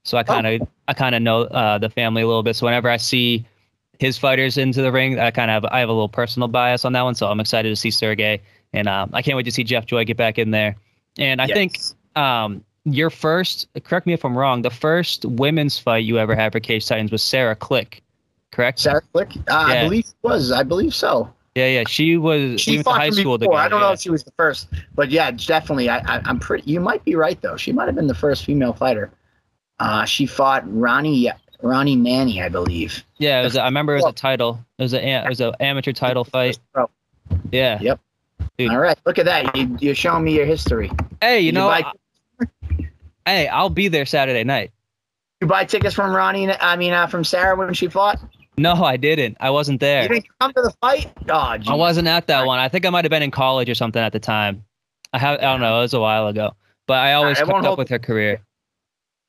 so 0.08 0.18
I 0.18 0.24
kind 0.24 0.48
of 0.48 0.68
I 0.88 0.94
kind 0.94 1.14
of 1.16 1.22
know 1.22 1.42
uh, 1.42 1.78
the 1.78 1.90
family 1.90 2.22
a 2.22 2.28
little 2.28 2.44
bit. 2.44 2.56
So 2.56 2.66
whenever 2.66 2.90
I 2.90 2.98
see 2.98 3.46
his 4.00 4.18
fighters 4.18 4.58
into 4.58 4.82
the 4.82 4.92
ring, 4.92 5.20
I 5.20 5.32
kind 5.32 5.52
of 5.52 5.64
have 5.64 5.72
I 5.74 5.80
have 5.80 5.90
a 5.90 5.92
little 5.92 6.10
personal 6.10 6.48
bias 6.48 6.86
on 6.86 6.94
that 6.94 7.02
one. 7.02 7.14
So 7.16 7.28
I'm 7.28 7.40
excited 7.40 7.70
to 7.70 7.76
see 7.76 7.92
Sergey, 7.92 8.42
and 8.74 8.88
um, 8.88 9.10
I 9.14 9.22
can't 9.22 9.36
wait 9.36 9.44
to 9.44 9.52
see 9.52 9.64
Jeff 9.66 9.86
Joy 9.86 10.06
get 10.06 10.16
back 10.18 10.38
in 10.38 10.52
there. 10.52 10.76
And 11.18 11.42
I 11.42 11.46
Yes. 11.48 11.56
think 11.56 11.80
um 12.16 12.64
your 12.86 13.10
first 13.10 13.68
correct 13.84 14.08
me 14.08 14.14
if 14.14 14.24
I'm 14.24 14.38
wrong. 14.38 14.62
The 14.62 14.70
first 14.70 15.26
women's 15.26 15.78
fight 15.78 16.06
you 16.06 16.18
ever 16.18 16.36
had 16.36 16.54
for 16.54 16.62
Cage 16.62 16.86
Titans 16.88 17.12
was 17.12 17.22
Sarah 17.22 17.56
Click, 17.56 18.02
correct? 18.54 18.80
Sarah 18.80 19.02
Click, 19.14 19.32
uh, 19.50 19.66
I 19.68 19.84
believe 19.84 20.06
was. 20.24 20.54
I 20.54 20.64
believe 20.64 20.96
so. 20.96 21.32
Yeah, 21.56 21.68
yeah. 21.68 21.84
She 21.88 22.16
was 22.18 22.62
She 22.62 22.82
fought 22.84 22.96
high 22.98 23.10
school 23.10 23.38
before. 23.38 23.56
together. 23.56 23.66
I 23.66 23.68
don't 23.68 23.82
know 23.82 23.92
if 23.92 24.00
she 24.00 24.12
was 24.12 24.24
the 24.24 24.32
first, 24.38 24.68
but 24.96 25.10
yeah, 25.10 25.32
definitely. 25.32 25.90
I, 25.90 25.98
I, 25.98 26.22
I'm 26.24 26.40
pretty. 26.40 26.72
You 26.72 26.80
might 26.80 27.04
be 27.04 27.16
right 27.16 27.42
though. 27.42 27.58
She 27.58 27.72
might 27.74 27.88
have 27.88 27.96
been 27.96 28.08
the 28.08 28.14
first 28.16 28.46
female 28.46 28.74
fighter. 28.74 29.12
Uh, 29.80 30.06
she 30.06 30.26
fought 30.26 30.64
Ronnie 30.66 31.32
Ronnie 31.62 31.96
Manny, 31.96 32.42
I 32.42 32.50
believe. 32.50 33.04
Yeah, 33.18 33.42
it 33.42 33.44
was. 33.46 33.56
a- 33.56 33.62
I 33.62 33.66
remember 33.66 33.94
it 33.96 34.04
was 34.04 34.12
a 34.12 34.16
title. 34.16 34.60
It 34.78 34.84
was 34.84 34.94
a 34.94 35.08
it 35.08 35.28
was 35.30 35.40
an 35.42 35.54
amateur 35.60 35.92
title 35.92 36.24
fight. 36.24 36.60
Yeah. 37.52 37.80
Yep. 37.82 38.00
Dude. 38.58 38.72
All 38.72 38.80
right, 38.80 38.98
look 39.06 39.20
at 39.20 39.26
that. 39.26 39.56
You, 39.56 39.78
you're 39.80 39.96
showing 39.96 40.24
me 40.24 40.36
your 40.36 40.46
history. 40.46 40.92
Hey, 41.22 41.40
you 41.42 41.52
know, 41.52 41.68
buy, 41.68 41.84
I- 42.40 42.90
hey, 43.26 43.48
I'll 43.48 43.70
be 43.70 43.88
there 43.88 44.06
Saturday 44.06 44.44
night. 44.44 44.72
you 45.42 45.48
buy 45.48 45.66
tickets 45.66 45.94
from 45.94 46.16
Ronnie. 46.16 46.52
I 46.52 46.76
mean, 46.76 46.94
uh, 46.94 47.08
from 47.08 47.24
Sarah 47.24 47.56
when 47.56 47.74
she 47.74 47.88
fought. 47.88 48.20
No, 48.58 48.74
I 48.84 48.98
didn't. 48.98 49.38
I 49.40 49.52
wasn't 49.52 49.80
there. 49.80 50.02
You 50.04 50.10
didn't 50.10 50.26
come 50.40 50.52
to 50.54 50.62
the 50.64 50.74
fight. 50.82 51.12
Oh, 51.30 51.58
geez. 51.58 51.68
I 51.70 51.76
wasn't 51.76 52.08
at 52.08 52.26
that 52.28 52.48
one. 52.48 52.58
I 52.58 52.68
think 52.70 52.86
I 52.88 52.90
might 52.90 53.06
have 53.06 53.12
been 53.12 53.22
in 53.22 53.30
college 53.30 53.70
or 53.70 53.76
something 53.76 54.02
at 54.02 54.14
the 54.14 54.20
time. 54.20 54.64
I 55.14 55.20
have. 55.20 55.38
I 55.40 55.44
don't 55.44 55.62
know. 55.62 55.78
It 55.78 55.82
was 55.84 55.94
a 55.94 56.00
while 56.00 56.28
ago. 56.28 56.56
But 56.88 56.98
I 56.98 57.14
always 57.14 57.38
won't 57.40 57.64
kept 57.64 57.66
up 57.74 57.78
with 57.78 57.90
her 57.90 58.00
career. 58.00 58.42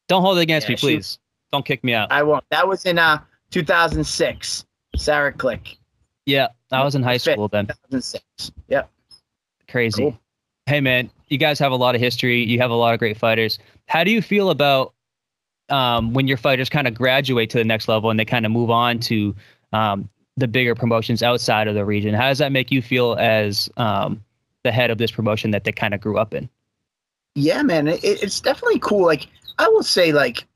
Don't 0.09 0.23
hold 0.23 0.38
it 0.38 0.42
against 0.42 0.66
Yeah, 0.68 0.73
me, 0.73 0.77
she- 0.77 0.87
please. 0.87 1.18
Don't 1.53 1.64
kick 1.64 1.83
me 1.83 1.94
out. 1.94 2.12
I 2.12 2.23
won't. 2.23 2.44
That 2.51 2.68
was 2.68 2.85
in 2.85 2.99
uh 2.99 3.18
2006. 3.51 4.64
Sarah 4.97 5.33
Click. 5.33 5.77
Yeah, 6.27 6.49
I 6.71 6.85
was 6.85 6.94
in 6.94 7.03
high 7.03 7.16
school 7.16 7.49
then. 7.49 7.66
2006. 7.66 8.53
Yep. 8.68 8.90
Crazy. 9.71 10.03
Cool. 10.03 10.18
Hey 10.66 10.81
man, 10.83 11.11
you 11.29 11.38
guys 11.38 11.59
have 11.59 11.73
a 11.73 11.77
lot 11.77 11.94
of 11.94 12.01
history. 12.03 12.42
You 12.44 12.59
have 12.59 12.71
a 12.71 12.75
lot 12.75 12.92
of 12.92 12.99
great 12.99 13.16
fighters. 13.16 13.59
How 13.87 14.05
do 14.05 14.11
you 14.11 14.21
feel 14.21 14.51
about 14.51 14.92
um, 15.71 16.12
when 16.12 16.27
your 16.29 16.37
fighters 16.37 16.68
kind 16.68 16.87
of 16.87 16.94
graduate 16.94 17.49
to 17.51 17.59
the 17.59 17.64
next 17.64 17.88
level 17.88 18.11
and 18.11 18.18
they 18.21 18.25
kind 18.27 18.44
of 18.44 18.53
move 18.53 18.71
on 18.71 18.99
to 19.01 19.35
um, 19.73 20.09
the 20.37 20.49
bigger 20.49 20.75
promotions 20.75 21.23
outside 21.23 21.68
of 21.68 21.75
the 21.75 21.85
region? 21.87 22.14
How 22.14 22.29
does 22.29 22.38
that 22.38 22.53
make 22.53 22.71
you 22.71 22.83
feel 22.83 23.14
as 23.18 23.71
um, 23.79 24.23
the 24.64 24.73
head 24.73 24.90
of 24.90 24.99
this 24.99 25.11
promotion 25.11 25.51
that 25.53 25.64
they 25.64 25.73
kind 25.73 25.94
of 25.94 26.01
grew 26.03 26.18
up 26.18 26.35
in? 26.35 26.49
Yeah, 27.35 27.62
man, 27.62 27.88
it, 27.88 28.01
it's 28.05 28.40
definitely 28.40 28.81
cool. 28.81 29.07
Like 29.07 29.29
I 29.59 29.68
will 29.68 29.83
say, 29.83 30.12
like, 30.12 30.47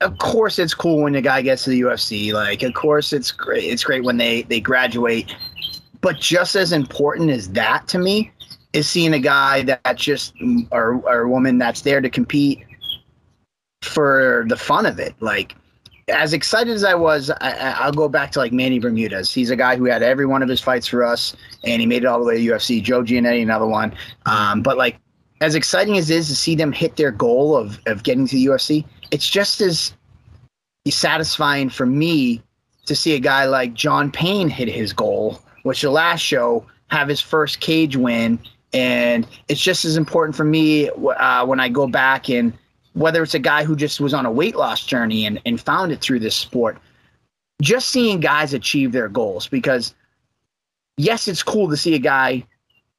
of 0.00 0.18
course 0.18 0.58
it's 0.58 0.74
cool 0.74 1.02
when 1.02 1.14
a 1.14 1.22
guy 1.22 1.40
gets 1.42 1.64
to 1.64 1.70
the 1.70 1.80
UFC. 1.82 2.32
Like, 2.32 2.62
of 2.62 2.74
course 2.74 3.12
it's 3.12 3.30
great. 3.30 3.64
It's 3.64 3.84
great 3.84 4.04
when 4.04 4.16
they 4.16 4.42
they 4.42 4.60
graduate. 4.60 5.34
But 6.00 6.18
just 6.18 6.54
as 6.56 6.72
important 6.72 7.30
as 7.30 7.48
that 7.52 7.88
to 7.88 7.98
me 7.98 8.30
is 8.74 8.88
seeing 8.88 9.14
a 9.14 9.18
guy 9.18 9.62
that 9.62 9.96
just 9.96 10.34
or 10.70 10.94
or 11.06 11.20
a 11.22 11.28
woman 11.28 11.58
that's 11.58 11.80
there 11.82 12.00
to 12.00 12.10
compete 12.10 12.60
for 13.82 14.44
the 14.48 14.56
fun 14.56 14.86
of 14.86 14.98
it. 14.98 15.14
Like, 15.20 15.54
as 16.08 16.32
excited 16.34 16.72
as 16.74 16.84
I 16.84 16.94
was, 16.94 17.30
I, 17.30 17.36
I- 17.52 17.76
I'll 17.84 17.92
go 17.92 18.08
back 18.08 18.30
to 18.32 18.38
like 18.38 18.52
Manny 18.52 18.78
Bermudez. 18.78 19.32
He's 19.32 19.50
a 19.50 19.56
guy 19.56 19.76
who 19.76 19.84
had 19.86 20.02
every 20.02 20.26
one 20.26 20.42
of 20.42 20.48
his 20.48 20.60
fights 20.60 20.86
for 20.86 21.02
us, 21.04 21.34
and 21.64 21.80
he 21.80 21.86
made 21.86 22.02
it 22.02 22.06
all 22.06 22.18
the 22.18 22.26
way 22.26 22.36
to 22.44 22.52
UFC. 22.52 22.82
Joe 22.82 23.02
Giannetti, 23.02 23.42
another 23.42 23.66
one. 23.66 23.94
Um, 24.26 24.60
but 24.62 24.76
like 24.76 24.98
as 25.44 25.54
exciting 25.54 25.98
as 25.98 26.08
it 26.08 26.16
is 26.16 26.28
to 26.28 26.34
see 26.34 26.54
them 26.54 26.72
hit 26.72 26.96
their 26.96 27.10
goal 27.10 27.54
of, 27.54 27.78
of 27.84 28.02
getting 28.02 28.26
to 28.26 28.34
the 28.34 28.46
UFC, 28.46 28.82
it's 29.10 29.28
just 29.28 29.60
as 29.60 29.92
satisfying 30.88 31.68
for 31.68 31.84
me 31.84 32.42
to 32.86 32.96
see 32.96 33.14
a 33.14 33.20
guy 33.20 33.44
like 33.44 33.74
John 33.74 34.10
Payne 34.10 34.48
hit 34.48 34.68
his 34.68 34.94
goal, 34.94 35.42
which 35.64 35.82
the 35.82 35.90
last 35.90 36.22
show 36.22 36.64
have 36.86 37.08
his 37.08 37.20
first 37.20 37.60
cage 37.60 37.94
win. 37.94 38.38
And 38.72 39.26
it's 39.48 39.60
just 39.60 39.84
as 39.84 39.98
important 39.98 40.34
for 40.34 40.44
me 40.44 40.88
uh, 40.88 41.44
when 41.44 41.60
I 41.60 41.68
go 41.68 41.86
back 41.88 42.30
and 42.30 42.56
whether 42.94 43.22
it's 43.22 43.34
a 43.34 43.38
guy 43.38 43.64
who 43.64 43.76
just 43.76 44.00
was 44.00 44.14
on 44.14 44.24
a 44.24 44.32
weight 44.32 44.56
loss 44.56 44.82
journey 44.86 45.26
and, 45.26 45.42
and 45.44 45.60
found 45.60 45.92
it 45.92 46.00
through 46.00 46.20
this 46.20 46.34
sport, 46.34 46.78
just 47.60 47.90
seeing 47.90 48.18
guys 48.18 48.54
achieve 48.54 48.92
their 48.92 49.10
goals. 49.10 49.46
Because, 49.46 49.94
yes, 50.96 51.28
it's 51.28 51.42
cool 51.42 51.68
to 51.68 51.76
see 51.76 51.94
a 51.94 51.98
guy 51.98 52.46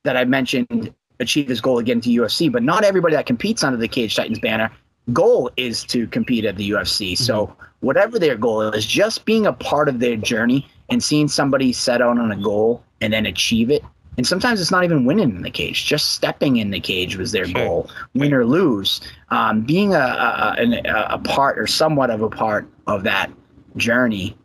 that 0.04 0.16
I 0.16 0.26
mentioned 0.26 0.94
achieve 1.20 1.48
his 1.48 1.62
goal 1.62 1.80
again 1.80 2.02
to 2.02 2.10
UFC, 2.10 2.52
but 2.52 2.64
not 2.64 2.84
everybody 2.84 3.16
that 3.16 3.26
competes 3.26 3.64
under 3.64 3.78
the 3.78 3.88
Cage 3.88 4.16
Titans 4.16 4.40
banner 4.40 4.70
goal 5.14 5.52
is 5.58 5.84
to 5.86 6.08
compete 6.08 6.46
at 6.46 6.56
the 6.58 6.72
UFC. 6.72 7.18
So 7.18 7.56
whatever 7.82 8.18
their 8.18 8.36
goal 8.36 8.62
is, 8.62 8.86
just 8.86 9.26
being 9.26 9.46
a 9.46 9.54
part 9.54 9.88
of 9.88 10.00
their 10.00 10.16
journey 10.16 10.68
and 10.90 11.04
seeing 11.04 11.28
somebody 11.28 11.74
set 11.74 12.02
out 12.02 12.18
on 12.18 12.32
a 12.32 12.36
goal 12.36 12.84
and 13.02 13.14
then 13.14 13.26
achieve 13.26 13.70
it. 13.70 13.84
And 14.18 14.26
sometimes 14.26 14.62
it's 14.62 14.72
not 14.72 14.86
even 14.86 15.04
winning 15.04 15.30
in 15.30 15.42
the 15.42 15.52
cage; 15.52 15.86
just 15.86 16.14
stepping 16.14 16.56
in 16.56 16.72
the 16.72 16.80
cage 16.80 17.18
was 17.18 17.34
their 17.34 17.46
Sure. 17.46 17.66
goal, 17.66 17.90
win 18.14 18.34
or 18.34 18.46
lose. 18.46 19.02
Um, 19.30 19.62
being 19.62 19.94
a, 19.94 19.98
a, 20.00 20.56
a, 20.58 20.82
a 20.90 21.08
a 21.16 21.18
part 21.20 21.60
or 21.60 21.68
somewhat 21.68 22.10
of 22.10 22.22
a 22.22 22.30
part 22.30 22.66
of 22.88 23.04
that 23.04 23.30
journey 23.76 24.38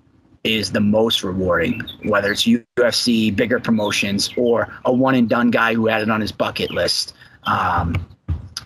is 0.45 0.73
the 0.73 0.81
most 0.81 1.23
rewarding, 1.23 1.83
whether 2.05 2.33
it's 2.33 2.45
UFC, 2.45 3.35
bigger 3.35 3.61
promotions, 3.61 4.31
or 4.37 4.73
a 4.85 4.93
one 4.93 5.15
and 5.15 5.29
done 5.29 5.51
guy 5.51 5.75
who 5.75 5.87
had 5.87 6.03
it 6.03 6.11
on 6.11 6.21
his 6.21 6.33
bucket 6.33 6.71
list. 6.71 7.15
Um, 7.45 7.95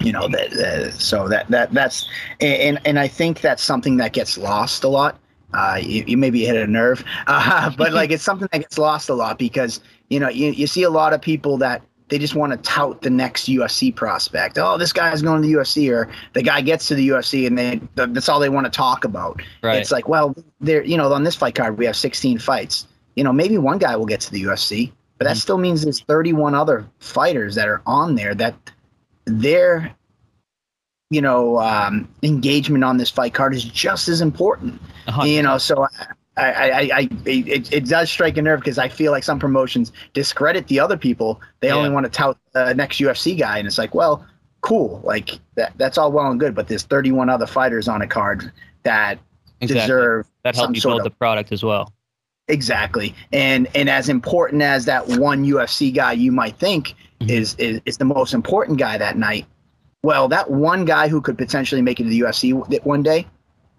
you 0.01 0.13
know 0.13 0.29
that 0.29 0.93
so 0.99 1.29
that 1.29 1.49
that 1.49 1.73
that's 1.73 2.09
and 2.41 2.81
and 2.85 2.99
I 2.99 3.09
think 3.09 3.41
that's 3.41 3.63
something 3.63 3.97
that 3.97 4.13
gets 4.13 4.37
lost 4.37 4.85
a 4.85 4.89
lot. 4.89 5.19
Uh, 5.53 5.79
you, 5.81 6.03
you 6.07 6.17
maybe 6.17 6.45
hit 6.45 6.57
a 6.57 6.67
nerve, 6.67 7.05
uh, 7.27 7.71
but 7.77 7.93
like 7.93 8.11
it's 8.11 8.25
something 8.25 8.49
that 8.53 8.59
gets 8.59 8.77
lost 8.77 9.09
a 9.09 9.15
lot 9.15 9.39
because 9.39 9.81
you 10.11 10.21
know 10.21 10.29
you, 10.29 10.51
you 10.51 10.67
see 10.67 10.83
a 10.83 10.91
lot 10.91 11.13
of 11.13 11.21
people 11.21 11.57
that 11.59 11.83
they 12.15 12.19
just 12.19 12.37
want 12.37 12.53
to 12.53 12.59
tout 12.59 13.03
the 13.03 13.11
next 13.11 13.49
UFC 13.49 13.93
prospect. 13.93 14.57
Oh, 14.57 14.79
this 14.79 14.93
guy's 14.93 15.21
going 15.21 15.43
to 15.43 15.49
the 15.49 15.55
UFC, 15.55 15.91
or 15.93 16.09
the 16.33 16.45
guy 16.45 16.61
gets 16.61 16.87
to 16.87 16.95
the 16.95 17.09
UFC, 17.09 17.45
and 17.45 17.59
they 17.59 17.81
that's 17.97 18.29
all 18.29 18.39
they 18.39 18.49
want 18.49 18.67
to 18.67 18.71
talk 18.71 19.05
about. 19.05 19.43
Right. 19.65 19.79
It's 19.79 19.91
like, 19.91 20.09
well, 20.09 20.33
there, 20.61 20.85
you 20.85 20.97
know, 20.97 21.13
on 21.13 21.25
this 21.25 21.35
fight 21.35 21.57
card 21.57 21.77
we 21.77 21.87
have 21.87 21.97
16 21.97 22.39
fights. 22.39 22.87
You 23.17 23.25
know, 23.25 23.33
maybe 23.33 23.59
one 23.59 23.79
guy 23.79 23.97
will 23.97 24.07
get 24.07 24.21
to 24.21 24.31
the 24.31 24.45
UFC, 24.45 24.93
but 25.19 25.25
that 25.25 25.33
mm-hmm. 25.33 25.39
still 25.39 25.59
means 25.59 25.83
there's 25.83 26.03
31 26.03 26.55
other 26.55 26.87
fighters 27.01 27.57
that 27.57 27.67
are 27.67 27.83
on 27.85 28.15
there 28.15 28.33
that 28.37 28.55
their, 29.25 29.93
you 31.11 31.21
know, 31.21 31.59
um, 31.59 32.09
engagement 32.23 32.85
on 32.85 32.97
this 32.97 33.11
fight 33.11 33.35
card 33.35 33.57
is 33.57 33.65
just 33.65 34.07
as 34.07 34.21
important. 34.21 34.81
Uh-huh. 35.09 35.25
You 35.25 35.43
know, 35.43 35.59
so 35.59 35.89
I, 36.37 36.51
I, 36.53 36.81
I, 36.81 37.09
it, 37.27 37.73
it 37.73 37.87
does 37.87 38.11
strike 38.11 38.37
a 38.37 38.43
nerve 38.43 38.61
because 38.61 38.79
I 38.79 38.89
feel 38.89 39.13
like 39.13 39.23
some 39.23 39.39
promotions 39.39 39.93
discredit 40.15 40.67
the 40.67 40.81
other 40.81 40.97
people. 40.97 41.41
They 41.61 41.69
yeah. 41.69 41.75
only 41.75 41.91
want 41.91 42.05
to 42.05 42.11
tout 42.11 42.37
the 42.53 42.75
next 42.75 42.99
UFC 42.99 43.39
guy, 43.39 43.59
and 43.59 43.67
it's 43.67 43.79
like, 43.79 43.95
well, 43.95 44.27
cool, 44.61 45.01
like 45.05 45.39
that. 45.55 45.73
That's 45.77 45.97
all 45.97 46.11
well 46.11 46.31
and 46.31 46.41
good, 46.41 46.55
but 46.55 46.67
there's 46.67 46.83
31 46.83 47.29
other 47.29 47.47
fighters 47.47 47.87
on 47.87 48.03
a 48.03 48.07
card 48.07 48.51
that 48.83 49.19
exactly. 49.61 49.81
deserve 49.81 50.27
that 50.43 50.57
help 50.57 50.75
you 50.75 50.83
build 50.83 51.01
of, 51.01 51.05
the 51.05 51.11
product 51.11 51.53
as 51.53 51.63
well. 51.63 51.93
Exactly, 52.49 53.15
and 53.33 53.69
and 53.75 53.89
as 53.89 54.09
important 54.09 54.63
as 54.63 54.87
that 54.87 55.07
one 55.07 55.45
UFC 55.45 55.95
guy 55.95 56.13
you 56.13 56.33
might 56.33 56.57
think 56.57 56.95
mm-hmm. 57.21 57.31
is, 57.31 57.55
is 57.57 57.81
is 57.85 57.99
the 57.99 58.05
most 58.05 58.35
important 58.35 58.79
guy 58.79 58.99
that 58.99 59.17
night. 59.17 59.47
Well, 60.03 60.29
that 60.29 60.51
one 60.51 60.85
guy 60.85 61.09
who 61.09 61.21
could 61.21 61.39
potentially 61.39 61.81
make 61.81 62.01
it 62.01 62.05
to 62.05 62.11
the 62.11 62.21
UFC 62.21 62.85
one 62.85 63.03
day, 63.03 63.27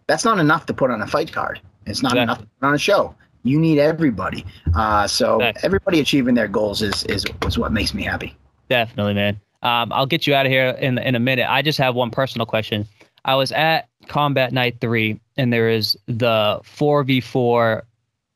that's 0.07 0.25
not 0.25 0.39
enough 0.39 0.65
to 0.67 0.73
put 0.73 0.89
on 0.89 1.01
a 1.01 1.07
fight 1.07 1.31
card. 1.31 1.59
It's 1.85 2.01
not 2.01 2.13
exactly. 2.13 2.23
enough 2.23 2.47
on 2.61 2.73
a 2.73 2.77
show. 2.77 3.15
You 3.43 3.59
need 3.59 3.77
everybody. 3.77 4.43
Uh, 4.75 5.07
so 5.07 5.37
nice. 5.37 5.63
everybody 5.63 5.99
achieving 5.99 6.33
their 6.33 6.47
goals 6.47 6.81
is, 6.81 7.03
is 7.03 7.25
is 7.45 7.57
what 7.57 7.71
makes 7.71 7.93
me 7.93 8.03
happy. 8.03 8.35
Definitely, 8.69 9.13
man. 9.13 9.39
Um, 9.61 9.91
I'll 9.93 10.07
get 10.07 10.25
you 10.25 10.33
out 10.33 10.45
of 10.45 10.51
here 10.51 10.69
in 10.69 10.97
in 10.97 11.15
a 11.15 11.19
minute. 11.19 11.47
I 11.47 11.61
just 11.61 11.77
have 11.77 11.95
one 11.95 12.09
personal 12.09 12.45
question. 12.45 12.87
I 13.23 13.35
was 13.35 13.51
at 13.51 13.87
Combat 14.07 14.51
Night 14.51 14.77
Three, 14.81 15.19
and 15.37 15.53
there 15.53 15.69
is 15.69 15.97
the 16.07 16.59
four 16.63 17.03
v 17.03 17.21
four 17.21 17.83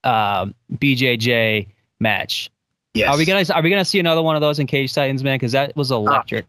um, 0.04 0.54
BJJ 0.74 1.68
match. 2.00 2.52
Yes. 2.94 3.10
Are 3.10 3.18
we 3.18 3.26
gonna 3.26 3.46
Are 3.54 3.62
we 3.62 3.70
gonna 3.70 3.86
see 3.86 4.00
another 4.00 4.22
one 4.22 4.36
of 4.36 4.42
those 4.42 4.60
in 4.60 4.68
Cage 4.68 4.94
Titans, 4.94 5.24
man? 5.24 5.36
Because 5.36 5.52
that 5.52 5.76
was 5.76 5.92
electric. 5.92 6.46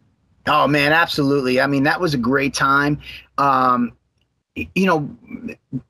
Oh, 0.46 0.64
oh, 0.64 0.66
man, 0.66 0.92
absolutely. 0.92 1.60
I 1.60 1.66
mean, 1.66 1.82
that 1.82 2.00
was 2.00 2.14
a 2.14 2.18
great 2.18 2.54
time. 2.54 2.98
Um, 3.38 3.92
you 4.54 4.86
know, 4.86 5.08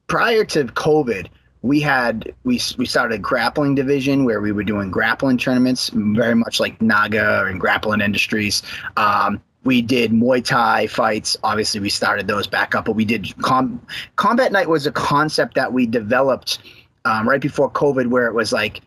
prior 0.06 0.44
to 0.46 0.64
COVID, 0.64 1.28
we 1.62 1.80
had 1.80 2.32
we 2.44 2.60
we 2.78 2.86
started 2.86 3.16
a 3.16 3.18
grappling 3.18 3.74
division 3.74 4.24
where 4.24 4.40
we 4.40 4.52
were 4.52 4.64
doing 4.64 4.90
grappling 4.90 5.38
tournaments, 5.38 5.90
very 5.94 6.34
much 6.34 6.58
like 6.60 6.80
NAGA 6.80 7.46
and 7.46 7.60
Grappling 7.60 8.00
Industries. 8.00 8.62
Um, 8.96 9.42
we 9.64 9.82
did 9.82 10.10
Muay 10.10 10.42
Thai 10.42 10.86
fights. 10.86 11.36
Obviously, 11.42 11.80
we 11.80 11.90
started 11.90 12.26
those 12.26 12.46
back 12.46 12.74
up, 12.74 12.86
but 12.86 12.92
we 12.92 13.04
did 13.04 13.36
com- 13.42 13.84
Combat 14.16 14.52
Night 14.52 14.70
was 14.70 14.86
a 14.86 14.92
concept 14.92 15.54
that 15.54 15.72
we 15.72 15.86
developed 15.86 16.60
um, 17.04 17.28
right 17.28 17.42
before 17.42 17.70
COVID, 17.70 18.06
where 18.06 18.26
it 18.26 18.34
was 18.34 18.52
like 18.52 18.80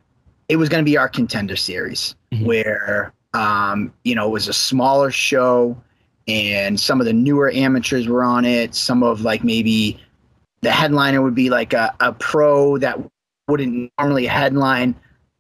it 0.49 0.55
was 0.55 0.69
going 0.69 0.84
to 0.84 0.89
be 0.89 0.97
our 0.97 1.09
contender 1.09 1.55
series, 1.55 2.15
mm-hmm. 2.32 2.45
where 2.45 3.13
um, 3.36 3.93
you 4.03 4.15
know 4.15 4.28
it 4.28 4.32
was 4.32 4.47
a 4.47 4.53
smaller 4.53 5.11
show 5.11 5.78
and 6.28 6.80
some 6.80 6.99
of 6.99 7.05
the 7.05 7.13
newer 7.13 7.51
amateurs 7.51 8.07
were 8.07 8.24
on 8.24 8.45
it. 8.45 8.76
Some 8.76 9.03
of 9.03 9.21
like 9.21 9.43
maybe 9.43 9.99
the 10.61 10.71
headliner 10.71 11.21
would 11.21 11.36
be 11.36 11.49
like 11.49 11.74
a, 11.74 11.93
a 11.99 12.13
pro 12.13 12.78
that 12.78 12.99
wouldn't 13.47 13.91
normally 13.99 14.26
headline 14.26 14.95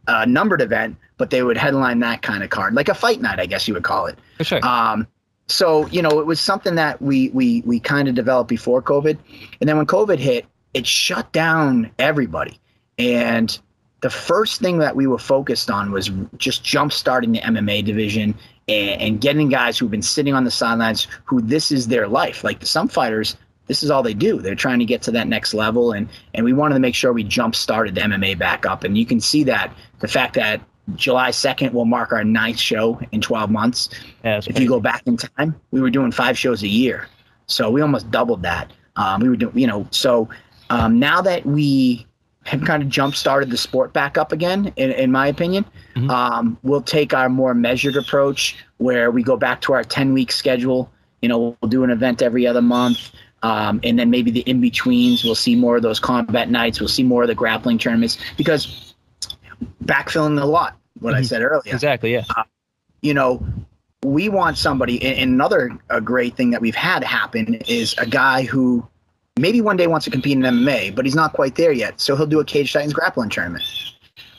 a 0.07 0.25
numbered 0.25 0.61
event, 0.61 0.97
but 1.17 1.29
they 1.29 1.43
would 1.43 1.57
headline 1.57 1.99
that 1.99 2.21
kind 2.21 2.43
of 2.43 2.49
card, 2.49 2.73
like 2.73 2.89
a 2.89 2.93
fight 2.93 3.21
night, 3.21 3.39
I 3.39 3.45
guess 3.45 3.67
you 3.67 3.73
would 3.73 3.83
call 3.83 4.05
it. 4.07 4.17
For 4.37 4.43
sure. 4.43 4.65
Um, 4.65 5.07
so 5.47 5.87
you 5.87 6.01
know, 6.01 6.19
it 6.19 6.25
was 6.25 6.39
something 6.39 6.75
that 6.75 7.01
we 7.01 7.29
we 7.29 7.61
we 7.61 7.79
kind 7.79 8.07
of 8.07 8.15
developed 8.15 8.49
before 8.49 8.81
COVID, 8.81 9.17
and 9.59 9.69
then 9.69 9.77
when 9.77 9.85
COVID 9.85 10.17
hit, 10.17 10.45
it 10.73 10.87
shut 10.87 11.31
down 11.31 11.91
everybody. 11.99 12.59
And 12.97 13.57
the 14.01 14.09
first 14.09 14.59
thing 14.59 14.79
that 14.79 14.95
we 14.95 15.07
were 15.07 15.17
focused 15.17 15.71
on 15.71 15.91
was 15.91 16.11
just 16.37 16.63
jump 16.63 16.91
starting 16.91 17.31
the 17.31 17.39
MMA 17.39 17.85
division 17.85 18.35
and, 18.67 19.01
and 19.01 19.21
getting 19.21 19.49
guys 19.49 19.77
who've 19.77 19.91
been 19.91 20.01
sitting 20.01 20.33
on 20.33 20.43
the 20.43 20.51
sidelines 20.51 21.07
who 21.25 21.41
this 21.41 21.71
is 21.71 21.87
their 21.87 22.07
life. 22.07 22.43
Like 22.43 22.65
some 22.65 22.87
fighters, 22.87 23.37
this 23.67 23.83
is 23.83 23.89
all 23.89 24.03
they 24.03 24.13
do. 24.13 24.41
They're 24.41 24.55
trying 24.55 24.79
to 24.79 24.85
get 24.85 25.01
to 25.03 25.11
that 25.11 25.27
next 25.27 25.53
level, 25.53 25.91
and 25.93 26.09
and 26.33 26.45
we 26.45 26.53
wanted 26.53 26.75
to 26.75 26.79
make 26.79 26.95
sure 26.95 27.13
we 27.13 27.23
jump 27.23 27.55
started 27.55 27.95
the 27.95 28.01
MMA 28.01 28.37
back 28.37 28.65
up. 28.65 28.83
And 28.83 28.97
you 28.97 29.05
can 29.05 29.19
see 29.19 29.43
that 29.45 29.73
the 29.99 30.07
fact 30.07 30.35
that 30.35 30.61
July 30.95 31.29
2nd 31.29 31.71
will 31.71 31.85
mark 31.85 32.11
our 32.11 32.25
ninth 32.25 32.59
show 32.59 32.99
in 33.11 33.21
12 33.21 33.49
months. 33.49 33.89
Yeah, 34.23 34.41
if 34.45 34.59
you 34.59 34.67
go 34.67 34.81
back 34.81 35.03
in 35.05 35.15
time, 35.17 35.59
we 35.71 35.79
were 35.79 35.89
doing 35.89 36.11
five 36.11 36.37
shows 36.37 36.61
a 36.63 36.67
year, 36.67 37.07
so 37.47 37.69
we 37.69 37.81
almost 37.81 38.11
doubled 38.11 38.43
that. 38.43 38.71
Um, 38.95 39.21
we 39.21 39.29
were 39.29 39.37
doing, 39.37 39.57
you 39.57 39.65
know, 39.65 39.87
so 39.91 40.29
um, 40.69 40.99
now 40.99 41.21
that 41.21 41.45
we 41.45 42.05
have 42.45 42.63
kind 42.65 42.83
of 42.83 42.89
jump 42.89 43.15
started 43.15 43.49
the 43.49 43.57
sport 43.57 43.93
back 43.93 44.17
up 44.17 44.31
again, 44.31 44.73
in, 44.75 44.91
in 44.91 45.11
my 45.11 45.27
opinion. 45.27 45.65
Mm-hmm. 45.95 46.09
Um, 46.09 46.57
we'll 46.63 46.81
take 46.81 47.13
our 47.13 47.29
more 47.29 47.53
measured 47.53 47.95
approach 47.95 48.57
where 48.77 49.11
we 49.11 49.23
go 49.23 49.37
back 49.37 49.61
to 49.61 49.73
our 49.73 49.83
10 49.83 50.13
week 50.13 50.31
schedule. 50.31 50.91
You 51.21 51.29
know, 51.29 51.57
we'll 51.61 51.69
do 51.69 51.83
an 51.83 51.89
event 51.89 52.21
every 52.21 52.45
other 52.45 52.61
month. 52.61 53.11
Um, 53.43 53.81
and 53.83 53.99
then 53.99 54.09
maybe 54.09 54.31
the 54.31 54.41
in 54.41 54.61
betweens, 54.61 55.23
we'll 55.23 55.35
see 55.35 55.55
more 55.55 55.75
of 55.75 55.81
those 55.81 55.99
combat 55.99 56.49
nights. 56.49 56.79
We'll 56.79 56.89
see 56.89 57.03
more 57.03 57.23
of 57.23 57.27
the 57.27 57.35
grappling 57.35 57.77
tournaments 57.77 58.17
because 58.37 58.93
backfilling 59.83 60.41
a 60.41 60.45
lot, 60.45 60.77
what 60.99 61.11
mm-hmm. 61.11 61.19
I 61.19 61.23
said 61.23 61.41
earlier. 61.41 61.73
Exactly. 61.73 62.13
Yeah. 62.13 62.23
Uh, 62.35 62.43
you 63.01 63.13
know, 63.13 63.45
we 64.03 64.29
want 64.29 64.57
somebody, 64.57 65.01
and 65.03 65.33
another 65.33 65.71
a 65.89 66.01
great 66.01 66.35
thing 66.35 66.51
that 66.51 66.61
we've 66.61 66.75
had 66.75 67.03
happen 67.03 67.55
is 67.67 67.95
a 67.97 68.05
guy 68.05 68.43
who 68.43 68.87
maybe 69.37 69.61
one 69.61 69.77
day 69.77 69.87
wants 69.87 70.05
to 70.05 70.11
compete 70.11 70.37
in 70.37 70.43
MMA, 70.43 70.95
but 70.95 71.05
he's 71.05 71.15
not 71.15 71.33
quite 71.33 71.55
there 71.55 71.71
yet. 71.71 71.99
So 71.99 72.15
he'll 72.15 72.27
do 72.27 72.39
a 72.39 72.45
Cage 72.45 72.71
Titans 72.73 72.93
grappling 72.93 73.29
tournament. 73.29 73.63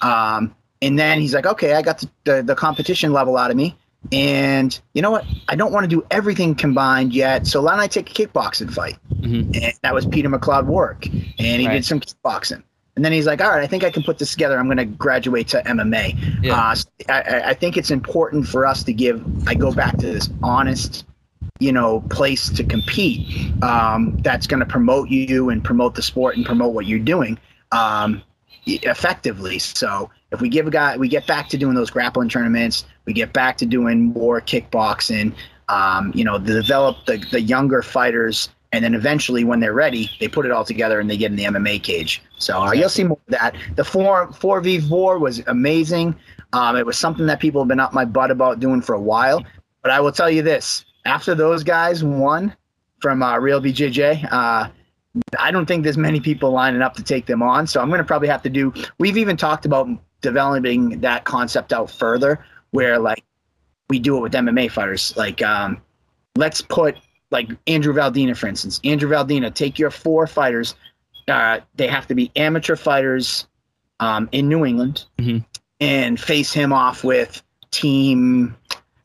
Um, 0.00 0.54
and 0.82 0.98
then 0.98 1.20
he's 1.20 1.34
like, 1.34 1.46
okay, 1.46 1.74
I 1.74 1.82
got 1.82 1.98
the, 1.98 2.10
the, 2.24 2.42
the, 2.42 2.54
competition 2.54 3.12
level 3.12 3.36
out 3.36 3.50
of 3.50 3.56
me. 3.56 3.76
And 4.12 4.78
you 4.92 5.00
know 5.00 5.10
what? 5.10 5.24
I 5.48 5.56
don't 5.56 5.72
want 5.72 5.84
to 5.84 5.88
do 5.88 6.06
everything 6.10 6.54
combined 6.54 7.14
yet. 7.14 7.46
So 7.46 7.62
why 7.62 7.70
don't 7.70 7.80
I 7.80 7.86
take 7.86 8.10
a 8.10 8.12
kickboxing 8.12 8.72
fight? 8.72 8.98
Mm-hmm. 9.14 9.52
And 9.54 9.72
that 9.82 9.94
was 9.94 10.04
Peter 10.04 10.28
McLeod 10.28 10.66
work. 10.66 11.06
And 11.06 11.60
he 11.60 11.66
right. 11.66 11.74
did 11.74 11.86
some 11.86 12.00
kickboxing. 12.00 12.62
And 12.96 13.04
then 13.04 13.12
he's 13.12 13.26
like, 13.26 13.40
all 13.40 13.50
right, 13.50 13.62
I 13.62 13.66
think 13.66 13.82
I 13.82 13.90
can 13.90 14.02
put 14.02 14.18
this 14.18 14.30
together. 14.30 14.58
I'm 14.58 14.66
going 14.66 14.76
to 14.76 14.84
graduate 14.84 15.48
to 15.48 15.62
MMA. 15.62 16.44
Yeah. 16.44 16.54
Uh, 16.54 16.76
I, 17.08 17.50
I 17.50 17.54
think 17.54 17.76
it's 17.76 17.90
important 17.90 18.46
for 18.46 18.66
us 18.66 18.84
to 18.84 18.92
give, 18.92 19.24
I 19.48 19.54
go 19.54 19.72
back 19.72 19.96
to 19.96 20.06
this 20.06 20.28
honest 20.42 21.04
you 21.60 21.70
know 21.70 22.00
place 22.10 22.48
to 22.50 22.64
compete 22.64 23.52
um, 23.62 24.16
that's 24.22 24.44
going 24.44 24.58
to 24.58 24.66
promote 24.66 25.08
you 25.08 25.50
and 25.50 25.62
promote 25.62 25.94
the 25.94 26.02
sport 26.02 26.36
and 26.36 26.44
promote 26.44 26.74
what 26.74 26.86
you're 26.86 26.98
doing 26.98 27.38
um, 27.70 28.20
effectively. 28.66 29.60
So 29.60 30.10
if 30.32 30.40
we 30.40 30.48
give 30.48 30.66
a 30.66 30.70
guy 30.70 30.96
we 30.96 31.06
get 31.06 31.28
back 31.28 31.48
to 31.50 31.56
doing 31.56 31.76
those 31.76 31.90
grappling 31.90 32.28
tournaments 32.28 32.86
we 33.04 33.12
get 33.12 33.32
back 33.32 33.56
to 33.58 33.66
doing 33.66 34.12
more 34.12 34.40
kickboxing 34.40 35.32
um, 35.68 36.10
you 36.12 36.24
know 36.24 36.38
develop 36.38 36.96
the, 37.06 37.24
the 37.30 37.40
younger 37.40 37.82
fighters 37.82 38.48
and 38.72 38.84
then 38.84 38.92
eventually 38.92 39.44
when 39.44 39.60
they're 39.60 39.74
ready 39.74 40.10
they 40.18 40.26
put 40.26 40.44
it 40.44 40.50
all 40.50 40.64
together 40.64 40.98
and 40.98 41.08
they 41.08 41.16
get 41.16 41.30
in 41.30 41.36
the 41.36 41.44
mma 41.44 41.80
cage. 41.80 42.20
So 42.36 42.64
uh, 42.64 42.72
you'll 42.72 42.88
see 42.88 43.04
more 43.04 43.20
of 43.28 43.32
that. 43.32 43.54
The 43.76 43.84
4 43.84 44.32
4v4 44.32 45.20
was 45.20 45.38
amazing. 45.46 46.16
Um, 46.52 46.74
it 46.74 46.84
was 46.84 46.98
something 46.98 47.26
that 47.26 47.38
people 47.38 47.60
have 47.60 47.68
been 47.68 47.78
up 47.78 47.92
my 47.92 48.04
butt 48.04 48.32
about 48.32 48.58
doing 48.58 48.82
for 48.82 48.96
a 48.96 49.00
while. 49.00 49.44
But 49.82 49.92
i 49.92 50.00
will 50.00 50.12
tell 50.12 50.30
you 50.30 50.42
this 50.42 50.84
after 51.04 51.34
those 51.34 51.62
guys 51.62 52.02
won 52.02 52.54
from 53.00 53.22
uh, 53.22 53.38
Real 53.38 53.60
BJJ, 53.60 54.32
uh, 54.32 54.68
I 55.38 55.50
don't 55.50 55.66
think 55.66 55.84
there's 55.84 55.98
many 55.98 56.20
people 56.20 56.50
lining 56.50 56.82
up 56.82 56.94
to 56.94 57.02
take 57.02 57.26
them 57.26 57.42
on. 57.42 57.66
So 57.66 57.80
I'm 57.80 57.88
going 57.88 57.98
to 57.98 58.04
probably 58.04 58.28
have 58.28 58.42
to 58.42 58.50
do. 58.50 58.72
We've 58.98 59.16
even 59.16 59.36
talked 59.36 59.64
about 59.64 59.88
developing 60.20 61.00
that 61.00 61.24
concept 61.24 61.72
out 61.72 61.90
further, 61.90 62.44
where 62.70 62.98
like 62.98 63.22
we 63.88 63.98
do 63.98 64.16
it 64.16 64.20
with 64.20 64.32
MMA 64.32 64.70
fighters. 64.70 65.16
Like, 65.16 65.42
um, 65.42 65.80
let's 66.36 66.60
put 66.60 66.96
like 67.30 67.48
Andrew 67.66 67.92
Valdina, 67.92 68.36
for 68.36 68.46
instance. 68.46 68.80
Andrew 68.84 69.08
Valdina, 69.08 69.52
take 69.52 69.78
your 69.78 69.90
four 69.90 70.26
fighters. 70.26 70.74
Uh, 71.28 71.60
they 71.74 71.86
have 71.86 72.06
to 72.08 72.14
be 72.14 72.30
amateur 72.36 72.76
fighters 72.76 73.46
um, 74.00 74.28
in 74.32 74.48
New 74.48 74.64
England, 74.64 75.04
mm-hmm. 75.18 75.38
and 75.80 76.20
face 76.20 76.52
him 76.52 76.72
off 76.72 77.04
with 77.04 77.42
team, 77.70 78.56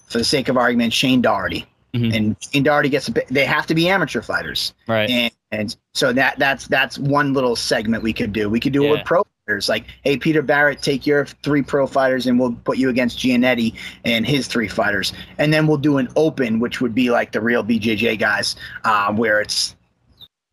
for 0.07 0.17
the 0.17 0.23
sake 0.23 0.49
of 0.49 0.57
argument, 0.57 0.93
Shane 0.93 1.21
Doherty. 1.21 1.65
Mm-hmm. 1.93 2.13
And 2.13 2.35
Shane 2.39 2.63
Doherty 2.63 2.89
gets 2.89 3.09
a, 3.09 3.13
they 3.29 3.45
have 3.45 3.65
to 3.67 3.75
be 3.75 3.89
amateur 3.89 4.21
fighters, 4.21 4.73
right? 4.87 5.09
And, 5.09 5.33
and 5.51 5.75
so 5.93 6.13
that 6.13 6.37
that's 6.37 6.67
that's 6.67 6.99
one 6.99 7.33
little 7.33 7.55
segment 7.55 8.03
we 8.03 8.13
could 8.13 8.31
do. 8.31 8.49
We 8.49 8.59
could 8.59 8.73
do 8.73 8.83
yeah. 8.83 8.89
it 8.89 8.91
with 8.91 9.05
pro 9.05 9.23
fighters. 9.47 9.67
Like, 9.67 9.85
hey, 10.03 10.17
Peter 10.17 10.43
Barrett, 10.43 10.81
take 10.81 11.07
your 11.07 11.25
three 11.25 11.63
pro 11.63 11.87
fighters 11.87 12.27
and 12.27 12.39
we'll 12.39 12.53
put 12.53 12.77
you 12.77 12.89
against 12.89 13.17
Giannetti 13.17 13.75
and 14.05 14.25
his 14.25 14.47
three 14.47 14.67
fighters. 14.67 15.13
And 15.39 15.51
then 15.51 15.65
we'll 15.65 15.77
do 15.77 15.97
an 15.97 16.09
open, 16.15 16.59
which 16.59 16.79
would 16.81 16.93
be 16.93 17.09
like 17.09 17.31
the 17.31 17.41
real 17.41 17.63
BJJ 17.63 18.19
guys, 18.19 18.55
um, 18.83 19.17
where 19.17 19.41
it's 19.41 19.75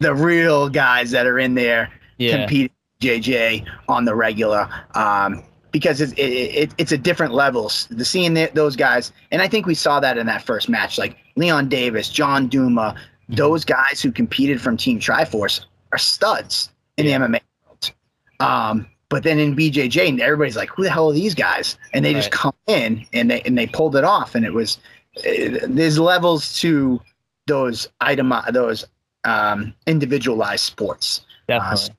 the 0.00 0.14
real 0.14 0.70
guys 0.70 1.10
that 1.10 1.26
are 1.26 1.38
in 1.38 1.54
there 1.54 1.92
Yeah. 2.16 2.38
competing 2.38 2.70
JJ 3.00 3.66
on 3.88 4.06
the 4.06 4.14
regular. 4.14 4.68
Um, 4.94 5.42
because 5.72 6.00
it's 6.00 6.12
it, 6.12 6.22
it, 6.22 6.74
it's 6.78 6.92
a 6.92 6.96
different 6.96 7.34
levels. 7.34 7.86
The 7.90 8.04
seeing 8.04 8.32
the, 8.32 8.50
those 8.54 8.76
guys, 8.76 9.12
and 9.30 9.42
I 9.42 9.48
think 9.48 9.66
we 9.66 9.74
saw 9.74 10.00
that 10.00 10.16
in 10.16 10.26
that 10.26 10.42
first 10.42 10.70
match. 10.70 10.96
Like 10.96 11.18
Leon 11.36 11.68
Davis, 11.68 12.08
John 12.08 12.48
Duma, 12.48 12.96
those 13.28 13.64
guys 13.64 14.00
who 14.02 14.10
competed 14.10 14.60
from 14.60 14.76
Team 14.76 14.98
Triforce 14.98 15.64
are 15.92 15.98
studs 15.98 16.70
in 16.96 17.06
Yeah. 17.06 17.18
the 17.18 17.24
MMA 17.26 17.40
world. 17.66 17.92
Um, 18.40 18.86
but 19.08 19.22
then 19.22 19.38
in 19.38 19.54
BJJ, 19.54 20.20
everybody's 20.20 20.56
like, 20.56 20.70
"Who 20.70 20.82
the 20.82 20.90
hell 20.90 21.10
are 21.10 21.14
these 21.14 21.34
guys?" 21.34 21.78
And 21.92 22.04
they 22.04 22.12
just 22.12 22.30
come 22.32 22.54
in 22.66 23.06
and 23.12 23.30
they 23.30 23.40
and 23.42 23.56
they 23.56 23.66
pulled 23.66 23.94
it 23.96 24.04
off. 24.04 24.34
And 24.34 24.44
it 24.44 24.52
was 24.52 24.78
uh, 25.18 25.60
there's 25.68 25.98
levels 25.98 26.58
to 26.60 27.00
those 27.46 27.88
item 28.00 28.32
those 28.52 28.84
um, 29.24 29.74
individualized 29.86 30.64
sports. 30.64 31.20
Uh, 31.48 31.58
Definitely. 31.60 31.76
so 31.86 31.92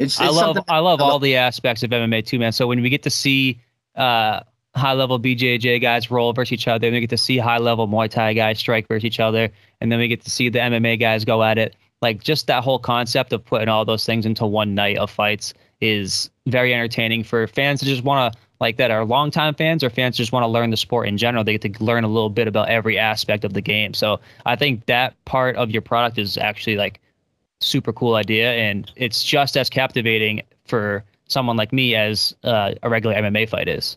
it's, 0.00 0.20
I 0.20 0.28
love 0.28 0.58
I 0.68 0.78
love 0.78 1.00
I 1.00 1.04
all 1.04 1.18
the 1.18 1.36
aspects 1.36 1.82
of 1.82 1.90
MMA 1.90 2.26
too, 2.26 2.38
man. 2.38 2.52
So 2.52 2.66
when 2.66 2.82
we 2.82 2.88
get 2.88 3.02
to 3.04 3.10
see 3.10 3.60
uh, 3.94 4.40
high 4.78 4.92
level 4.92 5.20
BJJ 5.20 5.80
guys 5.80 6.10
roll 6.10 6.32
versus 6.32 6.52
each 6.52 6.68
other, 6.68 6.78
then 6.78 6.92
we 6.92 7.00
get 7.00 7.10
to 7.10 7.18
see 7.18 7.38
high 7.38 7.58
level 7.58 7.88
Muay 7.88 8.08
Thai 8.08 8.32
guys 8.32 8.58
strike 8.58 8.88
versus 8.88 9.04
each 9.04 9.20
other, 9.20 9.50
and 9.80 9.92
then 9.92 9.98
we 9.98 10.08
get 10.08 10.22
to 10.22 10.30
see 10.30 10.48
the 10.48 10.58
MMA 10.58 10.98
guys 10.98 11.24
go 11.24 11.42
at 11.42 11.58
it. 11.58 11.76
Like 12.00 12.22
just 12.22 12.46
that 12.46 12.62
whole 12.62 12.78
concept 12.78 13.32
of 13.32 13.44
putting 13.44 13.68
all 13.68 13.84
those 13.84 14.06
things 14.06 14.24
into 14.24 14.46
one 14.46 14.74
night 14.74 14.98
of 14.98 15.10
fights 15.10 15.52
is 15.80 16.30
very 16.46 16.72
entertaining 16.72 17.24
for 17.24 17.46
fans 17.46 17.80
to 17.80 17.86
just 17.86 18.04
want 18.04 18.32
to 18.32 18.40
like 18.60 18.76
that 18.76 18.90
are 18.90 19.04
longtime 19.04 19.54
fans 19.54 19.84
or 19.84 19.90
fans 19.90 20.16
just 20.16 20.32
want 20.32 20.42
to 20.42 20.48
learn 20.48 20.70
the 20.70 20.76
sport 20.76 21.06
in 21.08 21.16
general. 21.16 21.44
They 21.44 21.56
get 21.56 21.74
to 21.74 21.84
learn 21.84 22.04
a 22.04 22.08
little 22.08 22.30
bit 22.30 22.48
about 22.48 22.68
every 22.68 22.98
aspect 22.98 23.44
of 23.44 23.54
the 23.54 23.60
game. 23.60 23.94
So 23.94 24.20
I 24.46 24.56
think 24.56 24.86
that 24.86 25.14
part 25.24 25.56
of 25.56 25.70
your 25.70 25.82
product 25.82 26.18
is 26.18 26.36
actually 26.36 26.76
like 26.76 27.00
super 27.60 27.92
cool 27.92 28.14
idea 28.14 28.52
and 28.52 28.90
it's 28.96 29.24
just 29.24 29.56
as 29.56 29.70
captivating 29.70 30.42
for 30.66 31.04
someone 31.28 31.56
like 31.56 31.72
me 31.72 31.94
as 31.94 32.34
uh, 32.44 32.74
a 32.82 32.88
regular 32.88 33.14
MMA 33.14 33.48
fight 33.48 33.68
is. 33.68 33.96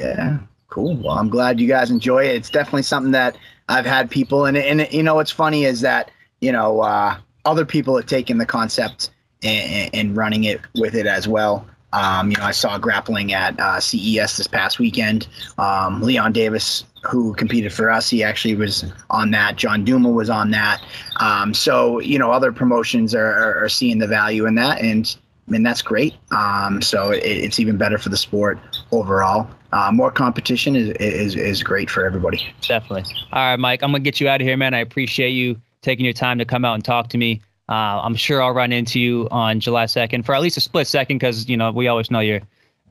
Yeah, 0.00 0.38
cool. 0.68 0.96
Well, 0.96 1.18
I'm 1.18 1.28
glad 1.28 1.60
you 1.60 1.68
guys 1.68 1.90
enjoy 1.90 2.24
it. 2.24 2.34
It's 2.34 2.50
definitely 2.50 2.82
something 2.82 3.12
that 3.12 3.36
I've 3.68 3.86
had 3.86 4.10
people, 4.10 4.46
and 4.46 4.56
and 4.56 4.88
you 4.90 5.02
know 5.02 5.14
what's 5.14 5.30
funny 5.30 5.64
is 5.64 5.82
that 5.82 6.10
you 6.40 6.50
know 6.50 6.80
uh, 6.80 7.18
other 7.44 7.66
people 7.66 7.96
have 7.96 8.06
taken 8.06 8.38
the 8.38 8.46
concept 8.46 9.10
and, 9.42 9.94
and 9.94 10.16
running 10.16 10.44
it 10.44 10.60
with 10.74 10.94
it 10.94 11.06
as 11.06 11.28
well. 11.28 11.66
Um, 11.92 12.30
you 12.30 12.36
know, 12.36 12.44
I 12.44 12.52
saw 12.52 12.78
grappling 12.78 13.32
at 13.32 13.58
uh, 13.60 13.80
CES 13.80 14.36
this 14.36 14.46
past 14.46 14.78
weekend. 14.78 15.26
Um, 15.58 16.00
Leon 16.02 16.32
Davis, 16.32 16.84
who 17.02 17.34
competed 17.34 17.72
for 17.72 17.90
us, 17.90 18.08
he 18.08 18.22
actually 18.22 18.54
was 18.54 18.84
on 19.10 19.32
that. 19.32 19.56
John 19.56 19.84
Duma 19.84 20.08
was 20.08 20.30
on 20.30 20.50
that. 20.52 20.80
Um, 21.18 21.52
so 21.52 22.00
you 22.00 22.18
know, 22.18 22.30
other 22.30 22.52
promotions 22.52 23.14
are, 23.14 23.26
are, 23.26 23.64
are 23.64 23.68
seeing 23.68 23.98
the 23.98 24.06
value 24.06 24.46
in 24.46 24.54
that, 24.54 24.80
and 24.80 25.14
and 25.48 25.66
that's 25.66 25.82
great. 25.82 26.14
Um, 26.30 26.80
so 26.80 27.10
it, 27.10 27.22
it's 27.24 27.60
even 27.60 27.76
better 27.76 27.98
for 27.98 28.08
the 28.08 28.16
sport 28.16 28.58
overall. 28.92 29.50
Uh, 29.72 29.90
more 29.92 30.10
competition 30.10 30.74
is, 30.76 30.88
is 30.98 31.36
is 31.36 31.62
great 31.62 31.88
for 31.88 32.04
everybody. 32.04 32.52
Definitely. 32.62 33.04
All 33.32 33.50
right, 33.50 33.58
Mike, 33.58 33.82
I'm 33.82 33.90
gonna 33.90 34.00
get 34.00 34.20
you 34.20 34.28
out 34.28 34.40
of 34.40 34.46
here, 34.46 34.56
man. 34.56 34.74
I 34.74 34.78
appreciate 34.78 35.30
you 35.30 35.60
taking 35.82 36.04
your 36.04 36.12
time 36.14 36.38
to 36.38 36.44
come 36.44 36.64
out 36.64 36.74
and 36.74 36.84
talk 36.84 37.08
to 37.10 37.18
me. 37.18 37.40
Uh, 37.68 38.00
I'm 38.02 38.16
sure 38.16 38.42
I'll 38.42 38.52
run 38.52 38.72
into 38.72 38.98
you 38.98 39.28
on 39.30 39.60
July 39.60 39.84
2nd 39.84 40.24
for 40.26 40.34
at 40.34 40.42
least 40.42 40.56
a 40.56 40.60
split 40.60 40.86
second 40.88 41.18
because 41.18 41.48
you 41.48 41.56
know 41.56 41.70
we 41.70 41.86
always 41.88 42.10
know 42.10 42.18
you're 42.20 42.40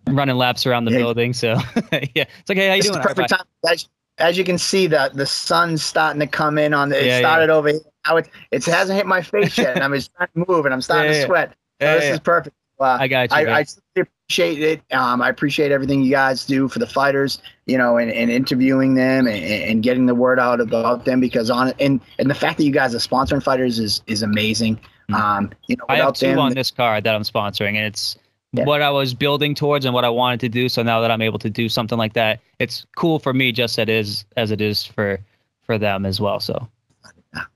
running 0.08 0.38
laps 0.38 0.66
around 0.66 0.86
the 0.86 0.92
Yeah. 0.92 1.00
building. 1.00 1.34
So 1.34 1.54
yeah, 1.92 2.24
it's 2.24 2.48
like, 2.50 2.58
hey, 2.58 2.68
how 2.70 2.74
you 2.76 2.80
It's 2.80 2.88
doing? 2.88 3.02
the 3.02 3.08
perfect 3.08 3.30
time. 3.30 3.46
As, 3.70 3.90
as 4.18 4.38
you 4.38 4.44
can 4.46 4.58
see, 4.58 4.88
the 4.88 5.12
the 5.14 5.26
sun's 5.26 5.84
starting 5.84 6.20
to 6.22 6.28
come 6.28 6.58
in 6.58 6.74
on 6.74 6.90
the. 6.90 7.00
It 7.04 7.08
Yeah, 7.08 7.20
started 7.20 7.50
over 7.50 7.68
here. 7.70 7.80
Now 8.08 8.18
it 8.18 8.30
it 8.52 8.66
hasn't 8.66 8.96
hit 8.98 9.06
my 9.06 9.22
face 9.22 9.58
yet, 9.58 9.74
and 9.76 9.84
I'm 9.84 9.94
just 9.94 10.12
starting 10.16 10.44
to 10.46 10.50
move, 10.52 10.66
and 10.66 10.74
I'm 10.74 10.82
starting 10.82 11.08
Yeah, 11.12 11.14
to 11.14 11.20
yeah. 11.20 11.26
sweat. 11.26 11.56
So 11.82 11.94
this 11.96 12.04
yeah. 12.06 12.14
is 12.14 12.20
perfect. 12.22 12.56
Uh, 12.80 12.98
I 13.00 13.08
got 13.08 13.32
you. 13.32 13.38
I. 13.38 13.60
I 13.60 13.66
appreciate 14.30 14.62
it. 14.62 14.96
Um, 14.96 15.24
I 15.24 15.30
appreciate 15.30 15.72
everything 15.72 16.04
you 16.04 16.12
guys 16.12 16.46
do 16.46 16.68
for 16.68 16.78
the 16.78 16.86
fighters, 16.86 17.42
you 17.66 17.80
know, 17.80 17.98
and, 17.98 18.12
and 18.12 18.30
interviewing 18.30 18.94
them 18.94 19.26
and, 19.26 19.44
and 19.44 19.84
getting 19.84 20.06
the 20.06 20.14
word 20.14 20.40
out 20.40 20.62
about 20.62 21.06
them 21.06 21.20
because 21.20 21.50
on 21.50 21.74
and 21.80 22.00
and 22.20 22.30
the 22.30 22.36
fact 22.36 22.58
that 22.60 22.64
you 22.64 22.72
guys 22.72 22.94
are 22.94 23.00
sponsoring 23.00 23.42
fighters 23.42 23.80
is 23.80 24.04
is 24.06 24.22
amazing. 24.22 24.80
Um, 25.12 25.52
you 25.68 25.76
know, 25.76 25.86
I 25.90 25.96
have 25.98 26.14
two 26.14 26.28
them, 26.28 26.40
on 26.40 26.54
this 26.54 26.70
card 26.70 27.04
that 27.06 27.16
I'm 27.16 27.24
sponsoring, 27.24 27.70
and 27.70 27.86
it's 27.88 28.16
Yeah. 28.54 28.66
what 28.66 28.84
I 28.84 28.92
was 28.92 29.16
building 29.16 29.56
towards 29.56 29.86
and 29.86 29.94
what 29.96 30.06
I 30.06 30.10
wanted 30.10 30.40
to 30.42 30.50
do. 30.50 30.70
So 30.70 30.84
now 30.84 31.02
that 31.02 31.10
I'm 31.10 31.24
able 31.24 31.40
to 31.40 31.50
do 31.50 31.68
something 31.68 31.98
like 31.98 32.14
that, 32.14 32.40
it's 32.60 32.86
cool 32.96 33.18
for 33.18 33.34
me 33.34 33.52
just 33.52 33.80
as 33.80 33.84
it 33.84 33.90
is 33.90 34.26
as 34.38 34.52
it 34.52 34.62
is 34.62 34.86
for 34.86 35.20
for 35.64 35.80
them 35.80 36.06
as 36.06 36.22
well. 36.22 36.40
So 36.40 36.68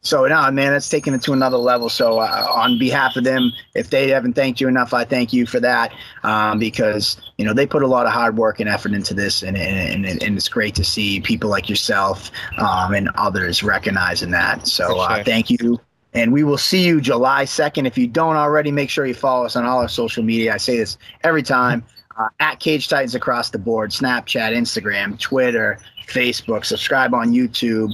So 0.01 0.25
no, 0.27 0.51
man, 0.51 0.71
that's 0.71 0.87
taking 0.87 1.13
it 1.13 1.23
to 1.23 1.33
another 1.33 1.57
level. 1.57 1.89
So 1.89 2.19
uh, 2.19 2.47
on 2.49 2.77
behalf 2.77 3.15
of 3.15 3.23
them, 3.23 3.51
if 3.73 3.89
they 3.89 4.09
haven't 4.09 4.33
thanked 4.33 4.61
you 4.61 4.67
enough, 4.67 4.93
I 4.93 5.03
thank 5.03 5.33
you 5.33 5.47
for 5.47 5.59
that 5.61 5.91
um, 6.23 6.59
because 6.59 7.17
you 7.37 7.45
know 7.45 7.53
they 7.53 7.65
put 7.65 7.81
a 7.81 7.87
lot 7.87 8.05
of 8.05 8.11
hard 8.11 8.37
work 8.37 8.59
and 8.59 8.69
effort 8.69 8.93
into 8.93 9.15
this, 9.15 9.41
and 9.41 9.57
and, 9.57 10.05
and, 10.05 10.21
and 10.21 10.37
it's 10.37 10.47
great 10.47 10.75
to 10.75 10.83
see 10.83 11.21
people 11.21 11.49
like 11.49 11.69
yourself 11.69 12.31
um, 12.59 12.93
and 12.93 13.09
others 13.15 13.63
recognizing 13.63 14.29
that. 14.31 14.67
So 14.67 14.99
uh, 14.99 15.15
sure. 15.15 15.23
thank 15.23 15.49
you. 15.49 15.79
And 16.15 16.31
we 16.31 16.43
will 16.43 16.59
see 16.59 16.85
you 16.85 17.01
July 17.01 17.45
2nd. 17.45 17.87
If 17.87 17.97
you 17.97 18.05
don't 18.05 18.35
already, 18.35 18.71
make 18.71 18.91
sure 18.91 19.07
you 19.07 19.15
follow 19.15 19.45
us 19.45 19.55
on 19.55 19.65
all 19.65 19.79
our 19.79 19.87
social 19.87 20.21
media. 20.21 20.53
I 20.53 20.57
say 20.57 20.77
this 20.77 20.99
every 21.23 21.41
time 21.41 21.83
uh, 22.19 22.29
at 22.39 22.59
Cage 22.59 22.87
Titans 22.87 23.15
across 23.15 23.49
the 23.49 23.57
board 23.57 23.89
Snapchat, 23.89 24.55
Instagram, 24.55 25.19
Twitter, 25.19 25.79
Facebook. 26.05 26.65
Subscribe 26.65 27.15
on 27.15 27.31
YouTube. 27.31 27.93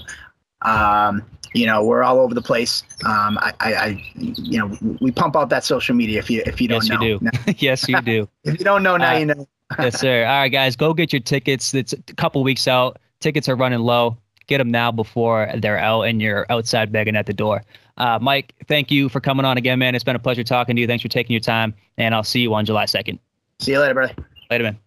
Um, 0.64 1.24
you 1.54 1.66
know, 1.66 1.84
we're 1.84 2.04
all 2.04 2.20
over 2.20 2.34
the 2.34 2.42
place. 2.42 2.84
Um, 3.06 3.38
I, 3.40 3.54
I, 3.60 3.74
I, 3.74 4.04
you 4.16 4.60
know, 4.60 4.78
we 5.02 5.12
pump 5.12 5.36
out 5.36 5.50
that 5.50 5.64
social 5.64 5.96
media 5.96 6.20
if 6.20 6.30
you 6.30 6.44
if 6.46 6.60
you 6.62 6.68
don't 6.68 6.84
yes, 6.88 6.90
know. 7.00 7.06
you 7.06 7.20
do. 7.20 7.30
Yes, 7.58 7.88
you 7.88 8.02
do. 8.02 8.28
if 8.44 8.60
you 8.60 8.66
don't 8.66 8.84
know 8.84 8.98
now, 8.98 9.16
Uh, 9.16 9.18
you 9.20 9.26
know. 9.26 9.48
yes, 9.80 10.00
sir. 10.00 10.26
All 10.28 10.40
right, 10.40 10.50
guys, 10.50 10.76
go 10.76 10.94
get 10.94 11.12
your 11.14 11.22
tickets. 11.22 11.74
It's 11.74 11.94
a 11.94 11.98
couple 12.16 12.44
weeks 12.44 12.68
out. 12.68 12.98
Tickets 13.20 13.50
are 13.50 13.56
running 13.56 13.80
low. 13.80 14.18
Get 14.48 14.58
them 14.58 14.72
now 14.72 14.92
before 14.92 15.52
they're 15.58 15.78
out 15.78 16.04
and 16.04 16.22
you're 16.22 16.46
outside 16.50 16.92
begging 16.92 17.16
at 17.16 17.26
the 17.28 17.34
door. 17.34 17.62
Uh, 17.98 18.18
Mike, 18.20 18.56
thank 18.68 18.90
you 18.90 19.10
for 19.10 19.20
coming 19.20 19.46
on 19.46 19.58
again, 19.58 19.78
man. 19.78 19.94
It's 19.94 20.04
been 20.04 20.16
a 20.16 20.20
pleasure 20.20 20.44
talking 20.44 20.76
to 20.76 20.82
you. 20.82 20.88
Thanks 20.88 21.02
for 21.04 21.10
taking 21.10 21.34
your 21.34 21.42
time, 21.42 21.76
and 21.98 22.16
I'll 22.16 22.24
see 22.24 22.40
you 22.40 22.54
on 22.56 22.66
July 22.66 22.86
2nd. 22.86 23.20
See 23.60 23.74
you 23.74 23.80
later, 23.80 23.94
brother. 23.94 24.16
Later, 24.50 24.64
man. 24.64 24.80